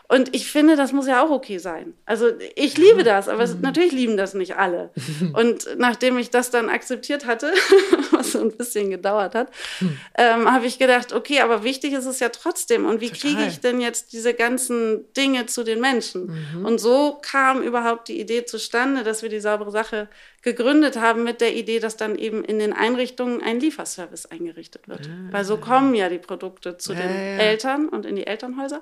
Und 0.09 0.33
ich 0.33 0.49
finde, 0.49 0.77
das 0.77 0.93
muss 0.93 1.05
ja 1.05 1.21
auch 1.21 1.31
okay 1.31 1.57
sein. 1.57 1.93
Also 2.05 2.29
ich 2.55 2.77
liebe 2.77 3.03
das, 3.03 3.27
aber 3.27 3.45
mhm. 3.45 3.59
natürlich 3.59 3.91
lieben 3.91 4.15
das 4.15 4.33
nicht 4.33 4.55
alle. 4.55 4.89
Und 5.33 5.67
nachdem 5.77 6.17
ich 6.17 6.29
das 6.29 6.49
dann 6.49 6.69
akzeptiert 6.69 7.25
hatte, 7.25 7.51
was 8.11 8.31
so 8.31 8.39
ein 8.39 8.55
bisschen 8.55 8.89
gedauert 8.89 9.35
hat, 9.35 9.51
mhm. 9.81 9.99
ähm, 10.17 10.51
habe 10.51 10.65
ich 10.65 10.79
gedacht, 10.79 11.11
okay, 11.11 11.41
aber 11.41 11.63
wichtig 11.63 11.91
ist 11.91 12.05
es 12.05 12.21
ja 12.21 12.29
trotzdem. 12.29 12.85
Und 12.85 13.01
wie 13.01 13.09
kriege 13.09 13.45
ich 13.47 13.59
denn 13.59 13.81
jetzt 13.81 14.13
diese 14.13 14.33
ganzen 14.33 15.11
Dinge 15.13 15.45
zu 15.45 15.65
den 15.65 15.81
Menschen? 15.81 16.27
Mhm. 16.55 16.65
Und 16.65 16.79
so 16.79 17.19
kam 17.21 17.61
überhaupt 17.61 18.07
die 18.07 18.19
Idee 18.19 18.45
zustande, 18.45 19.03
dass 19.03 19.23
wir 19.23 19.29
die 19.29 19.41
saubere 19.41 19.71
Sache 19.71 20.07
gegründet 20.41 20.95
haben 20.95 21.25
mit 21.25 21.41
der 21.41 21.53
Idee, 21.53 21.79
dass 21.79 21.97
dann 21.97 22.17
eben 22.17 22.45
in 22.45 22.59
den 22.59 22.71
Einrichtungen 22.71 23.41
ein 23.41 23.59
Lieferservice 23.59 24.27
eingerichtet 24.27 24.87
wird. 24.87 25.07
Ja. 25.07 25.11
Weil 25.31 25.43
so 25.43 25.57
kommen 25.57 25.93
ja 25.95 26.07
die 26.07 26.19
Produkte 26.19 26.77
zu 26.77 26.93
ja, 26.93 26.99
den 26.99 27.09
ja. 27.09 27.43
Eltern 27.43 27.89
und 27.89 28.05
in 28.05 28.15
die 28.15 28.25
Elternhäuser 28.25 28.79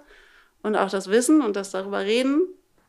und 0.65 0.75
auch 0.75 0.89
das 0.89 1.09
Wissen 1.09 1.41
und 1.41 1.55
das 1.55 1.71
darüber 1.71 1.99
reden 1.99 2.41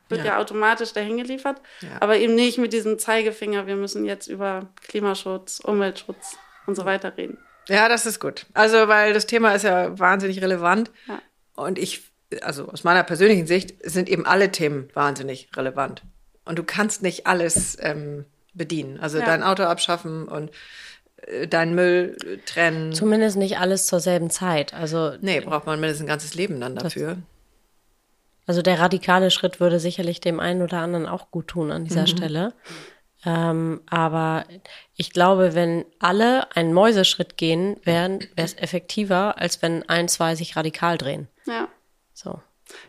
wird 0.08 0.20
ja, 0.20 0.32
ja 0.32 0.38
automatisch 0.38 0.92
dahin 0.92 1.16
geliefert, 1.16 1.60
ja. 1.80 1.88
aber 2.00 2.16
eben 2.16 2.34
nicht 2.34 2.58
mit 2.58 2.72
diesem 2.72 2.98
Zeigefinger, 2.98 3.66
wir 3.66 3.76
müssen 3.76 4.04
jetzt 4.04 4.28
über 4.28 4.68
Klimaschutz, 4.82 5.60
Umweltschutz 5.60 6.36
und 6.66 6.76
so 6.76 6.84
weiter 6.84 7.16
reden. 7.16 7.38
Ja, 7.68 7.88
das 7.88 8.06
ist 8.06 8.20
gut. 8.20 8.46
Also, 8.54 8.88
weil 8.88 9.12
das 9.12 9.26
Thema 9.26 9.52
ist 9.54 9.64
ja 9.64 9.98
wahnsinnig 9.98 10.40
relevant 10.40 10.90
ja. 11.08 11.20
und 11.56 11.78
ich, 11.78 12.04
also 12.42 12.68
aus 12.68 12.84
meiner 12.84 13.02
persönlichen 13.02 13.46
Sicht, 13.46 13.74
sind 13.82 14.08
eben 14.08 14.26
alle 14.26 14.52
Themen 14.52 14.88
wahnsinnig 14.94 15.48
relevant 15.56 16.02
und 16.44 16.58
du 16.58 16.62
kannst 16.62 17.02
nicht 17.02 17.26
alles 17.26 17.76
ähm, 17.80 18.24
bedienen. 18.54 19.00
Also 19.00 19.18
dein 19.18 19.42
Auto 19.42 19.64
abschaffen 19.64 20.28
und 20.28 20.50
äh, 21.26 21.48
deinen 21.48 21.74
Müll 21.74 22.16
trennen. 22.46 22.92
Zumindest 22.92 23.36
nicht 23.36 23.58
alles 23.58 23.88
zur 23.88 23.98
selben 23.98 24.30
Zeit. 24.30 24.72
Also 24.72 25.14
nee, 25.20 25.40
braucht 25.40 25.66
man 25.66 25.80
mindestens 25.80 26.04
ein 26.04 26.08
ganzes 26.08 26.34
Leben 26.34 26.60
dann 26.60 26.76
dafür. 26.76 27.18
Also 28.46 28.62
der 28.62 28.78
radikale 28.78 29.30
Schritt 29.30 29.60
würde 29.60 29.80
sicherlich 29.80 30.20
dem 30.20 30.40
einen 30.40 30.62
oder 30.62 30.78
anderen 30.78 31.06
auch 31.06 31.30
gut 31.30 31.48
tun 31.48 31.72
an 31.72 31.84
dieser 31.84 32.02
mhm. 32.02 32.06
Stelle. 32.06 32.54
Ähm, 33.24 33.80
aber 33.90 34.44
ich 34.94 35.12
glaube, 35.12 35.54
wenn 35.54 35.84
alle 35.98 36.54
einen 36.54 36.72
Mäuseschritt 36.72 37.36
gehen, 37.36 37.76
wäre 37.82 38.20
es 38.36 38.54
effektiver, 38.54 39.38
als 39.38 39.62
wenn 39.62 39.88
ein, 39.88 40.08
zwei 40.08 40.36
sich 40.36 40.56
radikal 40.56 40.96
drehen. 40.96 41.28
Ja. 41.46 41.68
So. 42.14 42.40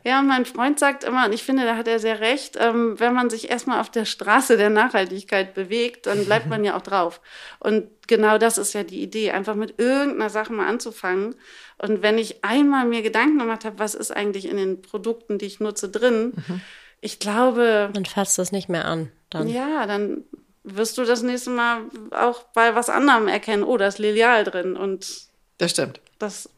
Ja, 0.03 0.21
mein 0.21 0.45
Freund 0.45 0.79
sagt 0.79 1.03
immer, 1.03 1.25
und 1.25 1.33
ich 1.33 1.43
finde, 1.43 1.63
da 1.63 1.75
hat 1.75 1.87
er 1.87 1.99
sehr 1.99 2.19
recht, 2.19 2.57
ähm, 2.59 2.99
wenn 2.99 3.13
man 3.13 3.29
sich 3.29 3.49
erstmal 3.49 3.79
auf 3.79 3.89
der 3.89 4.05
Straße 4.05 4.57
der 4.57 4.69
Nachhaltigkeit 4.69 5.53
bewegt, 5.53 6.07
dann 6.07 6.25
bleibt 6.25 6.45
man 6.49 6.63
ja 6.63 6.75
auch 6.75 6.81
drauf. 6.81 7.21
Und 7.59 7.87
genau 8.07 8.37
das 8.37 8.57
ist 8.57 8.73
ja 8.73 8.83
die 8.83 9.01
Idee, 9.01 9.31
einfach 9.31 9.55
mit 9.55 9.79
irgendeiner 9.79 10.29
Sache 10.29 10.53
mal 10.53 10.67
anzufangen. 10.67 11.35
Und 11.77 12.01
wenn 12.01 12.17
ich 12.17 12.43
einmal 12.43 12.85
mir 12.85 13.01
Gedanken 13.01 13.39
gemacht 13.39 13.65
habe, 13.65 13.79
was 13.79 13.95
ist 13.95 14.11
eigentlich 14.11 14.49
in 14.49 14.57
den 14.57 14.81
Produkten, 14.81 15.37
die 15.37 15.45
ich 15.45 15.59
nutze, 15.59 15.89
drin, 15.89 16.33
mhm. 16.47 16.61
ich 17.01 17.19
glaube. 17.19 17.89
Dann 17.93 18.05
fasst 18.05 18.39
das 18.39 18.51
nicht 18.51 18.69
mehr 18.69 18.85
an. 18.85 19.11
Dann. 19.29 19.47
Ja, 19.47 19.85
dann 19.85 20.23
wirst 20.63 20.97
du 20.97 21.05
das 21.05 21.21
nächste 21.21 21.49
Mal 21.49 21.81
auch 22.11 22.43
bei 22.53 22.75
was 22.75 22.89
anderem 22.89 23.27
erkennen, 23.27 23.63
oh, 23.63 23.77
da 23.77 23.87
ist 23.87 23.99
Lilial 23.99 24.43
drin. 24.43 24.75
Und 24.75 25.27
das 25.57 25.71
stimmt. 25.71 25.99
Das 26.19 26.49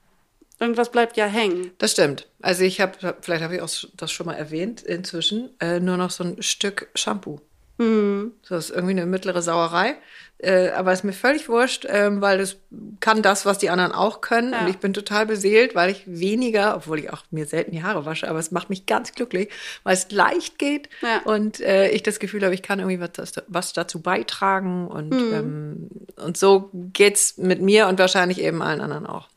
Irgendwas 0.59 0.91
bleibt 0.91 1.15
ja 1.17 1.25
hängen. 1.25 1.71
Das 1.77 1.93
stimmt. 1.93 2.27
Also 2.41 2.63
ich 2.63 2.81
habe, 2.81 3.15
vielleicht 3.21 3.43
habe 3.43 3.55
ich 3.55 3.61
auch 3.61 3.69
das 3.95 4.11
schon 4.11 4.25
mal 4.25 4.33
erwähnt, 4.33 4.81
inzwischen 4.81 5.49
äh, 5.59 5.79
nur 5.79 5.97
noch 5.97 6.11
so 6.11 6.23
ein 6.23 6.41
Stück 6.41 6.89
Shampoo. 6.95 7.39
Mhm. 7.77 8.33
Das 8.47 8.65
ist 8.65 8.71
irgendwie 8.71 8.91
eine 8.91 9.05
mittlere 9.05 9.41
Sauerei. 9.41 9.95
Äh, 10.41 10.69
aber 10.69 10.93
ist 10.93 11.03
mir 11.03 11.11
völlig 11.11 11.49
wurscht, 11.49 11.83
äh, 11.83 12.09
weil 12.21 12.37
das 12.37 12.55
kann 13.01 13.21
das, 13.21 13.45
was 13.45 13.57
die 13.57 13.69
anderen 13.69 13.91
auch 13.91 14.21
können. 14.21 14.53
Ja. 14.53 14.61
Und 14.61 14.69
ich 14.69 14.77
bin 14.77 14.93
total 14.93 15.25
beseelt, 15.25 15.75
weil 15.75 15.89
ich 15.89 16.03
weniger, 16.05 16.77
obwohl 16.77 16.99
ich 16.99 17.11
auch 17.11 17.23
mir 17.29 17.45
selten 17.45 17.71
die 17.71 17.83
Haare 17.83 18.05
wasche, 18.05 18.29
aber 18.29 18.39
es 18.39 18.51
macht 18.51 18.69
mich 18.69 18.85
ganz 18.85 19.11
glücklich, 19.11 19.49
weil 19.83 19.95
es 19.95 20.09
leicht 20.11 20.57
geht 20.57 20.87
ja. 21.01 21.21
und 21.25 21.59
äh, 21.59 21.89
ich 21.89 22.03
das 22.03 22.19
Gefühl 22.19 22.43
habe, 22.45 22.53
ich 22.53 22.61
kann 22.61 22.79
irgendwie 22.79 23.01
was, 23.01 23.33
was 23.47 23.73
dazu 23.73 24.01
beitragen. 24.01 24.87
Und, 24.87 25.09
mhm. 25.09 25.33
ähm, 25.33 25.89
und 26.15 26.37
so 26.37 26.69
geht's 26.73 27.37
mit 27.37 27.61
mir 27.61 27.87
und 27.87 27.99
wahrscheinlich 27.99 28.39
eben 28.39 28.61
allen 28.61 28.79
anderen 28.79 29.07
auch. 29.07 29.27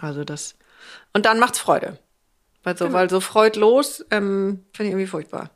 Also 0.00 0.24
das. 0.24 0.54
Und 1.12 1.26
dann 1.26 1.38
macht's 1.38 1.58
Freude. 1.58 1.98
Weil 2.62 2.76
so, 2.76 2.86
genau. 2.86 2.98
weil 2.98 3.10
so 3.10 3.20
freudlos, 3.20 4.04
ähm, 4.10 4.64
finde 4.72 4.88
ich 4.88 4.92
irgendwie 4.92 5.06
furchtbar. 5.06 5.50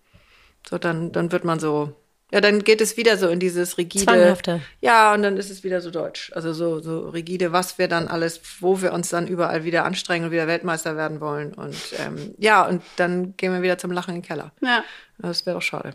So, 0.68 0.78
dann, 0.78 1.12
dann 1.12 1.32
wird 1.32 1.44
man 1.44 1.58
so, 1.58 1.94
ja, 2.32 2.40
dann 2.40 2.64
geht 2.64 2.80
es 2.80 2.96
wieder 2.96 3.18
so 3.18 3.28
in 3.28 3.38
dieses 3.38 3.76
rigide. 3.76 4.06
Zwanghafte. 4.06 4.60
Ja, 4.80 5.12
und 5.12 5.22
dann 5.22 5.36
ist 5.36 5.50
es 5.50 5.62
wieder 5.62 5.80
so 5.80 5.90
deutsch. 5.90 6.32
Also 6.34 6.52
so, 6.52 6.80
so 6.80 7.08
rigide, 7.10 7.52
was 7.52 7.78
wir 7.78 7.86
dann 7.86 8.08
alles, 8.08 8.40
wo 8.60 8.80
wir 8.80 8.92
uns 8.92 9.10
dann 9.10 9.28
überall 9.28 9.64
wieder 9.64 9.84
anstrengen 9.84 10.26
und 10.26 10.30
wieder 10.30 10.46
Weltmeister 10.46 10.96
werden 10.96 11.20
wollen. 11.20 11.52
Und 11.52 11.76
ähm, 11.98 12.34
ja, 12.38 12.66
und 12.66 12.82
dann 12.96 13.36
gehen 13.36 13.52
wir 13.52 13.62
wieder 13.62 13.78
zum 13.78 13.92
Lachen 13.92 14.14
in 14.14 14.22
den 14.22 14.26
Keller. 14.26 14.52
Ja. 14.62 14.82
Das 15.18 15.44
wäre 15.46 15.56
doch 15.56 15.62
schade. 15.62 15.94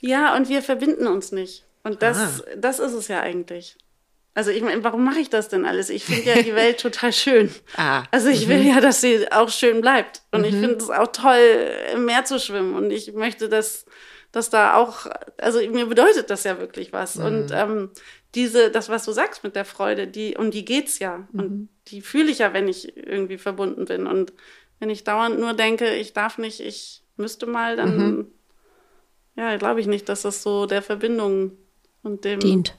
Ja, 0.00 0.36
und 0.36 0.48
wir 0.48 0.62
verbinden 0.62 1.06
uns 1.08 1.32
nicht. 1.32 1.64
Und 1.82 2.02
das, 2.02 2.42
ah. 2.42 2.44
das 2.56 2.78
ist 2.78 2.92
es 2.92 3.08
ja 3.08 3.20
eigentlich. 3.20 3.76
Also 4.36 4.50
ich 4.50 4.62
meine, 4.62 4.84
warum 4.84 5.02
mache 5.02 5.18
ich 5.18 5.30
das 5.30 5.48
denn 5.48 5.64
alles? 5.64 5.88
Ich 5.88 6.04
finde 6.04 6.24
ja 6.24 6.42
die 6.42 6.54
Welt 6.54 6.78
total 6.82 7.10
schön. 7.10 7.50
Ah. 7.74 8.02
Also 8.10 8.28
ich 8.28 8.48
will 8.48 8.58
mhm. 8.58 8.66
ja, 8.66 8.80
dass 8.82 9.00
sie 9.00 9.32
auch 9.32 9.48
schön 9.48 9.80
bleibt. 9.80 10.24
Und 10.30 10.40
mhm. 10.40 10.46
ich 10.46 10.54
finde 10.54 10.76
es 10.76 10.90
auch 10.90 11.06
toll, 11.06 11.70
im 11.94 12.04
Meer 12.04 12.26
zu 12.26 12.38
schwimmen. 12.38 12.74
Und 12.74 12.90
ich 12.90 13.14
möchte, 13.14 13.48
dass, 13.48 13.86
dass 14.32 14.50
da 14.50 14.74
auch, 14.74 15.06
also 15.38 15.66
mir 15.70 15.86
bedeutet 15.86 16.28
das 16.28 16.44
ja 16.44 16.60
wirklich 16.60 16.92
was. 16.92 17.14
Mhm. 17.14 17.24
Und 17.24 17.46
ähm, 17.50 17.90
diese, 18.34 18.70
das, 18.70 18.90
was 18.90 19.06
du 19.06 19.12
sagst 19.12 19.42
mit 19.42 19.56
der 19.56 19.64
Freude, 19.64 20.06
die, 20.06 20.36
um 20.36 20.50
die 20.50 20.66
geht's 20.66 20.98
ja. 20.98 21.26
Und 21.32 21.50
mhm. 21.50 21.68
die 21.88 22.02
fühle 22.02 22.30
ich 22.30 22.40
ja, 22.40 22.52
wenn 22.52 22.68
ich 22.68 22.94
irgendwie 22.94 23.38
verbunden 23.38 23.86
bin. 23.86 24.06
Und 24.06 24.34
wenn 24.80 24.90
ich 24.90 25.02
dauernd 25.02 25.40
nur 25.40 25.54
denke, 25.54 25.94
ich 25.94 26.12
darf 26.12 26.36
nicht, 26.36 26.60
ich 26.60 27.02
müsste 27.16 27.46
mal, 27.46 27.76
dann 27.76 27.96
mhm. 27.96 28.26
ja, 29.34 29.56
glaube 29.56 29.80
ich 29.80 29.86
nicht, 29.86 30.10
dass 30.10 30.20
das 30.20 30.42
so 30.42 30.66
der 30.66 30.82
Verbindung 30.82 31.52
und 32.02 32.26
dem 32.26 32.38
dient 32.40 32.76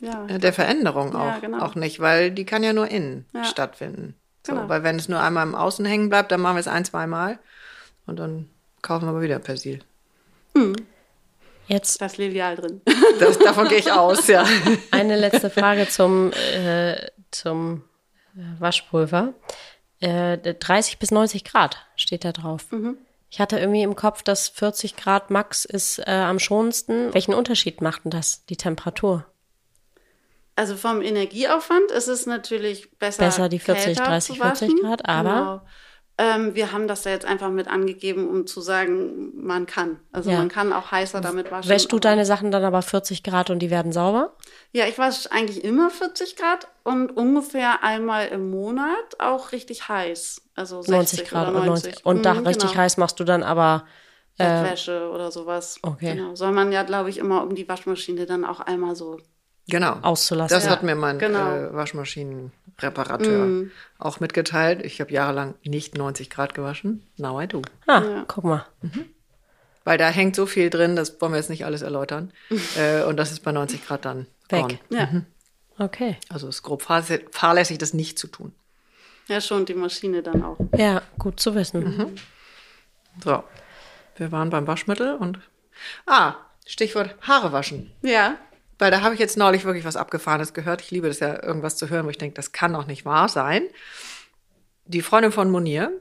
ja, 0.00 0.26
der 0.26 0.52
Veränderung 0.52 1.14
auch, 1.14 1.26
ja, 1.26 1.38
genau. 1.38 1.64
auch 1.64 1.74
nicht, 1.74 2.00
weil 2.00 2.30
die 2.30 2.44
kann 2.44 2.62
ja 2.62 2.72
nur 2.72 2.88
innen 2.88 3.26
ja. 3.34 3.44
stattfinden. 3.44 4.14
So, 4.46 4.54
genau. 4.54 4.68
Weil 4.68 4.82
wenn 4.82 4.96
es 4.96 5.08
nur 5.08 5.20
einmal 5.20 5.46
im 5.46 5.54
Außen 5.54 5.84
hängen 5.84 6.08
bleibt, 6.08 6.32
dann 6.32 6.40
machen 6.40 6.56
wir 6.56 6.60
es 6.60 6.68
ein, 6.68 6.84
zwei 6.84 7.06
Mal 7.06 7.38
und 8.06 8.18
dann 8.18 8.48
kaufen 8.82 9.04
wir 9.06 9.10
aber 9.10 9.20
wieder 9.20 9.38
Persil. 9.38 9.80
Mhm. 10.54 10.74
Jetzt. 11.66 12.00
Das 12.00 12.16
Lilial 12.16 12.56
drin. 12.56 12.80
Das, 13.20 13.38
davon 13.38 13.68
gehe 13.68 13.78
ich 13.78 13.92
aus, 13.92 14.26
ja. 14.26 14.44
Eine 14.90 15.16
letzte 15.16 15.50
Frage 15.50 15.86
zum, 15.88 16.32
äh, 16.32 16.96
zum 17.30 17.84
äh, 18.34 18.60
Waschpulver. 18.60 19.34
Äh, 20.00 20.38
30 20.38 20.98
bis 20.98 21.10
90 21.10 21.44
Grad 21.44 21.76
steht 21.94 22.24
da 22.24 22.32
drauf. 22.32 22.66
Mhm. 22.72 22.96
Ich 23.30 23.40
hatte 23.40 23.60
irgendwie 23.60 23.82
im 23.82 23.94
Kopf, 23.94 24.24
dass 24.24 24.48
40 24.48 24.96
Grad 24.96 25.30
Max 25.30 25.64
ist 25.64 26.00
äh, 26.00 26.10
am 26.10 26.40
schonendsten. 26.40 27.14
Welchen 27.14 27.34
Unterschied 27.34 27.80
macht 27.80 28.04
denn 28.04 28.10
das, 28.10 28.44
die 28.46 28.56
Temperatur? 28.56 29.24
Also 30.56 30.76
vom 30.76 31.00
Energieaufwand 31.00 31.90
ist 31.90 32.08
es 32.08 32.26
natürlich 32.26 32.90
besser. 32.98 33.24
Besser 33.24 33.48
die 33.48 33.58
40, 33.58 33.96
30, 33.96 34.38
40 34.38 34.80
Grad, 34.80 35.08
aber. 35.08 35.30
Genau. 35.30 35.60
Ähm, 36.20 36.54
wir 36.54 36.70
haben 36.70 36.86
das 36.86 37.00
da 37.00 37.08
jetzt 37.08 37.24
einfach 37.24 37.48
mit 37.48 37.66
angegeben, 37.66 38.28
um 38.28 38.46
zu 38.46 38.60
sagen, 38.60 39.30
man 39.42 39.64
kann. 39.64 40.00
Also 40.12 40.30
ja. 40.30 40.36
man 40.36 40.50
kann 40.50 40.70
auch 40.70 40.90
heißer 40.90 41.22
damit 41.22 41.50
waschen. 41.50 41.70
Wäschst 41.70 41.90
du 41.90 41.98
deine 41.98 42.26
Sachen 42.26 42.50
dann 42.50 42.62
aber 42.62 42.82
40 42.82 43.22
Grad 43.22 43.48
und 43.48 43.60
die 43.60 43.70
werden 43.70 43.90
sauber? 43.90 44.36
Ja, 44.72 44.86
ich 44.86 44.98
wasche 44.98 45.32
eigentlich 45.32 45.64
immer 45.64 45.88
40 45.88 46.36
Grad 46.36 46.68
und 46.84 47.16
ungefähr 47.16 47.82
einmal 47.82 48.28
im 48.28 48.50
Monat 48.50 49.18
auch 49.18 49.52
richtig 49.52 49.88
heiß. 49.88 50.42
Also 50.56 50.82
90 50.86 51.24
Grad 51.24 51.48
oder 51.48 51.64
90. 51.64 51.84
90. 51.86 52.06
Und 52.06 52.26
da 52.26 52.34
mhm, 52.34 52.46
richtig 52.46 52.72
genau. 52.72 52.82
heiß 52.82 52.98
machst 52.98 53.18
du 53.18 53.24
dann 53.24 53.42
aber 53.42 53.86
äh, 54.36 54.44
Bettwäsche 54.44 55.10
oder 55.10 55.30
sowas. 55.30 55.78
Okay. 55.80 56.16
Genau. 56.16 56.34
Soll 56.34 56.52
man 56.52 56.70
ja, 56.70 56.82
glaube 56.82 57.08
ich, 57.08 57.16
immer 57.16 57.42
um 57.42 57.54
die 57.54 57.66
Waschmaschine 57.66 58.26
dann 58.26 58.44
auch 58.44 58.60
einmal 58.60 58.94
so 58.94 59.18
genau. 59.70 59.98
auszulassen. 60.02 60.54
Das 60.54 60.64
ja. 60.64 60.70
hat 60.70 60.82
mir 60.82 60.94
mein 60.94 61.18
genau. 61.18 61.54
äh, 61.54 61.74
Waschmaschinenreparateur 61.74 63.46
mm. 63.46 63.70
auch 63.98 64.20
mitgeteilt. 64.20 64.84
Ich 64.84 65.00
habe 65.00 65.12
jahrelang 65.12 65.54
nicht 65.64 65.96
90 65.96 66.30
Grad 66.30 66.54
gewaschen. 66.54 67.06
Now 67.16 67.40
I 67.40 67.46
do. 67.46 67.62
Ah, 67.86 68.02
ja. 68.02 68.24
guck 68.26 68.44
mal. 68.44 68.66
Mhm. 68.82 69.06
Weil 69.84 69.98
da 69.98 70.08
hängt 70.08 70.36
so 70.36 70.46
viel 70.46 70.70
drin, 70.70 70.94
das 70.94 71.20
wollen 71.20 71.32
wir 71.32 71.38
jetzt 71.38 71.50
nicht 71.50 71.64
alles 71.64 71.82
erläutern. 71.82 72.32
äh, 72.76 73.02
und 73.04 73.16
das 73.16 73.32
ist 73.32 73.40
bei 73.40 73.52
90 73.52 73.86
Grad 73.86 74.04
dann 74.04 74.26
weg. 74.48 74.62
Gone. 74.62 74.78
Ja. 74.90 75.06
Mhm. 75.06 75.26
Okay. 75.78 76.16
Also 76.28 76.48
es 76.48 76.56
ist 76.56 76.62
grob 76.62 76.82
fahrlässig, 76.82 77.78
das 77.78 77.94
nicht 77.94 78.18
zu 78.18 78.26
tun. 78.26 78.52
Ja, 79.28 79.40
schon, 79.40 79.64
die 79.64 79.74
Maschine 79.74 80.22
dann 80.22 80.42
auch. 80.42 80.58
Ja, 80.76 81.02
gut 81.18 81.40
zu 81.40 81.54
wissen. 81.54 81.84
Mhm. 81.84 82.14
So, 83.22 83.44
wir 84.16 84.32
waren 84.32 84.50
beim 84.50 84.66
Waschmittel 84.66 85.14
und. 85.14 85.38
Ah, 86.06 86.34
Stichwort 86.66 87.14
Haare 87.22 87.52
waschen. 87.52 87.92
Ja. 88.02 88.36
Weil 88.80 88.90
da 88.90 89.02
habe 89.02 89.14
ich 89.14 89.20
jetzt 89.20 89.36
neulich 89.36 89.64
wirklich 89.64 89.84
was 89.84 89.96
Abgefahrenes 89.96 90.54
gehört. 90.54 90.80
Ich 90.82 90.90
liebe 90.90 91.08
das 91.08 91.20
ja, 91.20 91.42
irgendwas 91.42 91.76
zu 91.76 91.90
hören, 91.90 92.06
wo 92.06 92.10
ich 92.10 92.18
denke, 92.18 92.34
das 92.34 92.52
kann 92.52 92.72
doch 92.72 92.86
nicht 92.86 93.04
wahr 93.04 93.28
sein. 93.28 93.62
Die 94.86 95.02
Freundin 95.02 95.32
von 95.32 95.50
Monier 95.50 95.92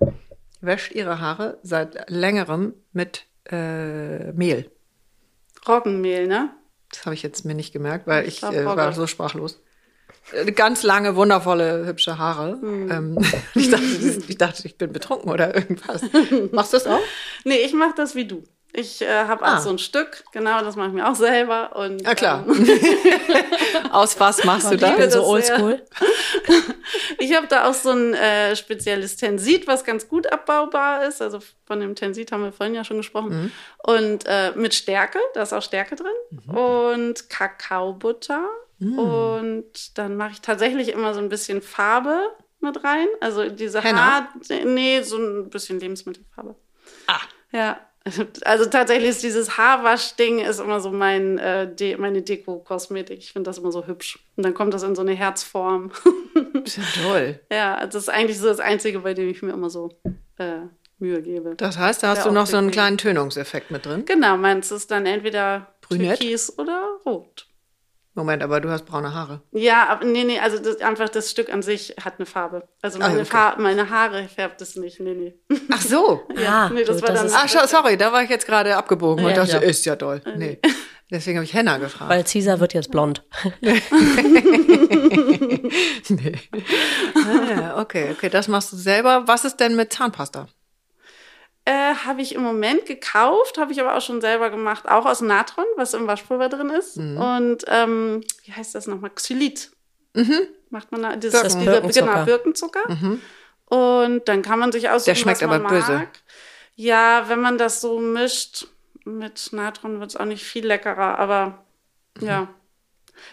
wäscht 0.62 0.92
ihre 0.94 1.20
Haare 1.20 1.60
seit 1.64 2.10
längerem 2.10 2.74
mit 2.92 3.26
äh, 3.52 4.32
Mehl. 4.32 4.72
Roggenmehl, 5.68 6.28
ne? 6.28 6.52
Das 6.92 7.06
habe 7.06 7.14
ich 7.14 7.22
jetzt 7.22 7.46
mir 7.46 7.54
nicht 7.54 7.72
gemerkt, 7.72 8.08
weil 8.08 8.28
ich, 8.28 8.42
Ich 8.42 8.50
äh, 8.50 8.66
war 8.66 8.94
so 8.94 9.06
sprachlos. 9.08 9.62
Äh, 10.32 10.52
Ganz 10.52 10.84
lange, 10.84 11.16
wundervolle, 11.16 11.86
hübsche 11.86 12.18
Haare. 12.18 12.60
Hm. 12.60 12.92
Ähm, 12.92 13.18
ich, 13.56 13.70
dachte, 13.70 13.86
ich 14.28 14.38
dachte, 14.38 14.66
ich 14.66 14.78
bin 14.78 14.92
betrunken 14.92 15.30
oder 15.30 15.56
irgendwas. 15.56 16.02
Machst 16.52 16.74
du 16.74 16.78
das 16.78 16.88
auch? 16.88 17.02
Nee, 17.44 17.58
ich 17.58 17.74
mache 17.74 17.94
das 17.96 18.16
wie 18.16 18.26
du. 18.26 18.44
Ich 18.72 19.02
äh, 19.02 19.08
habe 19.26 19.44
auch 19.44 19.56
Ah. 19.56 19.60
so 19.60 19.70
ein 19.72 19.80
Stück, 19.80 20.24
genau, 20.32 20.62
das 20.62 20.76
mache 20.76 20.90
ich 20.90 20.94
mir 20.94 21.10
auch 21.10 21.16
selber. 21.16 21.76
Und, 21.76 22.02
Ja, 22.04 22.14
klar. 22.14 22.46
Ähm, 22.48 22.68
Aus 23.92 24.20
was 24.20 24.44
machst 24.44 24.70
du 24.70 24.76
Ich 24.76 24.82
bin 24.96 25.10
so 25.10 25.24
oldschool. 25.26 25.84
ich 27.18 27.36
habe 27.36 27.48
da 27.48 27.68
auch 27.68 27.74
so 27.74 27.90
ein 27.90 28.14
äh, 28.14 28.56
spezielles 28.56 29.16
Tensit, 29.16 29.66
was 29.68 29.84
ganz 29.84 30.08
gut 30.08 30.32
abbaubar 30.32 31.06
ist. 31.08 31.22
Also 31.22 31.40
von 31.66 31.80
dem 31.80 31.96
Tensit 31.96 32.32
haben 32.32 32.44
wir 32.44 32.52
vorhin 32.52 32.76
ja 32.76 32.84
schon 32.84 32.98
gesprochen. 32.98 33.52
Und 33.80 34.26
äh, 34.28 34.52
mit 34.56 34.76
Stärke, 34.76 35.20
da 35.34 35.42
ist 35.42 35.54
auch 35.54 35.64
Stärke 35.64 35.96
drin. 35.96 36.56
Und 36.56 37.30
Kakaobutter. 37.30 38.48
Und 38.82 39.98
dann 39.98 40.16
mache 40.16 40.32
ich 40.34 40.42
tatsächlich 40.42 40.90
immer 40.90 41.14
so 41.14 41.20
ein 41.20 41.28
bisschen 41.28 41.62
Farbe 41.62 42.18
mit 42.62 42.82
rein. 42.84 43.08
Also 43.20 43.50
diese 43.50 43.82
Henna? 43.84 44.00
Haar, 44.00 44.30
nee, 44.66 45.02
so 45.02 45.18
ein 45.18 45.50
bisschen 45.50 45.80
Lebensmittelfarbe. 45.82 46.56
Ah. 47.08 47.20
Ja, 47.52 47.78
also 48.46 48.66
tatsächlich 48.66 49.10
ist 49.10 49.24
dieses 49.24 49.58
Haarwaschding 49.58 50.40
ist 50.40 50.60
immer 50.60 50.80
so 50.80 50.92
mein, 50.92 51.38
äh, 51.38 51.74
De 51.74 51.98
meine 51.98 52.22
Deko-Kosmetik. 52.22 53.20
Ich 53.20 53.34
finde 53.34 53.50
das 53.50 53.58
immer 53.58 53.72
so 53.72 53.86
hübsch. 53.88 54.20
Und 54.36 54.46
dann 54.46 54.54
kommt 54.54 54.74
das 54.74 54.84
in 54.84 54.96
so 54.96 55.02
eine 55.02 55.14
Herzform. 55.14 55.92
Ist 56.64 56.78
ja 56.78 56.84
toll. 57.04 57.40
ja, 57.52 57.86
das 57.86 57.96
ist 58.04 58.10
eigentlich 58.10 58.38
so 58.40 58.48
das 58.48 58.60
Einzige, 58.60 59.00
bei 59.00 59.14
dem 59.14 59.30
ich 59.30 59.42
mir 59.42 59.52
immer 59.52 59.70
so 59.70 59.90
äh, 60.38 60.60
Mühe 61.00 61.22
gebe. 61.22 61.56
Das 61.56 61.78
heißt, 61.78 62.04
da 62.04 62.10
hast 62.10 62.20
Ja, 62.20 62.24
du 62.26 62.32
noch 62.32 62.48
so 62.48 62.58
einen 62.58 62.72
kleinen 62.72 62.98
Tönungseffekt 62.98 63.72
mit 63.72 63.86
drin. 63.86 64.06
Genau, 64.06 64.38
meins 64.38 64.72
ist 64.72 64.92
dann 64.92 65.06
entweder 65.06 65.68
Brünett? 65.82 66.20
Türkis 66.20 66.58
oder 66.58 66.98
Rot. 67.06 67.48
Moment, 68.20 68.44
aber 68.44 68.60
du 68.62 68.70
hast 68.70 68.86
braune 68.86 69.14
Haare. 69.14 69.42
Ja, 69.52 69.88
aber 69.88 70.06
nee, 70.06 70.24
nee, 70.24 70.40
also 70.40 70.60
das, 70.60 70.82
einfach 70.82 71.10
das 71.10 71.32
Stück 71.32 71.52
an 71.52 71.62
sich 71.62 71.96
hat 72.04 72.16
eine 72.18 72.26
Farbe. 72.26 72.68
Also 72.82 73.00
Ah, 73.00 73.08
meine, 73.08 73.22
okay. 73.22 73.26
Fa 73.30 73.56
meine 73.58 73.90
Haare 73.90 74.28
färbt 74.28 74.62
es 74.62 74.76
nicht. 74.76 75.00
Nee, 75.00 75.14
nee. 75.14 75.34
Ach 75.72 75.82
so. 75.82 76.22
Ja, 76.38 76.70
nee, 76.70 76.84
das 76.84 76.98
du, 76.98 77.04
war 77.04 77.10
das 77.10 77.18
dann- 77.20 77.28
ist, 77.28 77.36
Ach, 77.36 77.48
schau, 77.50 77.66
sorry, 77.68 77.98
da 77.98 78.12
war 78.12 78.22
ich 78.24 78.30
jetzt 78.30 78.46
gerade 78.46 78.76
abgebogen 78.78 79.24
und 79.26 79.32
Ja, 79.32 79.38
dachte, 79.38 79.54
ja. 79.54 79.60
ist 79.60 79.86
ja 79.86 79.96
toll. 79.96 80.22
Nee. 80.38 80.60
Deswegen 81.12 81.38
habe 81.40 81.46
ich 81.46 81.54
Henna 81.56 81.78
gefragt. 81.80 82.10
weil 82.12 82.24
Caesar 82.24 82.60
wird 82.60 82.74
jetzt 82.76 82.92
blond. 82.92 83.24
nee. 86.10 86.34
ah, 87.16 87.82
okay, 87.82 88.12
okay, 88.12 88.30
das 88.30 88.48
machst 88.48 88.72
du 88.74 88.78
selber. 88.78 89.24
Was 89.28 89.46
ist 89.46 89.58
denn 89.60 89.76
mit 89.76 89.92
Zahnpasta? 89.94 90.48
Äh, 91.70 91.94
habe 92.06 92.22
ich 92.22 92.34
im 92.34 92.42
Moment 92.42 92.86
gekauft, 92.88 93.58
habe 93.60 93.72
ich 93.72 93.80
aber 93.80 93.96
auch 93.96 94.02
schon 94.02 94.22
selber 94.22 94.50
gemacht, 94.50 94.88
auch 94.90 95.06
aus 95.06 95.22
Natron, 95.22 95.66
was 95.76 95.94
im 95.94 96.08
Waschpulver 96.08 96.50
drin 96.50 96.70
ist. 96.72 96.98
Mhm. 96.98 97.18
Und 97.18 97.64
ähm, 97.68 98.22
wie 98.44 98.54
heißt 98.54 98.74
das 98.74 98.88
nochmal? 98.88 99.12
Xylit. 99.12 99.72
Macht 100.72 100.92
man 100.92 101.04
da, 101.04 101.16
das, 101.16 101.32
Birken- 101.34 101.44
das 101.44 101.58
dieser, 101.58 101.72
Birkenzucker. 101.82 102.14
Genau, 102.14 102.26
Birkenzucker. 102.26 103.18
Und 103.66 104.28
dann 104.28 104.42
kann 104.42 104.58
man 104.60 104.72
sich 104.72 104.90
aussuchen, 104.90 105.12
Der 105.12 105.16
schmeckt 105.16 105.44
aber 105.44 105.60
böse. 105.60 105.92
mag. 105.94 106.10
Ja, 106.76 107.26
wenn 107.28 107.40
man 107.42 107.58
das 107.60 107.82
so 107.82 108.00
mischt 108.00 108.68
mit 109.06 109.50
Natron, 109.52 110.00
wird 110.00 110.10
es 110.12 110.16
auch 110.18 110.26
nicht 110.26 110.44
viel 110.44 110.66
leckerer, 110.66 111.20
aber 111.20 111.66
Mhm. 112.20 112.26
ja. 112.28 112.48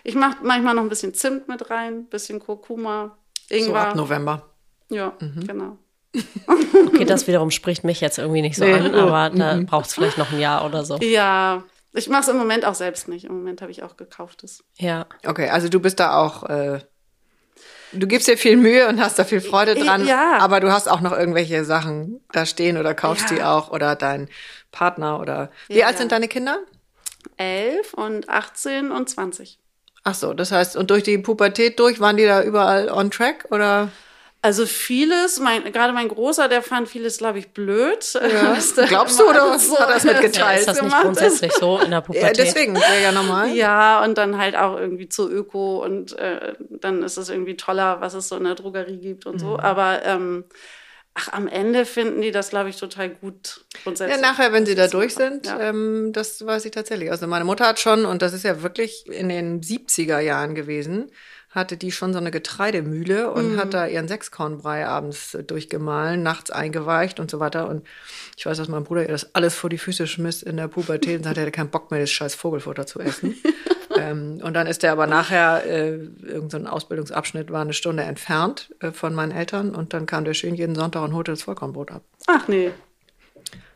Ich 0.04 0.14
mache 0.14 0.38
manchmal 0.42 0.74
noch 0.74 0.82
ein 0.82 0.88
bisschen 0.88 1.14
Zimt 1.14 1.48
mit 1.48 1.70
rein, 1.70 2.06
bisschen 2.06 2.40
Kurkuma, 2.40 3.16
So 3.48 3.54
Ingwer. 3.54 3.88
ab 3.88 3.94
November. 3.94 4.50
ja, 4.90 5.14
Mhm. 5.20 5.46
genau. 5.46 5.78
Okay, 6.86 7.04
das 7.04 7.26
wiederum 7.26 7.50
spricht 7.50 7.84
mich 7.84 8.00
jetzt 8.00 8.18
irgendwie 8.18 8.42
nicht 8.42 8.56
so 8.56 8.64
Nee. 8.64 8.72
an, 8.74 8.94
aber 8.94 9.30
da 9.36 9.60
braucht 9.64 9.86
es 9.86 9.94
vielleicht 9.94 10.18
noch 10.18 10.32
ein 10.32 10.40
Jahr 10.40 10.64
oder 10.64 10.84
so. 10.84 10.96
Ja, 10.98 11.62
ich 11.92 12.08
mache 12.08 12.22
es 12.22 12.28
im 12.28 12.36
Moment 12.36 12.64
auch 12.64 12.74
selbst 12.74 13.08
nicht. 13.08 13.24
Im 13.24 13.32
Moment 13.36 13.60
habe 13.62 13.70
ich 13.70 13.82
auch 13.82 13.96
gekauftes. 13.96 14.62
Ja. 14.78 15.06
Okay, 15.26 15.48
also 15.48 15.68
du 15.68 15.80
bist 15.80 15.98
da 16.00 16.16
auch, 16.18 16.44
äh, 16.44 16.80
du 17.92 18.06
gibst 18.06 18.28
dir 18.28 18.36
viel 18.36 18.56
Mühe 18.56 18.86
und 18.88 19.00
hast 19.00 19.18
da 19.18 19.24
viel 19.24 19.40
Freude 19.40 19.74
dran, 19.74 20.06
Ja. 20.06 20.38
aber 20.38 20.60
du 20.60 20.70
hast 20.72 20.88
auch 20.88 21.00
noch 21.00 21.12
irgendwelche 21.12 21.64
Sachen 21.64 22.20
da 22.32 22.46
stehen 22.46 22.76
oder 22.78 22.94
kaufst 22.94 23.30
Ja. 23.30 23.36
die 23.36 23.42
auch 23.42 23.70
oder 23.70 23.94
dein 23.96 24.28
Partner 24.72 25.20
oder. 25.20 25.50
Wie 25.68 25.78
Ja, 25.78 25.86
alt 25.86 25.94
ja. 25.94 25.98
sind 26.00 26.12
deine 26.12 26.28
Kinder? 26.28 26.58
11 27.38 27.94
und 27.94 28.28
18 28.28 28.90
und 28.90 29.08
20. 29.08 29.58
Ach 30.04 30.14
so, 30.14 30.34
das 30.34 30.52
heißt, 30.52 30.76
und 30.76 30.90
durch 30.90 31.02
die 31.02 31.18
Pubertät 31.18 31.78
durch, 31.80 31.98
waren 31.98 32.16
die 32.16 32.24
da 32.26 32.42
überall 32.42 32.88
on 32.90 33.10
track 33.10 33.46
oder? 33.50 33.88
Also 34.46 34.64
vieles, 34.64 35.40
mein, 35.40 35.72
gerade 35.72 35.92
mein 35.92 36.06
Großer, 36.06 36.46
der 36.46 36.62
fand 36.62 36.88
vieles, 36.88 37.18
glaube 37.18 37.40
ich, 37.40 37.48
blöd. 37.48 38.14
da 38.14 38.56
Glaubst 38.86 39.18
du, 39.18 39.28
oder 39.28 39.42
alles 39.42 39.76
hat 39.76 39.90
er's 39.90 40.04
mitgeteilt? 40.04 40.36
ja 40.36 40.52
ist 40.52 40.68
das 40.68 40.80
nicht 40.82 40.96
grundsätzlich 41.00 41.52
so 41.52 41.80
in 41.80 41.90
der 41.90 41.98
Ja, 41.98 42.00
Pubertät? 42.06 42.38
deswegen, 42.38 42.76
wäre 42.76 43.02
ja 43.02 43.10
normal. 43.10 43.50
Ja, 43.56 44.04
und 44.04 44.16
dann 44.16 44.38
halt 44.38 44.54
auch 44.54 44.78
irgendwie 44.78 45.08
zu 45.08 45.28
Öko 45.28 45.82
und 45.84 46.16
äh, 46.20 46.52
dann 46.70 47.02
ist 47.02 47.16
es 47.16 47.28
irgendwie 47.28 47.56
toller, 47.56 48.00
was 48.00 48.14
es 48.14 48.28
so 48.28 48.36
in 48.36 48.44
der 48.44 48.54
Drogerie 48.54 48.98
gibt 49.00 49.26
und 49.26 49.34
Mhm. 49.34 49.38
so. 49.40 49.58
Aber 49.58 50.04
ähm, 50.04 50.44
ach, 51.14 51.32
am 51.32 51.48
Ende 51.48 51.84
finden 51.84 52.22
die 52.22 52.30
das, 52.30 52.50
glaube 52.50 52.68
ich, 52.68 52.76
total 52.76 53.08
gut 53.10 53.64
Ja, 53.74 53.80
grundsätzlich. 53.82 54.20
nachher, 54.22 54.52
wenn 54.52 54.64
sie 54.64 54.76
da 54.76 54.86
durch 54.86 55.14
sind, 55.16 55.46
Ja. 55.46 55.58
ähm, 55.58 56.12
das 56.12 56.46
weiß 56.46 56.64
ich 56.66 56.70
tatsächlich. 56.70 57.10
Also 57.10 57.26
meine 57.26 57.44
Mutter 57.44 57.66
hat 57.66 57.80
schon, 57.80 58.04
und 58.04 58.22
das 58.22 58.32
ist 58.32 58.44
ja 58.44 58.62
wirklich 58.62 59.06
in 59.08 59.28
den 59.28 59.60
70er 59.60 60.20
Jahren 60.20 60.54
gewesen, 60.54 61.10
hatte 61.56 61.76
die 61.76 61.90
schon 61.90 62.12
so 62.12 62.18
eine 62.20 62.30
Getreidemühle 62.30 63.30
und 63.32 63.54
Mhm. 63.54 63.56
hat 63.58 63.74
da 63.74 63.86
ihren 63.88 64.06
Sechskornbrei 64.06 64.86
abends 64.86 65.34
äh, 65.34 65.42
durchgemahlen, 65.42 66.22
nachts 66.22 66.52
eingeweicht 66.52 67.18
und 67.18 67.30
so 67.30 67.40
weiter. 67.40 67.68
Und 67.68 67.84
ich 68.36 68.46
weiß, 68.46 68.58
dass 68.58 68.68
mein 68.68 68.84
Bruder 68.84 69.02
ihr 69.02 69.08
das 69.08 69.34
alles 69.34 69.54
vor 69.56 69.70
die 69.70 69.78
Füße 69.78 70.06
schmiss 70.06 70.42
in 70.42 70.56
der 70.56 70.68
Pubertät 70.68 71.16
und 71.18 71.24
sagte, 71.24 71.40
er 71.40 71.46
hätte 71.46 71.52
keinen 71.52 71.70
Bock 71.70 71.90
mehr, 71.90 71.98
das 71.98 72.10
scheiß 72.10 72.34
Vogelfutter 72.36 72.86
zu 72.86 73.00
essen. 73.00 73.34
ähm, 73.98 74.38
und 74.42 74.54
dann 74.54 74.66
ist 74.68 74.84
er 74.84 74.92
aber 74.92 75.06
nachher, 75.06 75.64
äh, 75.66 75.94
irgendein 75.94 76.50
so 76.50 76.56
ein 76.58 76.66
Ausbildungsabschnitt 76.68 77.50
war 77.50 77.62
eine 77.62 77.72
Stunde 77.72 78.02
entfernt 78.04 78.72
äh, 78.80 78.92
von 78.92 79.14
meinen 79.14 79.32
Eltern 79.32 79.74
und 79.74 79.94
dann 79.94 80.06
kam 80.06 80.24
der 80.24 80.34
schön 80.34 80.54
jeden 80.54 80.74
Sonntag 80.76 81.02
und 81.02 81.14
holte 81.14 81.32
das 81.32 81.42
Vollkornbrot 81.42 81.90
ab. 81.90 82.02
Ach 82.28 82.46
nee. 82.46 82.70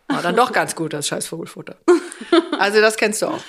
War 0.08 0.22
dann 0.22 0.36
doch 0.36 0.52
ganz 0.52 0.74
gut, 0.74 0.92
das 0.92 1.06
scheiß 1.08 1.28
Vogelfutter. 1.28 1.76
Also 2.58 2.80
das 2.80 2.96
kennst 2.96 3.22
du 3.22 3.26
auch. 3.26 3.40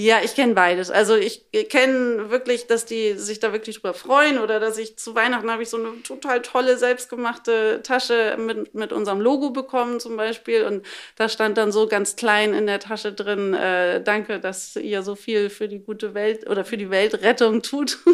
Ja, 0.00 0.20
ich 0.22 0.36
kenne 0.36 0.54
beides. 0.54 0.92
Also 0.92 1.16
ich 1.16 1.50
kenne 1.70 2.30
wirklich, 2.30 2.68
dass 2.68 2.86
die 2.86 3.14
sich 3.14 3.40
da 3.40 3.52
wirklich 3.52 3.80
drüber 3.80 3.94
freuen 3.94 4.38
oder 4.38 4.60
dass 4.60 4.78
ich 4.78 4.96
zu 4.96 5.16
Weihnachten 5.16 5.50
habe 5.50 5.64
ich 5.64 5.70
so 5.70 5.76
eine 5.76 6.04
total 6.04 6.40
tolle 6.40 6.78
selbstgemachte 6.78 7.80
Tasche 7.82 8.36
mit, 8.38 8.76
mit 8.76 8.92
unserem 8.92 9.20
Logo 9.20 9.50
bekommen 9.50 9.98
zum 9.98 10.16
Beispiel 10.16 10.62
und 10.62 10.86
da 11.16 11.28
stand 11.28 11.58
dann 11.58 11.72
so 11.72 11.88
ganz 11.88 12.14
klein 12.14 12.54
in 12.54 12.68
der 12.68 12.78
Tasche 12.78 13.12
drin, 13.12 13.54
äh, 13.54 14.00
danke, 14.00 14.38
dass 14.38 14.76
ihr 14.76 15.02
so 15.02 15.16
viel 15.16 15.50
für 15.50 15.66
die 15.66 15.80
gute 15.80 16.14
Welt 16.14 16.48
oder 16.48 16.64
für 16.64 16.76
die 16.76 16.90
Weltrettung 16.90 17.62
tut. 17.62 17.98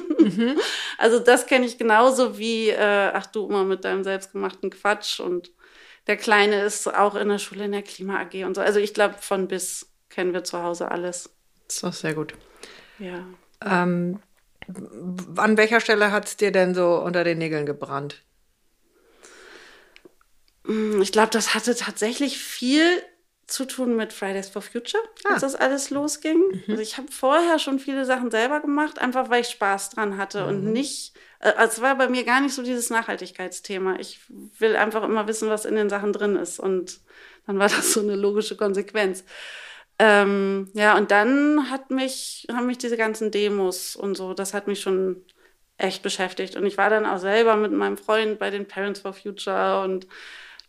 Also 0.96 1.18
das 1.18 1.46
kenne 1.46 1.66
ich 1.66 1.76
genauso 1.76 2.38
wie, 2.38 2.70
äh, 2.70 3.10
ach 3.12 3.26
du 3.26 3.46
immer 3.46 3.64
mit 3.64 3.84
deinem 3.84 4.04
selbstgemachten 4.04 4.70
Quatsch 4.70 5.20
und 5.20 5.52
der 6.06 6.16
Kleine 6.16 6.62
ist 6.62 6.86
auch 6.88 7.14
in 7.14 7.28
der 7.28 7.38
Schule 7.38 7.64
in 7.66 7.72
der 7.72 7.82
Klima 7.82 8.20
AG 8.20 8.44
und 8.44 8.54
so. 8.54 8.62
Also 8.62 8.78
ich 8.80 8.94
glaube, 8.94 9.16
von 9.20 9.48
bis 9.48 9.92
kennen 10.08 10.32
wir 10.32 10.44
zu 10.44 10.62
Hause 10.62 10.90
alles. 10.90 11.33
Das 11.66 11.76
ist 11.76 11.82
doch 11.84 11.92
sehr 11.92 12.14
gut. 12.14 12.34
Ja. 12.98 13.24
Ähm, 13.64 14.20
an 15.36 15.56
welcher 15.56 15.80
Stelle 15.80 16.12
hat 16.12 16.26
es 16.26 16.36
dir 16.36 16.52
denn 16.52 16.74
so 16.74 16.96
unter 16.96 17.24
den 17.24 17.38
Nägeln 17.38 17.66
gebrannt? 17.66 18.22
Mm, 20.64 21.00
Ich 21.02 21.12
glaube, 21.12 21.30
das 21.30 21.54
hatte 21.54 21.74
tatsächlich 21.74 22.38
viel 22.38 22.84
zu 23.46 23.66
tun 23.66 23.94
mit 23.94 24.14
Fridays 24.14 24.48
for 24.48 24.62
Future, 24.62 25.02
als 25.24 25.42
Ah. 25.42 25.46
das 25.46 25.54
alles 25.54 25.90
losging. 25.90 26.42
Also 26.66 26.80
ich 26.80 26.96
habe 26.96 27.12
vorher 27.12 27.58
schon 27.58 27.78
viele 27.78 28.06
Sachen 28.06 28.30
selber 28.30 28.60
gemacht, 28.60 28.98
einfach 28.98 29.28
weil 29.28 29.42
ich 29.42 29.48
Spaß 29.48 29.90
dran 29.90 30.16
hatte 30.16 30.46
und 30.46 30.64
nicht, 30.72 31.12
äh, 31.40 31.50
also 31.52 31.74
es 31.74 31.80
war 31.82 31.94
bei 31.98 32.08
mir 32.08 32.24
gar 32.24 32.40
nicht 32.40 32.54
so 32.54 32.62
dieses 32.62 32.88
Nachhaltigkeitsthema. 32.88 33.96
Ich 33.98 34.20
will 34.58 34.76
einfach 34.76 35.02
immer 35.02 35.28
wissen, 35.28 35.50
was 35.50 35.66
in 35.66 35.74
den 35.74 35.90
Sachen 35.90 36.14
drin 36.14 36.36
ist 36.36 36.58
und 36.58 37.00
dann 37.46 37.58
war 37.58 37.68
das 37.68 37.92
so 37.92 38.00
eine 38.00 38.16
logische 38.16 38.56
Konsequenz. 38.56 39.24
Ähm, 39.98 40.70
ja, 40.74 40.96
und 40.96 41.10
dann 41.10 41.70
hat 41.70 41.90
mich, 41.90 42.46
haben 42.52 42.66
mich 42.66 42.78
diese 42.78 42.96
ganzen 42.96 43.30
Demos 43.30 43.94
und 43.94 44.16
so, 44.16 44.34
das 44.34 44.52
hat 44.52 44.66
mich 44.66 44.80
schon 44.80 45.24
echt 45.76 46.02
beschäftigt. 46.02 46.56
Und 46.56 46.66
ich 46.66 46.76
war 46.76 46.90
dann 46.90 47.06
auch 47.06 47.18
selber 47.18 47.56
mit 47.56 47.72
meinem 47.72 47.96
Freund 47.96 48.38
bei 48.38 48.50
den 48.50 48.66
Parents 48.66 49.00
for 49.00 49.12
Future 49.12 49.82
und 49.82 50.06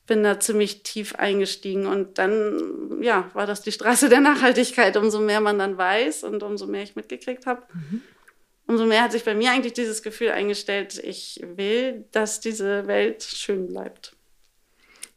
bin 0.07 0.23
da 0.23 0.39
ziemlich 0.39 0.84
tief 0.84 1.15
eingestiegen. 1.15 1.88
Und 1.88 2.17
dann, 2.17 3.01
ja, 3.01 3.30
war 3.34 3.47
das 3.47 3.61
die 3.61 3.71
Straße 3.71 4.09
der 4.09 4.21
Nachhaltigkeit. 4.21 4.97
Umso 4.97 5.19
mehr 5.19 5.41
man 5.41 5.59
dann 5.59 5.78
weiß 5.78 6.23
und 6.23 6.43
umso 6.43 6.67
mehr 6.67 6.84
ich 6.84 6.95
mitgekriegt 6.95 7.45
habe, 7.45 7.63
umso 8.67 8.86
mehr 8.86 9.03
hat 9.03 9.11
sich 9.11 9.23
bei 9.23 9.36
mir 9.36 9.51
eigentlich 9.51 9.73
dieses 9.73 10.03
Gefühl 10.03 10.32
eingestellt, 10.32 10.99
ich 11.03 11.41
will, 11.55 12.05
dass 12.11 12.39
diese 12.39 12.88
Welt 12.88 13.23
schön 13.23 13.67
bleibt. 13.67 14.14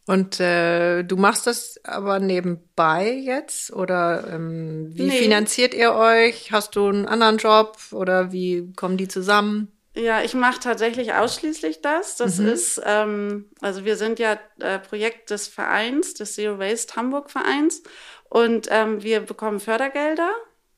Und 0.09 0.41
äh, 0.41 1.03
du 1.03 1.17
machst 1.17 1.47
das 1.47 1.79
aber 1.85 2.19
nebenbei 2.19 3.13
jetzt 3.13 3.71
oder 3.75 4.25
ähm, 4.33 4.89
wie 4.95 5.03
Nee. 5.03 5.11
finanziert 5.19 5.75
ihr 5.75 5.93
euch? 5.93 6.51
Hast 6.51 6.77
du 6.77 6.87
einen 6.89 7.07
anderen 7.07 7.37
Job 7.37 7.77
oder 7.93 8.33
wie 8.33 8.73
kommen 8.75 8.97
die 8.97 9.07
zusammen? 9.09 9.71
Ja, 9.95 10.23
ich 10.23 10.33
mache 10.33 10.61
tatsächlich 10.61 11.13
ausschließlich 11.13 11.83
das. 11.83 12.17
Das 12.17 12.39
ist, 12.39 12.81
ähm, 12.87 13.51
also 13.61 13.85
wir 13.85 13.97
sind 13.97 14.19
ja 14.19 14.39
äh, 14.61 14.79
Projekt 14.79 15.29
des 15.29 15.47
Vereins, 15.47 16.15
des 16.15 16.35
Zero 16.35 16.59
Waste 16.59 16.97
Hamburg 16.97 17.31
Vereins. 17.31 17.83
Und 18.31 18.69
ähm, 18.71 19.03
wir 19.03 19.21
bekommen 19.21 19.61
Fördergelder 19.61 20.31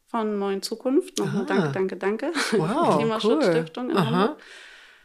von 0.09 0.41
Neuen 0.41 0.63
Zukunft. 0.63 1.19
Nochmal 1.19 1.43
Ah. 1.43 1.47
danke, 1.47 1.69
danke, 1.73 1.97
danke. 1.97 2.33
Wow, 2.57 2.97
Klimaschutzstiftung 2.99 3.85
cool. 3.87 3.91
in 3.93 3.97
Aha. 3.97 4.07
Hamburg. 4.11 4.39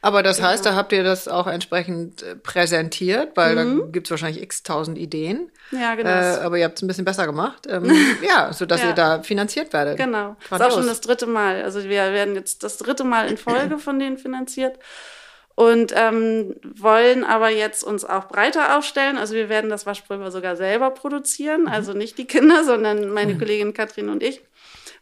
Aber 0.06 0.22
das 0.22 0.40
heißt, 0.40 0.64
da 0.64 0.76
habt 0.76 0.92
ihr 0.92 1.04
das 1.04 1.28
auch 1.28 1.48
entsprechend 1.48 2.22
äh, 2.22 2.36
präsentiert, 2.36 3.32
weil 3.34 3.56
da 3.56 3.64
gibt's 3.92 4.12
wahrscheinlich 4.12 4.44
x 4.44 4.62
tausend 4.62 5.00
Ideen. 5.00 5.50
Ja, 5.72 5.96
genau. 5.96 6.10
Äh, 6.12 6.44
aber 6.44 6.60
ihr 6.60 6.66
habt 6.66 6.78
es 6.78 6.84
ein 6.84 6.88
bisschen 6.88 7.06
besser 7.06 7.26
gemacht. 7.26 7.66
Ähm, 7.68 7.92
ja, 8.22 8.54
sodass 8.54 8.82
Ja. 8.82 8.90
ihr 8.90 8.94
da 8.94 9.24
finanziert 9.24 9.74
werdet. 9.74 9.98
Genau. 9.98 10.36
Das 10.52 10.60
ist 10.60 10.68
auch 10.68 10.72
schon 10.74 10.86
das 10.86 11.02
dritte 11.02 11.26
Mal. 11.26 11.64
Also 11.64 11.84
wir 11.86 11.90
werden 11.90 12.36
jetzt 12.36 12.62
das 12.62 12.78
dritte 12.78 13.04
Mal 13.04 13.28
in 13.28 13.38
Folge 13.38 13.80
von 13.80 13.98
denen 13.98 14.20
finanziert. 14.20 14.78
Und 15.56 15.92
ähm, 15.96 16.54
wollen 16.76 17.24
aber 17.24 17.50
jetzt 17.50 17.84
uns 17.84 18.06
auch 18.06 18.28
breiter 18.28 18.78
aufstellen. 18.78 19.18
Also 19.18 19.34
wir 19.34 19.50
werden 19.50 19.72
das 19.72 19.88
Waschpulver 19.88 20.30
sogar 20.30 20.56
selber 20.56 20.92
produzieren. 20.92 21.62
Mhm. 21.62 21.68
Also 21.70 21.94
nicht 21.94 22.20
die 22.20 22.26
Kinder, 22.26 22.64
sondern 22.64 23.10
meine 23.10 23.40
Kollegin 23.40 23.74
Katrin 23.74 24.10
und 24.10 24.22
ich. 24.22 24.44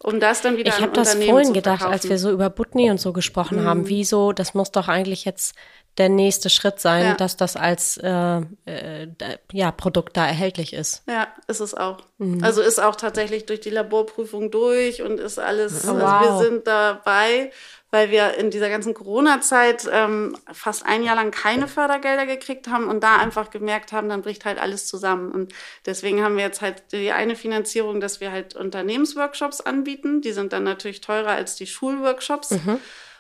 Um 0.03 0.19
das 0.19 0.41
dann 0.41 0.57
wieder 0.57 0.69
Ich 0.69 0.81
habe 0.81 0.91
das 0.91 1.15
vorhin 1.15 1.53
gedacht. 1.53 1.81
Mhm. 1.85 1.91
als 1.93 2.07
wir 2.09 2.17
so 2.19 2.29
über 2.31 2.49
Butni 2.49 2.91
und 2.91 2.99
so 2.99 3.13
gesprochen 3.13 3.63
haben. 3.65 3.87
Wieso, 3.87 4.33
das 4.33 4.53
muss 4.53 4.71
doch 4.71 4.87
eigentlich 4.89 5.23
jetzt 5.25 5.55
der 5.97 6.09
nächste 6.09 6.49
Schritt 6.49 6.79
sein, 6.79 7.05
Ja. 7.05 7.13
dass 7.13 7.37
das 7.37 7.55
als 7.55 7.97
äh, 7.97 8.41
äh, 8.65 9.07
ja, 9.51 9.71
Produkt 9.71 10.17
da 10.17 10.25
erhältlich 10.27 10.73
ist. 10.73 11.03
Ja, 11.07 11.27
ist 11.47 11.59
es 11.59 11.73
auch. 11.75 11.97
Mhm. 12.17 12.43
Also 12.43 12.61
ist 12.61 12.79
auch 12.81 12.95
tatsächlich 12.95 13.45
durch 13.45 13.59
die 13.61 13.69
Laborprüfung 13.69 14.49
durch 14.51 15.01
und 15.03 15.19
ist 15.19 15.39
alles, 15.39 15.85
Oh, 15.87 15.91
also 15.91 16.01
wow. 16.01 16.21
wir 16.41 16.49
sind 16.49 16.67
dabei, 16.67 17.51
weil 17.93 18.09
wir 18.09 18.33
in 18.39 18.49
dieser 18.49 18.69
ganzen 18.69 18.95
Corona-Zeit 18.95 19.87
ähm, 19.91 20.35
fast 20.51 20.83
ein 20.83 21.03
Jahr 21.03 21.15
lang 21.15 21.29
keine 21.29 21.67
Fördergelder 21.67 22.25
gekriegt 22.25 22.67
haben 22.67 22.87
und 22.87 23.03
da 23.03 23.17
einfach 23.17 23.51
gemerkt 23.51 23.91
haben, 23.91 24.09
dann 24.09 24.23
bricht 24.23 24.45
halt 24.45 24.59
alles 24.59 24.87
zusammen. 24.87 25.31
Und 25.31 25.53
deswegen 25.85 26.23
haben 26.23 26.35
wir 26.35 26.43
jetzt 26.43 26.61
halt 26.61 26.91
die 26.91 27.11
eine 27.11 27.35
Finanzierung, 27.35 28.01
dass 28.01 28.19
wir 28.19 28.31
halt 28.31 28.55
Unternehmensworkshops 28.55 29.61
anbieten. 29.61 30.21
Die 30.21 30.31
sind 30.31 30.53
dann 30.53 30.63
natürlich 30.63 31.01
teurer 31.01 31.33
als 31.33 31.55
die 31.55 31.67
Schulworkshops. 31.67 32.49
Mhm. 32.49 32.79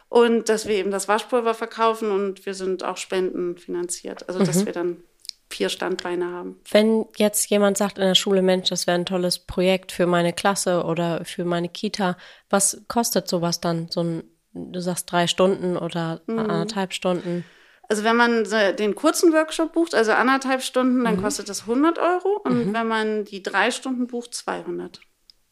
Und 0.09 0.49
dass 0.49 0.67
wir 0.67 0.73
eben 0.73 0.89
das 0.89 1.07
Waschpulver 1.07 1.53
verkaufen 1.53 2.09
und 2.09 2.43
wir 2.47 2.55
sind 2.55 2.83
auch 2.83 2.97
spendenfinanziert. 2.97 4.27
Also 4.27 4.39
Mhm. 4.39 4.45
dass 4.45 4.65
wir 4.65 4.73
dann 4.73 5.03
vier 5.51 5.69
Standbeine 5.69 6.25
haben. 6.31 6.59
Wenn 6.71 7.05
jetzt 7.17 7.47
jemand 7.49 7.77
sagt 7.77 7.99
in 7.99 8.05
der 8.05 8.15
Schule, 8.15 8.41
Mensch, 8.41 8.69
das 8.69 8.87
wäre 8.87 8.97
ein 8.97 9.05
tolles 9.05 9.37
Projekt 9.37 9.91
für 9.91 10.07
meine 10.07 10.33
Klasse 10.33 10.83
oder 10.83 11.23
für 11.25 11.45
meine 11.45 11.69
Kita, 11.69 12.17
was 12.49 12.81
kostet 12.87 13.27
sowas 13.27 13.61
dann? 13.61 13.87
So 13.91 14.01
ein, 14.01 14.23
du 14.53 14.79
sagst 14.81 15.11
drei 15.11 15.27
Stunden 15.27 15.77
oder 15.77 16.21
Mhm. 16.27 16.39
anderthalb 16.39 16.93
Stunden? 16.93 17.43
Also 17.89 18.03
wenn 18.03 18.15
man 18.15 18.45
den 18.77 18.95
kurzen 18.95 19.33
Workshop 19.33 19.73
bucht, 19.73 19.93
also 19.93 20.13
anderthalb 20.13 20.61
Stunden, 20.63 21.03
dann 21.03 21.21
kostet 21.21 21.49
das 21.49 21.67
100 21.67 21.99
Euro. 21.99 22.39
Und 22.43 22.73
wenn 22.73 22.87
man 22.87 23.25
die 23.25 23.43
drei 23.43 23.71
Stunden 23.71 24.07
bucht, 24.07 24.33
200. 24.33 25.01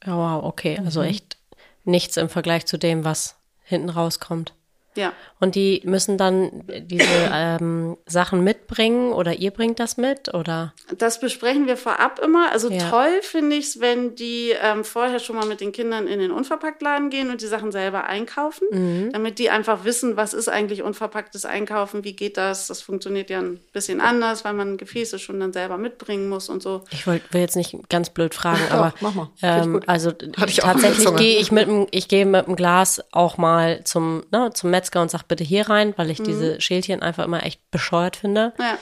Ja, 0.06 0.16
wow, 0.16 0.44
okay. 0.46 0.80
Mhm. 0.80 0.86
Also 0.86 1.02
echt 1.02 1.38
nichts 1.84 2.18
im 2.18 2.30
Vergleich 2.30 2.66
zu 2.66 2.78
dem, 2.78 3.04
was 3.04 3.36
hinten 3.64 3.90
rauskommt. 3.90 4.56
Ja. 4.96 5.14
Und 5.40 5.56
die 5.56 5.82
müssen 5.86 6.18
dann 6.18 6.64
diese 6.68 7.06
ähm, 7.34 7.98
Sachen 8.06 8.44
mitbringen 8.44 9.14
oder 9.14 9.34
ihr 9.36 9.52
bringt 9.52 9.80
das 9.80 9.96
mit 9.98 10.34
oder? 10.34 10.74
Das 10.98 11.20
besprechen 11.22 11.66
wir 11.68 11.78
vorab 11.78 12.20
immer. 12.20 12.52
Also 12.52 12.70
Ja. 12.70 12.90
toll 12.90 13.22
finde 13.22 13.56
ich 13.56 13.66
es, 13.68 13.80
wenn 13.80 14.16
die 14.16 14.54
ähm, 14.62 14.84
vorher 14.84 15.20
schon 15.20 15.38
mal 15.38 15.46
mit 15.46 15.62
den 15.62 15.72
Kindern 15.72 16.08
in 16.08 16.20
den 16.20 16.32
Unverpacktladen 16.32 17.10
gehen 17.10 17.30
und 17.32 17.42
die 17.42 17.48
Sachen 17.48 17.72
selber 17.72 18.04
einkaufen, 18.06 18.68
Mhm. 18.72 19.12
damit 19.14 19.40
die 19.40 19.50
einfach 19.50 19.86
wissen, 19.86 20.18
was 20.18 20.34
ist 20.34 20.50
eigentlich 20.50 20.84
unverpacktes 20.84 21.46
Einkaufen, 21.46 22.04
wie 22.04 22.14
geht 22.14 22.36
das. 22.36 22.68
Das 22.68 22.82
funktioniert 22.82 23.30
ja 23.30 23.40
ein 23.40 23.62
bisschen 23.72 24.02
anders, 24.02 24.44
weil 24.44 24.54
man 24.54 24.76
Gefäße 24.78 25.20
schon 25.20 25.40
dann 25.40 25.54
selber 25.54 25.78
mitbringen 25.78 26.28
muss 26.28 26.50
und 26.50 26.62
so. 26.62 26.84
Ich 26.92 27.08
wollt, 27.08 27.22
will 27.34 27.40
jetzt 27.42 27.56
nicht 27.56 27.78
ganz 27.90 28.10
blöd 28.10 28.36
fragen, 28.36 28.60
Doch, 28.70 28.76
aber 28.76 28.94
mach 29.00 29.14
mal. 29.16 29.30
Ähm, 29.42 29.82
also 29.88 30.12
tatsächlich 30.12 31.16
gehe 31.16 31.40
ich 31.40 31.52
mit 31.52 31.68
dem, 31.68 31.88
ich 31.92 32.08
gehe 32.10 32.26
mit 32.26 32.48
dem 32.48 32.56
Glas 32.58 33.02
auch 33.12 33.38
mal 33.38 33.84
zum, 33.86 34.24
ne, 34.32 34.52
zum 34.54 34.70
Metzger 34.82 35.02
und 35.02 35.12
sag 35.12 35.24
bitte 35.28 35.44
hier 35.44 35.70
rein, 35.70 35.94
weil 35.98 36.10
ich 36.10 36.20
Mhm. 36.20 36.24
diese 36.26 36.62
Schälchen 36.62 37.02
einfach 37.02 37.24
immer 37.26 37.46
echt 37.46 37.70
bescheuert 37.72 38.16
finde. 38.16 38.54
Ja. 38.60 38.78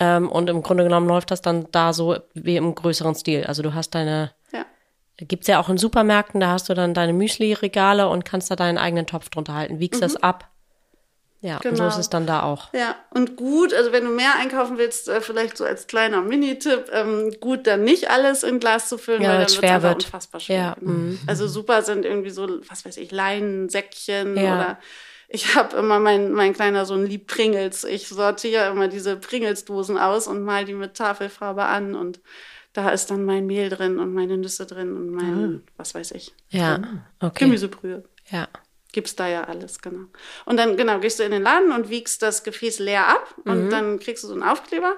Ähm, 0.00 0.30
und 0.30 0.48
im 0.48 0.62
Grunde 0.62 0.84
genommen 0.84 1.06
läuft 1.06 1.30
das 1.30 1.42
dann 1.42 1.66
da 1.72 1.92
so 1.92 2.16
wie 2.34 2.56
im 2.56 2.74
größeren 2.74 3.14
Stil. 3.14 3.44
Also 3.44 3.62
du 3.62 3.74
hast 3.74 3.90
deine, 3.94 4.32
Ja. 4.52 4.64
gibt's 5.18 5.46
ja 5.48 5.60
auch 5.60 5.68
in 5.68 5.76
Supermärkten, 5.78 6.40
da 6.40 6.48
hast 6.48 6.68
du 6.68 6.74
dann 6.74 6.94
deine 6.94 7.12
Müsli-Regale 7.12 8.08
und 8.08 8.24
kannst 8.24 8.50
da 8.50 8.56
deinen 8.56 8.78
eigenen 8.78 9.06
Topf 9.06 9.28
drunter 9.28 9.54
halten, 9.54 9.78
wiegst 9.80 10.00
das 10.02 10.16
ab. 10.16 10.48
Ja, 11.44 11.56
und 11.56 11.62
so 11.64 11.70
Genau. 11.70 11.88
ist 11.88 11.96
es 11.96 12.08
dann 12.08 12.24
da 12.24 12.44
auch. 12.44 12.72
Ja, 12.72 12.94
und 13.10 13.34
gut, 13.36 13.74
also 13.74 13.90
wenn 13.90 14.04
du 14.04 14.10
mehr 14.12 14.36
einkaufen 14.38 14.78
willst, 14.78 15.08
äh, 15.08 15.20
vielleicht 15.20 15.56
so 15.56 15.64
als 15.64 15.88
kleiner 15.88 16.22
Minitipp, 16.22 16.84
ähm, 16.92 17.34
gut, 17.40 17.66
dann 17.66 17.82
nicht 17.82 18.08
alles 18.10 18.44
in 18.44 18.60
Glas 18.60 18.88
zu 18.88 18.96
füllen, 18.96 19.22
Ja, 19.22 19.30
weil 19.30 19.38
dann 19.40 19.48
schwer 19.48 19.82
wird. 19.82 20.04
unfassbar 20.04 20.40
schwer. 20.40 20.56
Ja, 20.56 20.74
genau. 20.78 20.90
mhm. 20.92 21.18
Also 21.26 21.48
super 21.48 21.82
sind 21.82 22.04
irgendwie 22.04 22.30
so, 22.30 22.48
was 22.68 22.84
weiß 22.86 22.96
ich, 22.96 23.10
Leinen, 23.10 23.68
Säckchen 23.68 24.36
Ja. 24.36 24.54
oder 24.54 24.78
ich 25.32 25.54
habe 25.54 25.76
immer, 25.78 25.98
mein, 25.98 26.32
mein 26.32 26.52
kleiner 26.52 26.84
Sohn 26.84 27.06
liebt 27.06 27.26
Pringles. 27.26 27.84
Ich 27.84 28.08
sortiere 28.08 28.70
immer 28.70 28.88
diese 28.88 29.16
Pringles-Dosen 29.16 29.96
aus 29.96 30.26
und 30.28 30.44
mal 30.44 30.66
die 30.66 30.74
mit 30.74 30.94
Tafelfarbe 30.94 31.64
an 31.64 31.94
und 31.94 32.20
da 32.74 32.90
ist 32.90 33.10
dann 33.10 33.24
mein 33.24 33.46
Mehl 33.46 33.70
drin 33.70 33.98
und 33.98 34.12
meine 34.12 34.36
Nüsse 34.36 34.66
drin 34.66 34.94
und 34.94 35.10
mein, 35.10 35.62
was 35.76 35.94
weiß 35.94 36.12
ich, 36.12 36.34
Ja, 36.50 36.80
okay. 37.20 37.44
Gemüsebrühe. 37.44 38.04
Ja. 38.30 38.48
Gibt's 38.92 39.16
da 39.16 39.26
ja 39.26 39.44
alles, 39.44 39.80
genau. 39.80 40.06
Und 40.44 40.58
dann, 40.58 40.76
genau, 40.76 40.98
gehst 41.00 41.18
du 41.18 41.22
in 41.22 41.30
den 41.32 41.42
Laden 41.42 41.72
und 41.72 41.88
wiegst 41.88 42.20
das 42.20 42.44
Gefäß 42.44 42.78
leer 42.78 43.08
ab 43.08 43.34
und 43.44 43.70
dann 43.70 43.98
kriegst 43.98 44.22
du 44.24 44.28
so 44.28 44.34
einen 44.34 44.42
Aufkleber, 44.42 44.96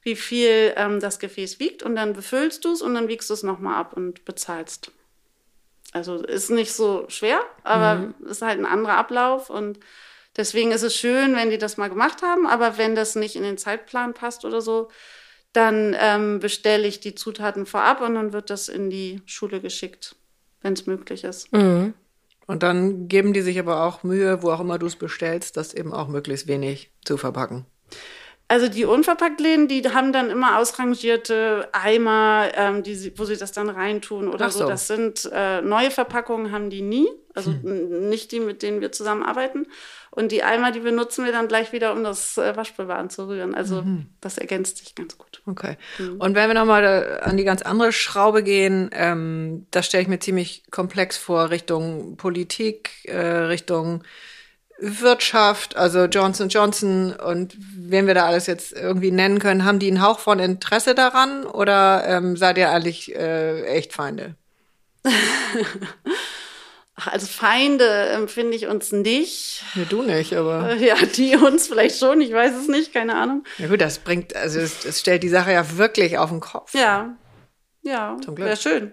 wie 0.00 0.16
viel 0.16 0.72
ähm, 0.76 0.98
das 0.98 1.18
Gefäß 1.18 1.60
wiegt 1.60 1.82
und 1.82 1.94
dann 1.94 2.14
befüllst 2.14 2.64
du 2.64 2.72
es 2.72 2.80
und 2.80 2.94
dann 2.94 3.08
wiegst 3.08 3.28
du 3.28 3.34
es 3.34 3.42
nochmal 3.42 3.76
ab 3.76 3.92
und 3.94 4.24
bezahlst. 4.24 4.92
Also 5.94 6.16
ist 6.16 6.50
nicht 6.50 6.72
so 6.72 7.04
schwer, 7.08 7.40
aber 7.62 8.12
ist 8.28 8.42
halt 8.42 8.58
ein 8.58 8.66
anderer 8.66 8.96
Ablauf 8.96 9.48
und 9.48 9.78
deswegen 10.36 10.72
ist 10.72 10.82
es 10.82 10.96
schön, 10.96 11.36
wenn 11.36 11.50
die 11.50 11.58
das 11.58 11.76
mal 11.76 11.88
gemacht 11.88 12.20
haben, 12.20 12.48
aber 12.48 12.78
wenn 12.78 12.96
das 12.96 13.14
nicht 13.14 13.36
in 13.36 13.44
den 13.44 13.58
Zeitplan 13.58 14.12
passt 14.12 14.44
oder 14.44 14.60
so, 14.60 14.88
dann 15.52 15.96
ähm, 16.00 16.40
bestelle 16.40 16.88
ich 16.88 16.98
die 16.98 17.14
Zutaten 17.14 17.64
vorab 17.64 18.00
und 18.00 18.16
dann 18.16 18.32
wird 18.32 18.50
das 18.50 18.68
in 18.68 18.90
die 18.90 19.22
Schule 19.24 19.60
geschickt, 19.60 20.16
wenn 20.62 20.72
es 20.72 20.86
möglich 20.86 21.22
ist. 21.22 21.52
Mhm. 21.52 21.94
Und 22.46 22.64
dann 22.64 23.06
geben 23.06 23.32
die 23.32 23.42
sich 23.42 23.60
aber 23.60 23.84
auch 23.84 24.02
Mühe, 24.02 24.42
wo 24.42 24.50
auch 24.50 24.60
immer 24.60 24.80
du 24.80 24.86
es 24.86 24.96
bestellst, 24.96 25.56
das 25.56 25.74
eben 25.74 25.92
auch 25.92 26.08
möglichst 26.08 26.48
wenig 26.48 26.90
zu 27.04 27.16
verpacken. 27.16 27.66
Also 28.46 28.68
die 28.68 28.84
Unverpacktläden, 28.84 29.68
die 29.68 29.82
haben 29.88 30.12
dann 30.12 30.28
immer 30.28 30.58
ausrangierte 30.58 31.68
Eimer, 31.72 32.48
ähm, 32.54 32.82
die 32.82 32.94
sie, 32.94 33.12
wo 33.16 33.24
sie 33.24 33.36
das 33.38 33.52
dann 33.52 33.70
reintun 33.70 34.28
oder 34.28 34.50
so. 34.50 34.60
so. 34.60 34.68
Das 34.68 34.86
sind 34.86 35.30
äh, 35.32 35.62
neue 35.62 35.90
Verpackungen, 35.90 36.52
haben 36.52 36.68
die 36.68 36.82
nie. 36.82 37.08
Also 37.34 37.50
n- 37.50 38.08
nicht 38.10 38.30
die, 38.32 38.40
mit 38.40 38.62
denen 38.62 38.80
wir 38.80 38.92
zusammenarbeiten. 38.92 39.66
Und 40.10 40.30
die 40.30 40.44
Eimer, 40.44 40.70
die 40.72 40.80
benutzen 40.80 41.24
wir 41.24 41.32
dann 41.32 41.48
gleich 41.48 41.72
wieder, 41.72 41.92
um 41.92 42.04
das 42.04 42.36
äh, 42.38 42.54
Waschpulver 42.54 42.96
anzurühren. 42.96 43.54
Also 43.54 43.82
das 44.20 44.38
ergänzt 44.38 44.76
sich 44.76 44.94
ganz 44.94 45.18
gut. 45.18 45.42
Okay. 45.46 45.76
Und 45.98 46.34
wenn 46.36 46.48
wir 46.48 46.54
nochmal 46.54 47.20
an 47.22 47.36
die 47.36 47.44
ganz 47.44 47.62
andere 47.62 47.92
Schraube 47.92 48.42
gehen, 48.44 48.90
ähm, 48.92 49.66
das 49.72 49.86
stelle 49.86 50.02
ich 50.02 50.08
mir 50.08 50.20
ziemlich 50.20 50.64
komplex 50.70 51.16
vor, 51.16 51.50
Richtung 51.50 52.16
Politik, 52.18 52.90
äh, 53.06 53.16
Richtung 53.18 54.04
Wirtschaft, 54.80 55.76
also 55.76 56.04
Johnson 56.04 56.48
Johnson 56.48 57.12
und 57.14 57.54
wen 57.76 58.06
wir 58.06 58.14
da 58.14 58.26
alles 58.26 58.46
jetzt 58.46 58.72
irgendwie 58.72 59.10
nennen 59.10 59.38
können, 59.38 59.64
haben 59.64 59.78
die 59.78 59.88
einen 59.88 60.02
Hauch 60.02 60.18
von 60.18 60.38
Interesse 60.40 60.94
daran 60.94 61.44
oder 61.44 62.04
ähm, 62.06 62.36
seid 62.36 62.58
ihr 62.58 62.70
eigentlich 62.70 63.14
äh, 63.14 63.62
echt 63.64 63.92
Feinde? 63.92 64.34
Ach, 66.96 67.08
als 67.08 67.28
Feinde 67.28 67.88
empfinde 68.10 68.56
ich 68.56 68.68
uns 68.68 68.92
nicht. 68.92 69.64
Nee, 69.74 69.86
du 69.88 70.02
nicht, 70.02 70.32
aber 70.34 70.70
Äh, 70.70 70.86
Ja, 70.86 70.94
die 70.94 71.34
uns 71.36 71.66
vielleicht 71.66 71.98
schon, 71.98 72.20
ich 72.20 72.32
weiß 72.32 72.54
es 72.54 72.68
nicht, 72.68 72.92
keine 72.92 73.16
Ahnung. 73.16 73.44
ja 73.58 73.66
gut, 73.66 73.80
das 73.80 73.98
bringt, 73.98 74.36
also 74.36 74.60
es, 74.60 74.84
es 74.84 75.00
stellt 75.00 75.24
die 75.24 75.28
Sache 75.28 75.52
ja 75.52 75.76
wirklich 75.76 76.18
auf 76.18 76.30
den 76.30 76.38
Kopf. 76.40 76.72
Ja, 76.72 77.16
ja, 77.82 78.16
Zum 78.24 78.36
Glück. 78.36 78.46
wäre 78.48 78.56
schön. 78.56 78.92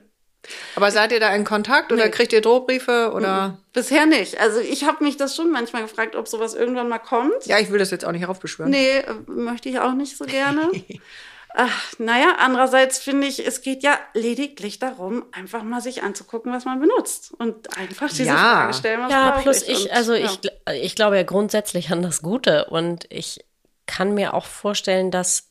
Aber 0.75 0.89
seid 0.91 1.11
ihr 1.11 1.19
da 1.19 1.33
in 1.35 1.43
Kontakt 1.43 1.91
oder 1.91 2.05
Nee. 2.05 2.11
kriegt 2.11 2.33
ihr 2.33 2.41
Drohbriefe 2.41 3.11
oder? 3.13 3.57
Bisher 3.73 4.05
nicht. 4.05 4.39
Also 4.39 4.59
ich 4.59 4.83
habe 4.85 5.03
mich 5.03 5.17
das 5.17 5.35
schon 5.35 5.51
manchmal 5.51 5.83
gefragt, 5.83 6.15
ob 6.15 6.27
sowas 6.27 6.53
irgendwann 6.55 6.89
mal 6.89 6.99
kommt. 6.99 7.45
Ja, 7.45 7.59
ich 7.59 7.71
will 7.71 7.79
das 7.79 7.91
jetzt 7.91 8.05
auch 8.05 8.11
nicht 8.11 8.21
heraufbeschwören. 8.21 8.71
Nee, 8.71 8.97
äh, 8.99 9.13
möchte 9.27 9.69
ich 9.69 9.79
auch 9.79 9.93
nicht 9.93 10.17
so 10.17 10.25
gerne. 10.25 10.71
Ach, 11.53 11.93
naja, 11.97 12.35
andererseits 12.39 12.99
finde 12.99 13.27
ich, 13.27 13.45
es 13.45 13.61
geht 13.61 13.83
ja 13.83 13.99
lediglich 14.13 14.79
darum, 14.79 15.25
einfach 15.33 15.63
mal 15.63 15.81
sich 15.81 16.01
anzugucken, 16.01 16.51
was 16.53 16.63
man 16.63 16.79
benutzt. 16.79 17.33
Und 17.37 17.77
einfach 17.77 18.07
diese 18.09 18.23
Ja. 18.23 18.35
Frage 18.37 18.73
stellen, 18.73 19.01
was 19.01 19.11
Ja, 19.11 19.31
plus 19.41 19.61
ich. 19.63 19.69
ich, 19.69 19.81
Und, 19.83 19.91
also 19.91 20.13
ja. 20.13 20.25
ich, 20.25 20.39
ich 20.81 20.95
glaube 20.95 21.17
ja 21.17 21.23
grundsätzlich 21.23 21.91
an 21.91 22.01
das 22.01 22.21
Gute 22.21 22.65
und 22.65 23.05
ich 23.09 23.43
kann 23.85 24.13
mir 24.13 24.33
auch 24.33 24.45
vorstellen, 24.45 25.11
dass 25.11 25.49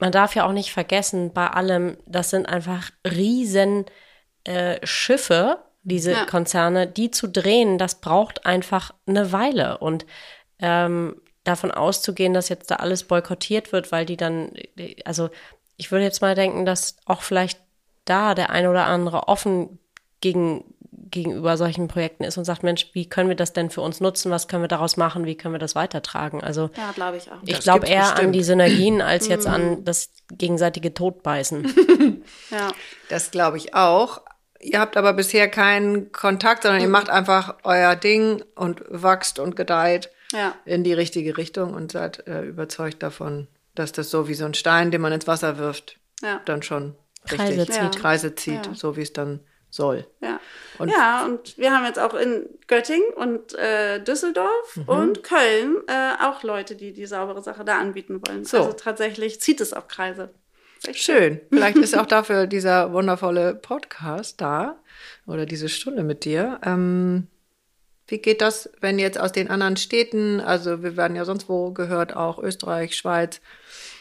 man 0.00 0.10
darf 0.12 0.34
ja 0.34 0.44
auch 0.44 0.52
nicht 0.52 0.72
vergessen, 0.72 1.32
bei 1.32 1.46
allem, 1.46 1.96
das 2.06 2.30
sind 2.30 2.46
einfach 2.46 2.90
riesen 3.06 3.86
äh, 4.46 4.84
Schiffe, 4.86 5.58
diese 5.82 6.12
ja. 6.12 6.24
Konzerne, 6.24 6.86
die 6.86 7.10
zu 7.10 7.28
drehen, 7.28 7.78
das 7.78 8.00
braucht 8.00 8.46
einfach 8.46 8.92
eine 9.06 9.32
Weile. 9.32 9.78
Und 9.78 10.06
ähm, 10.58 11.20
davon 11.44 11.70
auszugehen, 11.70 12.34
dass 12.34 12.48
jetzt 12.48 12.70
da 12.70 12.76
alles 12.76 13.04
boykottiert 13.04 13.72
wird, 13.72 13.92
weil 13.92 14.04
die 14.04 14.16
dann, 14.16 14.52
also 15.04 15.30
ich 15.76 15.92
würde 15.92 16.04
jetzt 16.04 16.22
mal 16.22 16.34
denken, 16.34 16.66
dass 16.66 16.96
auch 17.04 17.22
vielleicht 17.22 17.60
da 18.04 18.34
der 18.34 18.50
eine 18.50 18.70
oder 18.70 18.86
andere 18.86 19.28
offen 19.28 19.78
gegen, 20.20 20.64
gegenüber 20.90 21.56
solchen 21.56 21.88
Projekten 21.88 22.24
ist 22.24 22.36
und 22.36 22.44
sagt, 22.44 22.62
Mensch, 22.62 22.90
wie 22.92 23.08
können 23.08 23.28
wir 23.28 23.36
das 23.36 23.52
denn 23.52 23.70
für 23.70 23.80
uns 23.80 24.00
nutzen? 24.00 24.30
Was 24.30 24.48
können 24.48 24.62
wir 24.62 24.68
daraus 24.68 24.96
machen? 24.96 25.24
Wie 25.24 25.36
können 25.36 25.54
wir 25.54 25.58
das 25.58 25.74
weitertragen? 25.74 26.42
Also 26.42 26.70
ja, 26.76 26.90
glaube 26.92 27.16
ich 27.18 27.30
auch. 27.30 27.38
Ich 27.44 27.60
glaube 27.60 27.86
eher 27.86 28.02
bestimmt. 28.02 28.20
an 28.20 28.32
die 28.32 28.42
Synergien 28.42 29.02
als 29.02 29.28
jetzt 29.28 29.46
an 29.46 29.84
das 29.84 30.10
gegenseitige 30.32 30.94
Todbeißen. 30.94 32.22
ja. 32.50 32.72
Das 33.08 33.30
glaube 33.30 33.56
ich 33.56 33.74
auch. 33.74 34.22
Ihr 34.60 34.80
habt 34.80 34.96
aber 34.96 35.12
bisher 35.12 35.48
keinen 35.48 36.12
Kontakt, 36.12 36.62
sondern 36.62 36.80
ihr 36.80 36.88
macht 36.88 37.10
einfach 37.10 37.56
euer 37.62 37.96
Ding 37.96 38.42
und 38.54 38.82
wachst 38.88 39.38
und 39.38 39.56
gedeiht 39.56 40.10
ja. 40.32 40.54
in 40.64 40.84
die 40.84 40.92
richtige 40.92 41.36
Richtung 41.36 41.74
und 41.74 41.92
seid 41.92 42.26
äh, 42.26 42.42
überzeugt 42.42 43.02
davon, 43.02 43.48
dass 43.74 43.92
das 43.92 44.10
so 44.10 44.28
wie 44.28 44.34
so 44.34 44.44
ein 44.44 44.54
Stein, 44.54 44.90
den 44.90 45.00
man 45.00 45.12
ins 45.12 45.26
Wasser 45.26 45.58
wirft, 45.58 45.98
ja. 46.22 46.40
dann 46.44 46.62
schon 46.62 46.94
Kreise 47.26 47.60
richtig 47.60 47.74
zieht. 47.74 47.96
Kreise 47.96 48.34
zieht, 48.34 48.70
so 48.74 48.96
wie 48.96 49.02
es 49.02 49.12
dann 49.12 49.40
soll. 49.70 50.06
Ja. 50.20 50.40
Und 50.78 50.90
ja, 50.90 51.24
und 51.24 51.58
wir 51.58 51.72
haben 51.72 51.84
jetzt 51.84 51.98
auch 51.98 52.14
in 52.14 52.48
Göttingen 52.66 53.12
und 53.14 53.54
äh, 53.54 54.02
Düsseldorf 54.02 54.76
mhm. 54.76 54.88
und 54.88 55.22
Köln 55.22 55.76
äh, 55.86 56.24
auch 56.24 56.42
Leute, 56.42 56.76
die 56.76 56.92
die 56.92 57.06
saubere 57.06 57.42
Sache 57.42 57.64
da 57.64 57.78
anbieten 57.78 58.20
wollen. 58.26 58.44
So. 58.44 58.58
Also 58.58 58.72
tatsächlich 58.72 59.40
zieht 59.40 59.60
es 59.60 59.72
auch 59.72 59.88
Kreise. 59.88 60.30
Schön. 60.92 61.40
Vielleicht 61.50 61.78
ist 61.78 61.96
auch 61.96 62.06
dafür 62.06 62.46
dieser 62.46 62.92
wundervolle 62.92 63.54
Podcast 63.54 64.40
da 64.40 64.78
oder 65.26 65.46
diese 65.46 65.68
Stunde 65.68 66.04
mit 66.04 66.24
dir. 66.24 66.60
Ähm, 66.64 67.28
wie 68.08 68.18
geht 68.18 68.40
das, 68.40 68.70
wenn 68.80 69.00
jetzt 69.00 69.18
aus 69.18 69.32
den 69.32 69.50
anderen 69.50 69.76
Städten, 69.76 70.40
also 70.40 70.84
wir 70.84 70.96
werden 70.96 71.16
ja 71.16 71.24
sonst 71.24 71.48
wo 71.48 71.72
gehört, 71.72 72.14
auch 72.14 72.38
Österreich, 72.38 72.94
Schweiz 72.96 73.40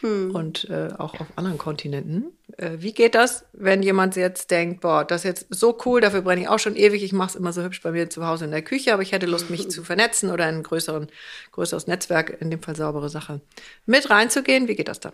hm. 0.02 0.36
und 0.36 0.70
äh, 0.70 0.90
auch 0.96 1.20
auf 1.20 1.26
anderen 1.36 1.58
Kontinenten. 1.58 2.26
Äh, 2.58 2.74
wie 2.78 2.94
geht 2.94 3.16
das, 3.16 3.46
wenn 3.54 3.82
jemand 3.82 4.16
jetzt 4.16 4.52
denkt, 4.52 4.82
boah, 4.82 5.04
das 5.04 5.22
ist 5.22 5.24
jetzt 5.24 5.48
so 5.50 5.76
cool, 5.86 6.02
dafür 6.02 6.22
brenne 6.22 6.42
ich 6.42 6.48
auch 6.48 6.60
schon 6.60 6.76
ewig, 6.76 7.04
ich 7.04 7.14
mache 7.14 7.30
es 7.30 7.36
immer 7.36 7.52
so 7.52 7.64
hübsch 7.64 7.82
bei 7.82 7.92
mir 7.92 8.08
zu 8.08 8.28
Hause 8.28 8.46
in 8.46 8.52
der 8.52 8.62
Küche, 8.62 8.94
aber 8.94 9.02
ich 9.02 9.12
hätte 9.12 9.26
Lust, 9.26 9.50
mich 9.50 9.72
zu 9.72 9.84
vernetzen 9.84 10.30
oder 10.30 10.48
in 10.48 10.58
ein 10.58 10.64
größeren, 10.64 11.08
größeres 11.52 11.88
Netzwerk, 11.88 12.38
in 12.40 12.52
dem 12.52 12.62
Fall 12.62 12.76
saubere 12.76 13.10
Sache, 13.10 13.42
mit 13.88 14.12
reinzugehen. 14.12 14.68
Wie 14.68 14.76
geht 14.76 14.88
das 14.88 15.00
dann? 15.00 15.14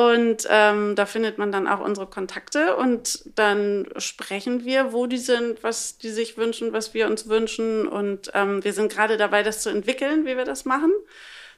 und 0.00 0.46
ähm, 0.48 0.96
da 0.96 1.04
findet 1.04 1.36
man 1.36 1.52
dann 1.52 1.68
auch 1.68 1.80
unsere 1.80 2.06
Kontakte 2.06 2.76
und 2.76 3.22
dann 3.34 3.86
sprechen 3.98 4.64
wir, 4.64 4.94
wo 4.94 5.06
die 5.06 5.18
sind, 5.18 5.62
was 5.62 5.98
die 5.98 6.08
sich 6.08 6.38
wünschen, 6.38 6.72
was 6.72 6.94
wir 6.94 7.06
uns 7.06 7.28
wünschen. 7.28 7.86
Und 7.86 8.30
ähm, 8.32 8.64
wir 8.64 8.72
sind 8.72 8.90
gerade 8.90 9.18
dabei, 9.18 9.42
das 9.42 9.62
zu 9.62 9.68
entwickeln, 9.68 10.24
wie 10.24 10.38
wir 10.38 10.46
das 10.46 10.64
machen. 10.64 10.90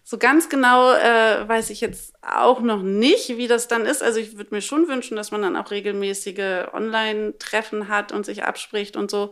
So 0.03 0.19
ganz 0.19 0.49
genau 0.49 0.93
äh, 0.93 1.47
weiß 1.47 1.71
ich 1.71 1.81
jetzt 1.81 2.15
auch 2.21 2.61
noch 2.61 2.83
nicht, 2.83 3.37
wie 3.37 3.47
das 3.47 3.69
dann 3.69 3.87
ist. 3.87 4.03
Also 4.03 4.19
ich 4.19 4.37
würde 4.37 4.55
mir 4.55 4.63
schon 4.63 4.89
wünschen, 4.89 5.17
dass 5.17 5.31
man 5.31 5.43
dann 5.43 5.57
auch 5.57 5.71
regelmäßige 5.71 6.67
Online-Treffen 6.73 7.87
hat 7.87 8.11
und 8.11 8.27
sich 8.27 8.43
abspricht 8.43 8.97
und 8.97 9.11
so. 9.11 9.31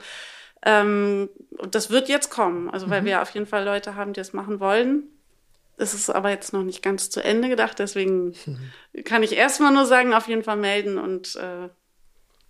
Ähm, 0.62 1.28
das 1.70 1.90
wird 1.90 2.08
jetzt 2.08 2.30
kommen, 2.30 2.70
also 2.70 2.90
weil 2.90 3.02
mhm. 3.02 3.06
wir 3.06 3.22
auf 3.22 3.30
jeden 3.30 3.46
Fall 3.46 3.64
Leute 3.64 3.94
haben, 3.94 4.12
die 4.12 4.20
das 4.20 4.32
machen 4.32 4.60
wollen. 4.60 5.04
Es 5.76 5.94
ist 5.94 6.10
aber 6.10 6.28
jetzt 6.28 6.52
noch 6.52 6.62
nicht 6.62 6.82
ganz 6.82 7.08
zu 7.08 7.24
Ende 7.24 7.48
gedacht, 7.48 7.78
deswegen 7.78 8.34
mhm. 8.44 8.70
kann 9.04 9.22
ich 9.22 9.36
erstmal 9.36 9.72
nur 9.72 9.86
sagen, 9.86 10.12
auf 10.12 10.28
jeden 10.28 10.44
Fall 10.44 10.56
melden 10.56 10.98
und 10.98 11.36
äh, 11.36 11.68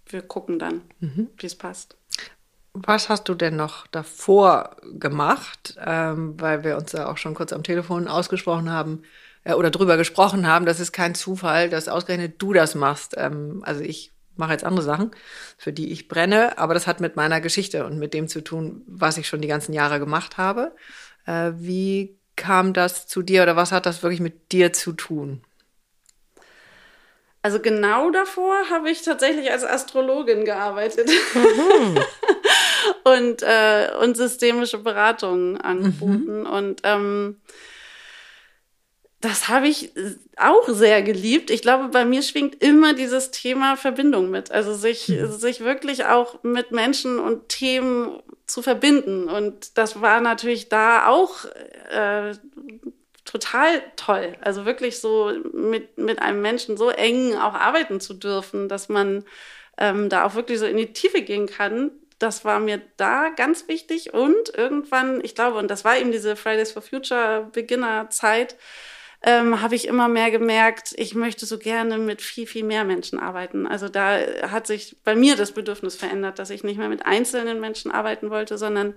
wir 0.06 0.22
gucken 0.22 0.58
dann, 0.58 0.82
mhm. 0.98 1.28
wie 1.36 1.46
es 1.46 1.54
passt. 1.54 1.96
Was 2.72 3.08
hast 3.08 3.28
du 3.28 3.34
denn 3.34 3.56
noch 3.56 3.86
davor 3.88 4.76
gemacht? 4.98 5.76
Ähm, 5.84 6.40
weil 6.40 6.62
wir 6.62 6.76
uns 6.76 6.92
ja 6.92 7.10
auch 7.10 7.16
schon 7.16 7.34
kurz 7.34 7.52
am 7.52 7.64
Telefon 7.64 8.06
ausgesprochen 8.06 8.70
haben 8.70 9.02
äh, 9.44 9.54
oder 9.54 9.70
drüber 9.70 9.96
gesprochen 9.96 10.46
haben. 10.46 10.66
Das 10.66 10.78
ist 10.78 10.92
kein 10.92 11.16
Zufall, 11.16 11.68
dass 11.68 11.88
ausgerechnet 11.88 12.40
du 12.40 12.52
das 12.52 12.76
machst. 12.76 13.14
Ähm, 13.16 13.62
also 13.64 13.82
ich 13.82 14.12
mache 14.40 14.52
jetzt 14.52 14.64
andere 14.64 14.84
Sachen, 14.84 15.12
für 15.56 15.72
die 15.72 15.92
ich 15.92 16.08
brenne, 16.08 16.58
aber 16.58 16.74
das 16.74 16.88
hat 16.88 17.00
mit 17.00 17.14
meiner 17.14 17.40
Geschichte 17.40 17.86
und 17.86 17.98
mit 17.98 18.12
dem 18.12 18.26
zu 18.26 18.40
tun, 18.40 18.82
was 18.88 19.18
ich 19.18 19.28
schon 19.28 19.40
die 19.40 19.48
ganzen 19.48 19.72
Jahre 19.72 20.00
gemacht 20.00 20.36
habe. 20.36 20.74
Äh, 21.26 21.52
wie 21.54 22.18
kam 22.34 22.72
das 22.72 23.06
zu 23.06 23.22
dir 23.22 23.44
oder 23.44 23.54
was 23.54 23.70
hat 23.70 23.86
das 23.86 24.02
wirklich 24.02 24.20
mit 24.20 24.50
dir 24.50 24.72
zu 24.72 24.92
tun? 24.92 25.42
Also 27.42 27.60
genau 27.60 28.10
davor 28.10 28.68
habe 28.70 28.90
ich 28.90 29.02
tatsächlich 29.02 29.50
als 29.50 29.64
Astrologin 29.64 30.44
gearbeitet 30.44 31.08
mhm. 31.34 31.98
und, 33.04 33.42
äh, 33.42 33.88
und 34.02 34.16
systemische 34.16 34.78
Beratungen 34.78 35.58
angeboten. 35.58 36.40
Mhm. 36.40 36.46
Und 36.46 36.80
ähm, 36.84 37.40
das 39.20 39.48
habe 39.48 39.68
ich 39.68 39.92
auch 40.36 40.66
sehr 40.68 41.02
geliebt. 41.02 41.50
Ich 41.50 41.60
glaube, 41.60 41.88
bei 41.88 42.06
mir 42.06 42.22
schwingt 42.22 42.62
immer 42.62 42.94
dieses 42.94 43.30
Thema 43.30 43.76
Verbindung 43.76 44.30
mit. 44.30 44.50
Also 44.50 44.72
sich, 44.74 45.08
mhm. 45.08 45.30
sich 45.30 45.60
wirklich 45.60 46.06
auch 46.06 46.42
mit 46.42 46.72
Menschen 46.72 47.18
und 47.18 47.50
Themen 47.50 48.22
zu 48.46 48.62
verbinden. 48.62 49.28
Und 49.28 49.76
das 49.76 50.00
war 50.00 50.22
natürlich 50.22 50.70
da 50.70 51.06
auch 51.06 51.44
äh, 51.90 52.32
total 53.26 53.82
toll. 53.96 54.36
Also 54.40 54.64
wirklich 54.64 55.00
so 55.00 55.30
mit, 55.52 55.98
mit 55.98 56.22
einem 56.22 56.40
Menschen 56.40 56.78
so 56.78 56.88
eng 56.88 57.34
auch 57.34 57.54
arbeiten 57.54 58.00
zu 58.00 58.14
dürfen, 58.14 58.70
dass 58.70 58.88
man 58.88 59.24
ähm, 59.76 60.08
da 60.08 60.24
auch 60.24 60.34
wirklich 60.34 60.58
so 60.58 60.66
in 60.66 60.78
die 60.78 60.94
Tiefe 60.94 61.20
gehen 61.20 61.46
kann. 61.46 61.90
Das 62.18 62.46
war 62.46 62.58
mir 62.58 62.80
da 62.96 63.28
ganz 63.28 63.68
wichtig. 63.68 64.14
Und 64.14 64.54
irgendwann, 64.56 65.22
ich 65.22 65.34
glaube, 65.34 65.58
und 65.58 65.70
das 65.70 65.84
war 65.84 65.98
eben 65.98 66.10
diese 66.10 66.36
Fridays 66.36 66.72
for 66.72 66.80
Future 66.80 67.50
Beginner 67.52 68.08
Zeit, 68.08 68.56
ähm, 69.22 69.60
habe 69.60 69.74
ich 69.74 69.86
immer 69.86 70.08
mehr 70.08 70.30
gemerkt, 70.30 70.94
ich 70.96 71.14
möchte 71.14 71.44
so 71.44 71.58
gerne 71.58 71.98
mit 71.98 72.22
viel, 72.22 72.46
viel 72.46 72.64
mehr 72.64 72.84
Menschen 72.84 73.18
arbeiten. 73.18 73.66
Also 73.66 73.88
da 73.88 74.18
hat 74.42 74.66
sich 74.66 74.96
bei 75.04 75.14
mir 75.14 75.36
das 75.36 75.52
Bedürfnis 75.52 75.94
verändert, 75.94 76.38
dass 76.38 76.50
ich 76.50 76.64
nicht 76.64 76.78
mehr 76.78 76.88
mit 76.88 77.04
einzelnen 77.04 77.60
Menschen 77.60 77.90
arbeiten 77.90 78.30
wollte, 78.30 78.56
sondern 78.56 78.94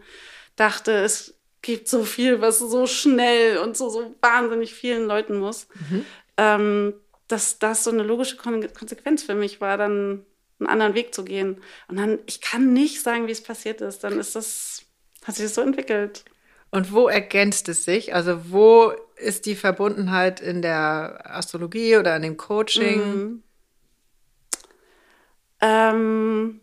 dachte, 0.55 0.91
es 0.93 1.35
gibt 1.61 1.87
so 1.87 2.03
viel, 2.03 2.39
was 2.41 2.59
so 2.59 2.87
schnell 2.87 3.57
und 3.57 3.75
so, 3.75 3.89
so 3.89 4.15
wahnsinnig 4.21 4.73
vielen 4.73 5.07
Leuten 5.07 5.37
muss. 5.37 5.67
Mhm. 5.89 6.05
Ähm, 6.37 6.93
dass 7.27 7.57
das 7.57 7.83
so 7.83 7.89
eine 7.89 8.03
logische 8.03 8.37
Konsequenz 8.37 9.23
für 9.23 9.33
mich 9.33 9.59
war, 9.59 9.77
dann 9.77 10.25
einen 10.59 10.69
anderen 10.69 10.93
Weg 10.93 11.15
zu 11.15 11.23
gehen. 11.25 11.61
Und 11.87 11.97
dann, 11.97 12.19
ich 12.27 12.41
kann 12.41 12.73
nicht 12.73 13.01
sagen, 13.01 13.27
wie 13.27 13.31
es 13.31 13.41
passiert 13.41 13.81
ist. 13.81 14.03
Dann 14.03 14.19
ist 14.19 14.35
das, 14.35 14.83
hat 15.25 15.35
sich 15.35 15.45
das 15.45 15.55
so 15.55 15.61
entwickelt. 15.61 16.25
Und 16.69 16.91
wo 16.91 17.07
ergänzt 17.07 17.69
es 17.69 17.85
sich? 17.85 18.13
Also 18.13 18.51
wo 18.51 18.93
ist 19.15 19.45
die 19.45 19.55
Verbundenheit 19.55 20.39
in 20.39 20.61
der 20.61 21.21
Astrologie 21.25 21.97
oder 21.97 22.15
in 22.15 22.21
dem 22.21 22.37
Coaching? 22.37 23.13
Mhm. 23.13 23.43
Ähm, 25.61 26.61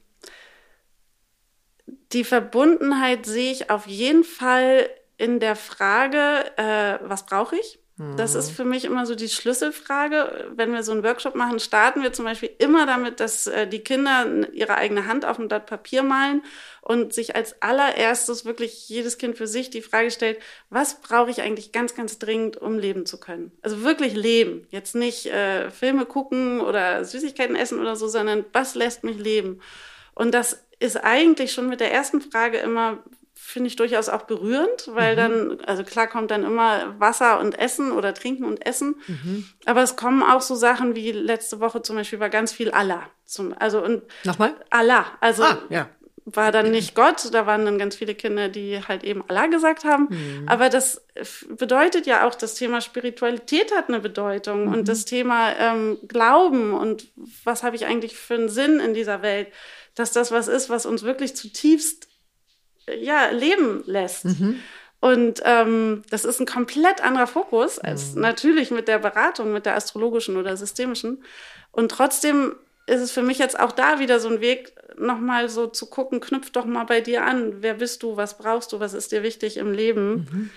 die 2.13 2.25
Verbundenheit 2.25 3.27
sehe 3.27 3.53
ich 3.53 3.71
auf 3.71 3.87
jeden 3.87 4.25
Fall 4.25 4.89
in 5.17 5.41
der 5.41 5.57
Frage, 5.57 6.57
äh, 6.57 6.99
was 7.03 7.27
brauche 7.27 7.57
ich? 7.57 7.80
Das 8.17 8.35
ist 8.35 8.51
mhm. 8.51 8.55
für 8.55 8.65
mich 8.65 8.85
immer 8.87 9.05
so 9.05 9.15
die 9.15 9.29
Schlüsselfrage. 9.29 10.51
Wenn 10.55 10.73
wir 10.73 10.83
so 10.83 10.93
einen 10.93 11.05
Workshop 11.05 11.35
machen, 11.35 11.61
starten 11.61 12.03
wir 12.03 12.15
zum 12.15 12.25
Beispiel 12.25 12.51
immer 12.59 12.87
damit, 12.87 13.21
dass 13.21 13.47
äh, 13.47 13.67
die 13.67 13.81
Kinder 13.81 14.27
ihre 14.53 14.77
eigene 14.77 15.07
Hand 15.07 15.27
auf 15.27 15.39
ein 15.39 15.49
Blatt 15.49 15.67
Papier 15.67 16.03
malen 16.03 16.43
und 16.81 17.13
sich 17.13 17.37
als 17.37 17.61
allererstes 17.61 18.47
wirklich 18.47 18.89
jedes 18.89 19.19
Kind 19.19 19.37
für 19.37 19.47
sich 19.47 19.69
die 19.69 19.83
Frage 19.83 20.11
stellt, 20.11 20.39
was 20.71 21.03
brauche 21.03 21.31
ich 21.31 21.43
eigentlich 21.43 21.73
ganz, 21.73 21.95
ganz 21.95 22.19
dringend, 22.19 22.57
um 22.57 22.79
leben 22.79 23.05
zu 23.05 23.21
können? 23.21 23.53
Also 23.61 23.83
wirklich 23.83 24.15
leben. 24.15 24.67
Jetzt 24.71 24.95
nicht 24.95 25.27
äh, 25.27 25.71
Filme 25.71 26.07
gucken 26.07 26.61
oder 26.61 27.05
Süßigkeiten 27.05 27.55
essen 27.55 27.81
oder 27.81 27.97
so, 27.97 28.09
sondern 28.09 28.47
was 28.55 28.75
lässt 28.75 29.05
mich 29.05 29.19
leben? 29.19 29.61
Und 30.15 30.33
das 30.33 30.65
ist 30.79 30.97
eigentlich 30.97 31.53
schon 31.53 31.69
mit 31.69 31.81
der 31.81 31.93
ersten 31.93 32.23
Frage 32.23 32.59
immer, 32.59 32.99
finde 33.43 33.69
ich 33.69 33.77
durchaus 33.77 34.09
auch 34.09 34.23
berührend, 34.23 34.89
weil 34.93 35.15
mhm. 35.15 35.17
dann, 35.17 35.61
also 35.63 35.83
klar 35.83 36.07
kommt 36.07 36.31
dann 36.31 36.45
immer 36.45 36.95
Wasser 37.01 37.41
und 37.41 37.59
Essen 37.59 37.91
oder 37.91 38.15
Trinken 38.15 38.45
und 38.45 38.65
Essen, 38.65 38.97
mhm. 39.09 39.47
aber 39.65 39.83
es 39.83 39.97
kommen 39.97 40.23
auch 40.23 40.43
so 40.43 40.55
Sachen 40.55 40.95
wie 40.95 41.11
letzte 41.11 41.59
Woche 41.59 41.83
zum 41.83 41.97
Beispiel 41.97 42.21
war 42.21 42.29
ganz 42.29 42.53
viel 42.53 42.71
Allah. 42.71 43.03
Zum, 43.25 43.55
also 43.59 43.83
und 43.83 44.03
Nochmal? 44.25 44.55
Allah. 44.69 45.07
Also 45.21 45.45
ah, 45.45 45.59
ja. 45.71 45.89
war 46.27 46.53
dann 46.53 46.71
nicht 46.71 46.95
Gott, 46.95 47.33
da 47.33 47.47
waren 47.47 47.65
dann 47.65 47.79
ganz 47.79 47.97
viele 47.97 48.15
Kinder, 48.15 48.49
die 48.49 48.81
halt 48.87 49.05
eben 49.05 49.25
Allah 49.29 49.47
gesagt 49.47 49.85
haben. 49.85 50.09
Mhm. 50.11 50.49
Aber 50.49 50.69
das 50.69 51.07
bedeutet 51.49 52.07
ja 52.07 52.27
auch, 52.29 52.35
das 52.35 52.55
Thema 52.55 52.81
Spiritualität 52.81 53.75
hat 53.75 53.89
eine 53.89 54.01
Bedeutung 54.01 54.69
und 54.69 54.81
mhm. 54.81 54.85
das 54.85 55.07
Thema 55.07 55.53
ähm, 55.57 55.99
Glauben 56.07 56.75
und 56.75 57.09
was 57.43 57.63
habe 57.63 57.75
ich 57.75 57.87
eigentlich 57.87 58.17
für 58.17 58.35
einen 58.35 58.49
Sinn 58.49 58.81
in 58.81 58.95
dieser 58.95 59.23
Welt, 59.23 59.49
dass 59.95 60.13
das 60.13 60.31
was 60.31 60.47
ist, 60.47 60.69
was 60.69 60.87
uns 60.87 61.03
wirklich 61.03 61.35
zutiefst 61.35 62.10
ja, 62.87 63.31
leben 63.31 63.83
lässt. 63.87 64.25
Mhm. 64.25 64.61
Und 65.01 65.41
ähm, 65.45 66.03
das 66.11 66.25
ist 66.25 66.41
ein 66.41 66.47
komplett 66.47 67.03
anderer 67.03 67.27
Fokus 67.27 67.79
als 67.79 68.15
mhm. 68.15 68.21
natürlich 68.21 68.71
mit 68.71 68.87
der 68.87 68.99
Beratung, 68.99 69.53
mit 69.53 69.65
der 69.65 69.75
astrologischen 69.75 70.37
oder 70.37 70.57
systemischen. 70.57 71.25
Und 71.73 71.91
trotzdem 71.91 72.57
ist 72.87 73.01
es 73.01 73.11
für 73.11 73.23
mich 73.23 73.39
jetzt 73.39 73.59
auch 73.59 73.73
da 73.73 73.99
wieder 73.99 74.21
so 74.21 74.29
ein 74.29 74.41
Weg, 74.41 74.75
nochmal 74.99 75.49
so 75.49 75.67
zu 75.67 75.87
gucken, 75.87 76.21
knüpf 76.21 76.51
doch 76.51 76.67
mal 76.67 76.85
bei 76.85 77.01
dir 77.01 77.25
an. 77.25 77.63
Wer 77.63 77.75
bist 77.75 78.03
du? 78.03 78.17
Was 78.17 78.37
brauchst 78.37 78.73
du? 78.73 78.81
Was 78.81 78.93
ist 78.93 79.13
dir 79.13 79.23
wichtig 79.23 79.57
im 79.57 79.73
Leben? 79.73 80.11
Mhm. 80.13 80.51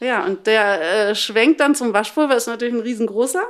Ja, 0.00 0.24
und 0.24 0.46
der 0.46 1.10
äh, 1.10 1.14
schwenkt 1.14 1.60
dann 1.60 1.74
zum 1.74 1.92
Waschpulver, 1.92 2.34
ist 2.34 2.46
natürlich 2.46 2.74
ein 2.74 2.80
riesengroßer. 2.80 3.42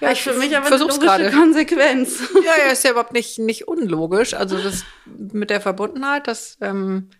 Ja, 0.00 0.12
ich 0.12 0.22
für 0.22 0.32
mich 0.34 0.56
aber 0.56 0.66
eine 0.66 0.76
logische 0.76 1.00
grade. 1.00 1.30
Konsequenz. 1.30 2.20
Ja, 2.34 2.52
ja, 2.64 2.72
ist 2.72 2.84
ja 2.84 2.90
überhaupt 2.92 3.12
nicht, 3.12 3.38
nicht 3.38 3.66
unlogisch. 3.66 4.34
Also 4.34 4.58
das 4.58 4.84
mit 5.06 5.50
der 5.50 5.60
Verbundenheit, 5.60 6.26
das 6.26 6.56
ähm, 6.60 7.10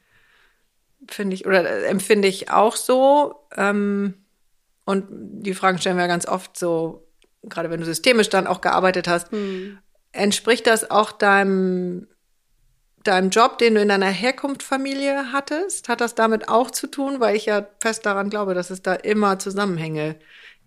finde 1.09 1.35
ich 1.35 1.47
oder 1.47 1.69
äh, 1.69 1.87
empfinde 1.87 2.29
ich 2.29 2.51
auch 2.51 2.77
so. 2.77 3.47
Ähm, 3.57 4.15
und 4.85 5.07
die 5.11 5.55
Fragen 5.55 5.79
stellen 5.79 5.97
wir 5.97 6.03
ja 6.03 6.09
ganz 6.09 6.27
oft 6.27 6.57
so, 6.57 7.09
gerade 7.43 7.71
wenn 7.71 7.81
du 7.81 7.87
systemisch 7.87 8.29
dann 8.29 8.47
auch 8.47 8.61
gearbeitet 8.61 9.09
hast, 9.09 9.31
hm. 9.33 9.79
entspricht 10.13 10.67
das 10.67 10.91
auch 10.91 11.13
deinem 11.13 12.09
deinem 13.05 13.31
Job, 13.31 13.59
den 13.59 13.75
du 13.75 13.83
in 13.83 13.89
deiner 13.89 14.07
Herkunftsfamilie 14.07 15.33
hattest? 15.33 15.89
Hat 15.89 16.01
das 16.01 16.15
damit 16.15 16.49
auch 16.49 16.71
zu 16.71 16.87
tun? 16.87 17.21
Weil 17.21 17.37
ich 17.37 17.47
ja 17.47 17.67
fest 17.81 18.07
daran 18.07 18.31
glaube, 18.31 18.55
dass 18.55 18.71
es 18.71 18.83
da 18.83 18.95
immer 18.95 19.39
Zusammenhänge 19.39 20.17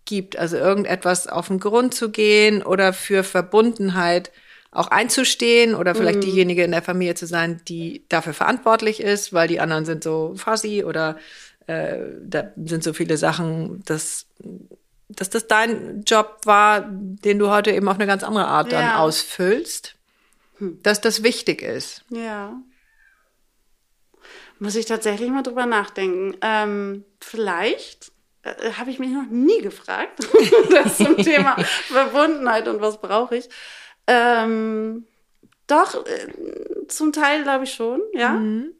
gibt. 0.05 0.37
Also 0.37 0.57
irgendetwas 0.57 1.27
auf 1.27 1.47
den 1.47 1.59
Grund 1.59 1.93
zu 1.93 2.09
gehen 2.09 2.63
oder 2.63 2.93
für 2.93 3.23
Verbundenheit 3.23 4.31
auch 4.71 4.87
einzustehen 4.87 5.75
oder 5.75 5.95
vielleicht 5.95 6.19
mhm. 6.19 6.21
diejenige 6.21 6.63
in 6.63 6.71
der 6.71 6.81
Familie 6.81 7.15
zu 7.15 7.27
sein, 7.27 7.61
die 7.67 8.05
dafür 8.07 8.33
verantwortlich 8.33 9.01
ist, 9.01 9.33
weil 9.33 9.47
die 9.47 9.59
anderen 9.59 9.85
sind 9.85 10.03
so 10.03 10.33
fuzzy 10.37 10.83
oder 10.85 11.17
äh, 11.67 11.97
da 12.23 12.51
sind 12.55 12.83
so 12.83 12.93
viele 12.93 13.17
Sachen, 13.17 13.83
dass, 13.85 14.27
dass 15.09 15.29
das 15.29 15.47
dein 15.47 16.03
Job 16.07 16.39
war, 16.45 16.87
den 16.89 17.37
du 17.37 17.49
heute 17.49 17.71
eben 17.71 17.89
auf 17.89 17.95
eine 17.95 18.07
ganz 18.07 18.23
andere 18.23 18.47
Art 18.47 18.71
dann 18.71 18.85
ja. 18.85 18.99
ausfüllst. 18.99 19.95
Dass 20.83 21.01
das 21.01 21.23
wichtig 21.23 21.61
ist. 21.61 22.03
Ja. 22.09 22.61
Muss 24.59 24.75
ich 24.75 24.85
tatsächlich 24.85 25.29
mal 25.29 25.41
drüber 25.41 25.65
nachdenken. 25.65 26.37
Ähm, 26.41 27.03
vielleicht 27.19 28.11
äh, 28.43 28.71
habe 28.73 28.91
ich 28.91 28.99
mich 28.99 29.09
noch 29.09 29.25
nie 29.29 29.61
gefragt, 29.61 30.19
das 30.71 30.97
zum 30.97 31.17
Thema 31.17 31.55
Verbundenheit 31.63 32.67
und 32.67 32.81
was 32.81 33.01
brauche 33.01 33.37
ich. 33.37 33.49
Ähm, 34.07 35.07
doch, 35.67 36.05
äh, 36.05 36.87
zum 36.87 37.11
Teil 37.11 37.43
glaube 37.43 37.63
ich 37.63 37.73
schon, 37.73 38.01
ja. 38.13 38.33
Mhm. 38.33 38.73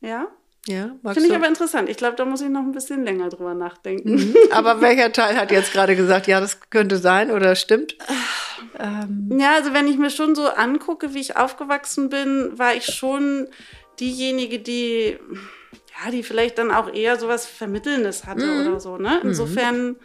Ja. 0.00 0.28
Ja, 0.68 0.92
Finde 1.12 1.28
ich 1.28 1.34
aber 1.34 1.48
interessant. 1.48 1.88
Ich 1.88 1.96
glaube, 1.96 2.14
da 2.14 2.24
muss 2.24 2.40
ich 2.40 2.48
noch 2.48 2.60
ein 2.60 2.70
bisschen 2.70 3.02
länger 3.02 3.28
drüber 3.30 3.52
nachdenken. 3.52 4.14
Mhm. 4.14 4.34
Aber 4.52 4.80
welcher 4.80 5.10
Teil 5.12 5.36
hat 5.36 5.50
jetzt 5.50 5.72
gerade 5.72 5.96
gesagt, 5.96 6.28
ja, 6.28 6.40
das 6.40 6.60
könnte 6.70 6.98
sein 6.98 7.32
oder 7.32 7.56
stimmt? 7.56 7.96
Ähm. 8.78 9.28
Ja, 9.40 9.54
also 9.56 9.74
wenn 9.74 9.88
ich 9.88 9.98
mir 9.98 10.10
schon 10.10 10.36
so 10.36 10.46
angucke, 10.46 11.14
wie 11.14 11.20
ich 11.20 11.36
aufgewachsen 11.36 12.10
bin, 12.10 12.56
war 12.56 12.74
ich 12.74 12.86
schon 12.86 13.48
diejenige, 13.98 14.60
die, 14.60 15.18
ja, 16.04 16.10
die 16.12 16.22
vielleicht 16.22 16.58
dann 16.58 16.70
auch 16.70 16.92
eher 16.92 17.18
sowas 17.18 17.44
Vermittelndes 17.44 18.24
hatte 18.24 18.46
mhm. 18.46 18.66
oder 18.66 18.80
so. 18.80 18.98
Ne? 18.98 19.18
Mhm. 19.20 19.30
Insofern 19.30 19.86
mhm. 19.88 19.96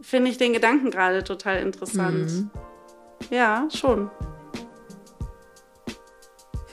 finde 0.00 0.30
ich 0.32 0.38
den 0.38 0.52
Gedanken 0.52 0.90
gerade 0.90 1.22
total 1.22 1.62
interessant. 1.62 2.30
Mhm. 2.30 2.50
Ja, 3.30 3.68
schon. 3.72 4.10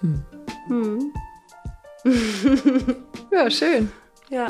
Hm. 0.01 1.11
Ja, 3.31 3.49
schön. 3.51 3.91
Ja. 4.29 4.47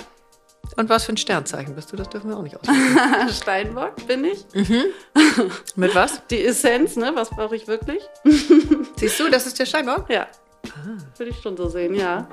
Und 0.76 0.90
was 0.90 1.06
für 1.06 1.14
ein 1.14 1.18
Sternzeichen 1.18 1.76
bist 1.76 1.92
du? 1.92 1.98
Das 1.98 2.10
dürfen 2.10 2.30
wir 2.30 2.38
auch 2.38 2.44
nicht 2.44 2.56
aussuchen. 2.60 3.30
Steinbock 3.30 4.08
bin 4.08 4.26
ich. 4.26 4.46
Mhm. 4.54 4.84
Mit 5.76 5.96
was? 5.96 6.22
Die 6.28 6.44
Essenz, 6.44 6.96
ne? 6.96 7.12
Was 7.16 7.30
brauche 7.30 7.56
ich 7.56 7.68
wirklich? 7.68 8.04
Siehst 8.96 9.20
du, 9.20 9.30
das 9.30 9.48
ist 9.48 9.58
der 9.60 9.66
Steinbock? 9.66 10.10
Ja. 10.10 10.28
Ah. 10.68 10.98
Würde 11.18 11.32
ich 11.32 11.40
schon 11.42 11.58
so 11.58 11.68
sehen, 11.70 11.96
ja. 11.96 12.28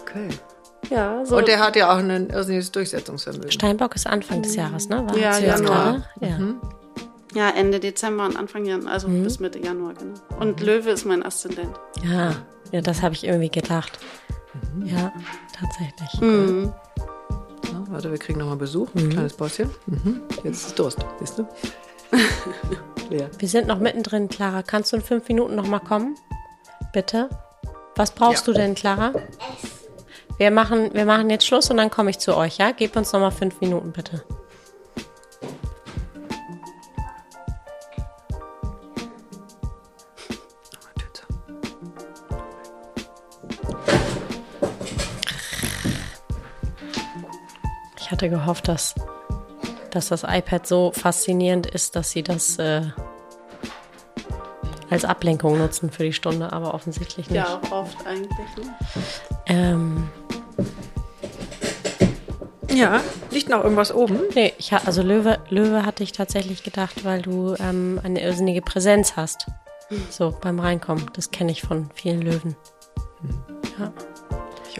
Okay. 0.00 0.28
Ja, 0.90 1.24
so. 1.24 1.36
Und 1.36 1.48
der 1.48 1.58
hat 1.58 1.76
ja 1.76 1.92
auch 1.92 1.98
ein 1.98 2.30
irrsinniges 2.30 2.70
Durchsetzungsvermögen. 2.72 3.50
Steinbock 3.50 3.94
ist 3.96 4.06
Anfang 4.06 4.42
des 4.42 4.54
Jahres, 4.54 4.88
ne? 4.88 5.04
War 5.06 5.18
ja, 5.18 5.38
Januar. 5.38 6.04
Ja. 6.20 6.38
Mhm. 6.38 6.60
Ja, 7.34 7.50
Ende 7.50 7.80
Dezember 7.80 8.24
und 8.24 8.36
Anfang 8.36 8.64
Januar, 8.64 8.92
also 8.92 9.08
mhm. 9.08 9.24
bis 9.24 9.40
Mitte 9.40 9.58
Januar, 9.58 9.94
genau. 9.94 10.14
Und 10.40 10.60
Löwe 10.60 10.90
ist 10.90 11.04
mein 11.04 11.22
Aszendent. 11.22 11.74
Ja, 12.02 12.32
ja 12.72 12.80
das 12.80 13.02
habe 13.02 13.14
ich 13.14 13.24
irgendwie 13.24 13.50
gedacht. 13.50 13.98
Mhm. 14.74 14.86
Ja, 14.86 15.12
tatsächlich. 15.52 16.20
Mhm. 16.20 16.72
Ja, 17.64 17.84
warte, 17.88 18.10
wir 18.10 18.18
kriegen 18.18 18.38
nochmal 18.38 18.56
Besuch. 18.56 18.88
Ein 18.94 19.06
mhm. 19.06 19.10
kleines 19.10 19.34
Päuschen. 19.34 19.70
Mhm. 19.86 20.22
Jetzt 20.44 20.68
ist 20.68 20.78
Durst, 20.78 20.98
siehst 21.20 21.38
du? 21.38 21.46
Leer. 23.10 23.30
Wir 23.38 23.48
sind 23.48 23.66
noch 23.66 23.78
mittendrin, 23.78 24.28
Clara. 24.28 24.62
Kannst 24.62 24.92
du 24.92 24.96
in 24.96 25.02
fünf 25.02 25.28
Minuten 25.28 25.54
nochmal 25.54 25.80
kommen? 25.80 26.16
Bitte? 26.92 27.28
Was 27.94 28.10
brauchst 28.10 28.46
ja. 28.46 28.52
du 28.52 28.58
denn, 28.58 28.74
Clara? 28.74 29.12
Wir 30.38 30.50
machen, 30.50 30.90
wir 30.92 31.06
machen 31.06 31.30
jetzt 31.30 31.46
Schluss 31.46 31.70
und 31.70 31.78
dann 31.78 31.90
komme 31.90 32.10
ich 32.10 32.18
zu 32.18 32.36
euch, 32.36 32.58
ja? 32.58 32.72
Gib 32.72 32.96
uns 32.96 33.12
nochmal 33.12 33.30
fünf 33.30 33.60
Minuten, 33.60 33.92
bitte. 33.92 34.22
Hatte 48.26 48.30
gehofft, 48.30 48.68
dass, 48.68 48.94
dass 49.90 50.08
das 50.08 50.24
iPad 50.24 50.66
so 50.66 50.92
faszinierend 50.92 51.66
ist, 51.66 51.96
dass 51.96 52.10
sie 52.10 52.22
das 52.22 52.58
äh, 52.58 52.82
als 54.90 55.04
Ablenkung 55.04 55.58
nutzen 55.58 55.90
für 55.90 56.04
die 56.04 56.12
Stunde, 56.12 56.52
aber 56.52 56.74
offensichtlich 56.74 57.30
nicht. 57.30 57.36
Ja, 57.36 57.60
auch 57.62 57.72
oft 57.72 58.06
eigentlich. 58.06 58.56
Ne? 58.56 58.74
Ähm, 59.46 60.08
ja, 62.72 63.00
liegt 63.30 63.48
noch 63.48 63.62
irgendwas 63.62 63.94
oben? 63.94 64.20
Nee, 64.34 64.52
ich, 64.58 64.72
also 64.72 65.02
Löwe, 65.02 65.38
Löwe 65.48 65.84
hatte 65.86 66.02
ich 66.02 66.12
tatsächlich 66.12 66.62
gedacht, 66.62 67.04
weil 67.04 67.22
du 67.22 67.54
ähm, 67.58 68.00
eine 68.02 68.22
irrsinnige 68.22 68.62
Präsenz 68.62 69.16
hast. 69.16 69.46
So 70.10 70.36
beim 70.40 70.58
Reinkommen. 70.58 71.06
Das 71.14 71.30
kenne 71.30 71.52
ich 71.52 71.62
von 71.62 71.90
vielen 71.94 72.20
Löwen. 72.20 72.56
Hm. 73.20 73.44
Ja. 73.78 73.92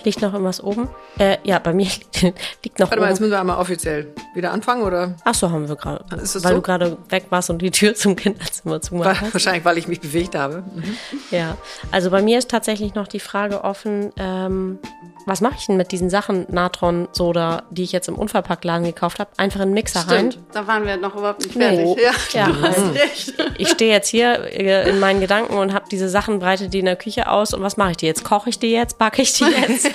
Liegt 0.04 0.22
noch 0.22 0.32
irgendwas 0.32 0.62
oben? 0.62 0.88
Äh, 1.18 1.38
ja, 1.44 1.58
bei 1.58 1.72
mir 1.72 1.88
liegt 2.62 2.78
noch 2.78 2.90
Warte 2.90 3.00
mal, 3.00 3.08
jetzt 3.08 3.20
müssen 3.20 3.32
wir 3.32 3.40
einmal 3.40 3.58
offiziell 3.58 4.12
wieder 4.34 4.52
anfangen, 4.52 4.82
oder? 4.82 5.14
Ach 5.24 5.34
so, 5.34 5.50
haben 5.50 5.68
wir 5.68 5.76
gerade. 5.76 6.04
Weil 6.10 6.26
so? 6.26 6.40
du 6.40 6.62
gerade 6.62 6.98
weg 7.08 7.26
warst 7.30 7.50
und 7.50 7.62
die 7.62 7.70
Tür 7.70 7.94
zum 7.94 8.16
Kinderzimmer 8.16 8.80
zugemacht 8.80 9.20
hast. 9.20 9.34
Wahrscheinlich, 9.34 9.64
weil 9.64 9.78
ich 9.78 9.88
mich 9.88 10.00
bewegt 10.00 10.34
habe. 10.34 10.64
Mhm. 10.74 10.96
Ja, 11.30 11.56
also 11.90 12.10
bei 12.10 12.22
mir 12.22 12.38
ist 12.38 12.50
tatsächlich 12.50 12.94
noch 12.94 13.08
die 13.08 13.20
Frage 13.20 13.64
offen, 13.64 14.12
ähm, 14.16 14.78
was 15.26 15.40
mache 15.40 15.56
ich 15.58 15.66
denn 15.66 15.76
mit 15.76 15.90
diesen 15.90 16.08
Sachen, 16.08 16.46
Natron, 16.48 17.08
Soda, 17.10 17.64
die 17.70 17.82
ich 17.82 17.90
jetzt 17.90 18.08
im 18.08 18.14
Unverpacktladen 18.14 18.86
gekauft 18.86 19.18
habe? 19.18 19.30
Einfach 19.36 19.60
in 19.60 19.70
den 19.70 19.74
Mixer 19.74 20.02
Stimmt, 20.02 20.36
rein. 20.36 20.46
da 20.52 20.66
waren 20.68 20.86
wir 20.86 20.96
noch 20.96 21.16
überhaupt 21.16 21.40
nicht 21.40 21.52
fertig. 21.52 21.84
Nee. 21.84 21.96
Ja, 22.02 22.12
ja 22.32 22.46
du 22.46 22.60
hast 22.62 22.94
recht. 22.94 23.34
Ich 23.58 23.68
stehe 23.70 23.92
jetzt 23.92 24.08
hier 24.08 24.38
äh, 24.52 24.88
in 24.88 25.00
meinen 25.00 25.20
Gedanken 25.20 25.54
und 25.54 25.74
habe 25.74 25.86
diese 25.90 26.08
Sachen, 26.08 26.38
breite 26.38 26.68
die 26.68 26.78
in 26.78 26.84
der 26.84 26.94
Küche 26.94 27.28
aus 27.28 27.52
und 27.52 27.62
was 27.62 27.76
mache 27.76 27.90
ich 27.90 27.96
die 27.96 28.06
jetzt? 28.06 28.22
Koche 28.22 28.50
ich 28.50 28.58
die 28.58 28.70
jetzt? 28.70 28.98
Backe 28.98 29.22
ich 29.22 29.32
die 29.32 29.44
jetzt? 29.44 29.90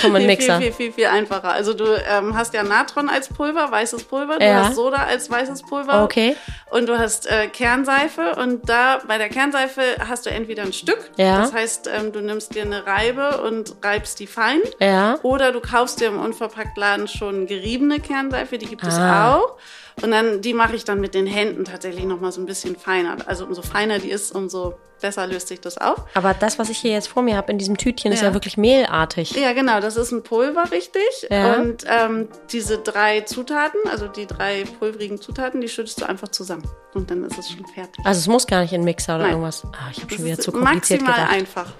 Komm 0.00 0.16
in 0.16 0.26
Mixer. 0.26 0.58
Viel, 0.58 0.72
viel, 0.72 0.86
viel, 0.86 0.92
viel 0.92 1.06
einfacher. 1.06 1.52
Also 1.52 1.74
du 1.74 1.84
ähm, 1.84 2.34
hast 2.34 2.54
ja 2.54 2.62
Natron 2.62 3.10
als 3.10 3.28
Pulver, 3.28 3.70
weißes 3.70 4.04
Pulver, 4.04 4.38
du 4.38 4.44
ja. 4.46 4.64
hast 4.64 4.76
Soda 4.76 5.04
als 5.04 5.28
weißes 5.28 5.62
Pulver. 5.62 6.04
Okay. 6.04 6.34
Und 6.70 6.88
du 6.88 6.98
hast 6.98 7.26
äh, 7.26 7.48
Kernseife 7.48 8.36
und 8.36 8.68
da 8.68 9.02
bei 9.06 9.18
der 9.18 9.28
Kernseife 9.28 9.82
hast 10.08 10.24
du 10.24 10.30
entweder 10.30 10.62
ein 10.62 10.72
Stück, 10.72 11.10
ja. 11.16 11.40
das 11.40 11.52
heißt, 11.52 11.90
ähm, 11.94 12.12
du 12.12 12.20
nimmst 12.20 12.54
dir 12.54 12.62
eine 12.62 12.86
Reibe 12.86 13.42
und 13.42 13.74
reibst 13.82 14.20
die 14.20 14.26
fein. 14.30 14.60
Ja. 14.80 15.18
Oder 15.22 15.52
du 15.52 15.60
kaufst 15.60 16.00
dir 16.00 16.08
im 16.08 16.18
Unverpacktladen 16.18 17.08
schon 17.08 17.46
geriebene 17.46 18.00
Kernseife, 18.00 18.58
die 18.58 18.66
gibt 18.66 18.84
ah. 18.84 18.88
es 18.88 18.98
auch. 18.98 19.56
Und 20.02 20.12
dann, 20.12 20.40
die 20.40 20.54
mache 20.54 20.76
ich 20.76 20.84
dann 20.84 21.00
mit 21.00 21.14
den 21.14 21.26
Händen 21.26 21.64
tatsächlich 21.64 22.04
nochmal 22.04 22.32
so 22.32 22.40
ein 22.40 22.46
bisschen 22.46 22.76
feiner. 22.76 23.16
Also 23.26 23.44
umso 23.44 23.62
feiner 23.62 23.98
die 23.98 24.10
ist, 24.10 24.34
umso 24.34 24.78
besser 25.00 25.26
löst 25.26 25.48
sich 25.48 25.60
das 25.60 25.78
auf. 25.78 26.04
Aber 26.14 26.34
das, 26.34 26.58
was 26.58 26.68
ich 26.68 26.78
hier 26.78 26.92
jetzt 26.92 27.08
vor 27.08 27.22
mir 27.22 27.36
habe 27.36 27.50
in 27.52 27.58
diesem 27.58 27.76
Tütchen, 27.76 28.12
ja. 28.12 28.16
ist 28.16 28.22
ja 28.22 28.32
wirklich 28.34 28.56
mehlartig. 28.56 29.32
Ja, 29.32 29.52
genau. 29.52 29.80
Das 29.80 29.96
ist 29.96 30.12
ein 30.12 30.22
Pulver, 30.22 30.70
richtig. 30.70 31.02
Ja. 31.30 31.56
Und 31.56 31.84
ähm, 31.86 32.28
diese 32.50 32.78
drei 32.78 33.22
Zutaten, 33.22 33.80
also 33.90 34.08
die 34.08 34.26
drei 34.26 34.64
pulverigen 34.78 35.20
Zutaten, 35.20 35.60
die 35.60 35.68
schüttest 35.68 36.00
du 36.00 36.08
einfach 36.08 36.28
zusammen. 36.28 36.64
Und 36.94 37.10
dann 37.10 37.24
ist 37.24 37.38
es 37.38 37.50
schon 37.50 37.66
fertig. 37.66 38.04
Also 38.04 38.18
es 38.18 38.26
muss 38.26 38.46
gar 38.46 38.62
nicht 38.62 38.72
in 38.72 38.84
Mixer 38.84 39.14
oder 39.14 39.24
Nein. 39.24 39.32
irgendwas. 39.32 39.64
Ah, 39.72 39.90
ich 39.90 40.02
habe 40.02 40.14
schon 40.14 40.24
wieder 40.24 40.38
zu 40.38 40.52
kompliziert 40.52 41.02
maximal 41.02 41.14
gedacht. 41.14 41.32
einfach. 41.32 41.72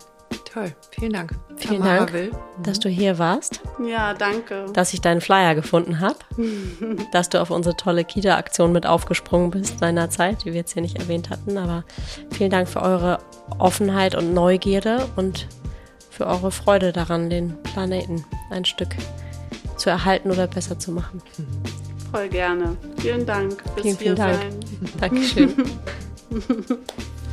Toll. 0.54 0.72
Vielen 0.92 1.12
Dank. 1.12 1.32
Vielen 1.56 1.80
Tamara 1.82 1.96
Dank, 1.96 2.12
Will. 2.12 2.30
dass 2.62 2.78
du 2.78 2.88
hier 2.88 3.18
warst, 3.18 3.60
Ja, 3.84 4.14
danke. 4.14 4.66
dass 4.72 4.94
ich 4.94 5.00
deinen 5.00 5.20
Flyer 5.20 5.56
gefunden 5.56 5.98
habe, 5.98 6.14
dass 7.12 7.28
du 7.28 7.40
auf 7.42 7.50
unsere 7.50 7.76
tolle 7.76 8.04
Kita-Aktion 8.04 8.70
mit 8.72 8.86
aufgesprungen 8.86 9.50
bist 9.50 9.80
seinerzeit, 9.80 10.44
die 10.44 10.46
wir 10.52 10.54
jetzt 10.60 10.72
hier 10.72 10.82
nicht 10.82 10.98
erwähnt 10.98 11.28
hatten. 11.30 11.58
Aber 11.58 11.82
vielen 12.30 12.50
Dank 12.50 12.68
für 12.68 12.82
eure 12.82 13.18
Offenheit 13.58 14.14
und 14.14 14.32
Neugierde 14.32 15.08
und 15.16 15.48
für 16.08 16.26
eure 16.28 16.52
Freude 16.52 16.92
daran, 16.92 17.28
den 17.30 17.60
Planeten 17.64 18.24
ein 18.50 18.64
Stück 18.64 18.94
zu 19.76 19.90
erhalten 19.90 20.30
oder 20.30 20.46
besser 20.46 20.78
zu 20.78 20.92
machen. 20.92 21.20
Voll 22.12 22.28
gerne. 22.28 22.76
Vielen 22.98 23.26
Dank 23.26 23.60
fürs 23.74 23.82
Vielen, 23.82 23.96
vielen 23.98 24.16
hier 24.16 24.24
Dank. 24.24 24.38
sein. 24.40 25.00
Dankeschön. 25.00 25.54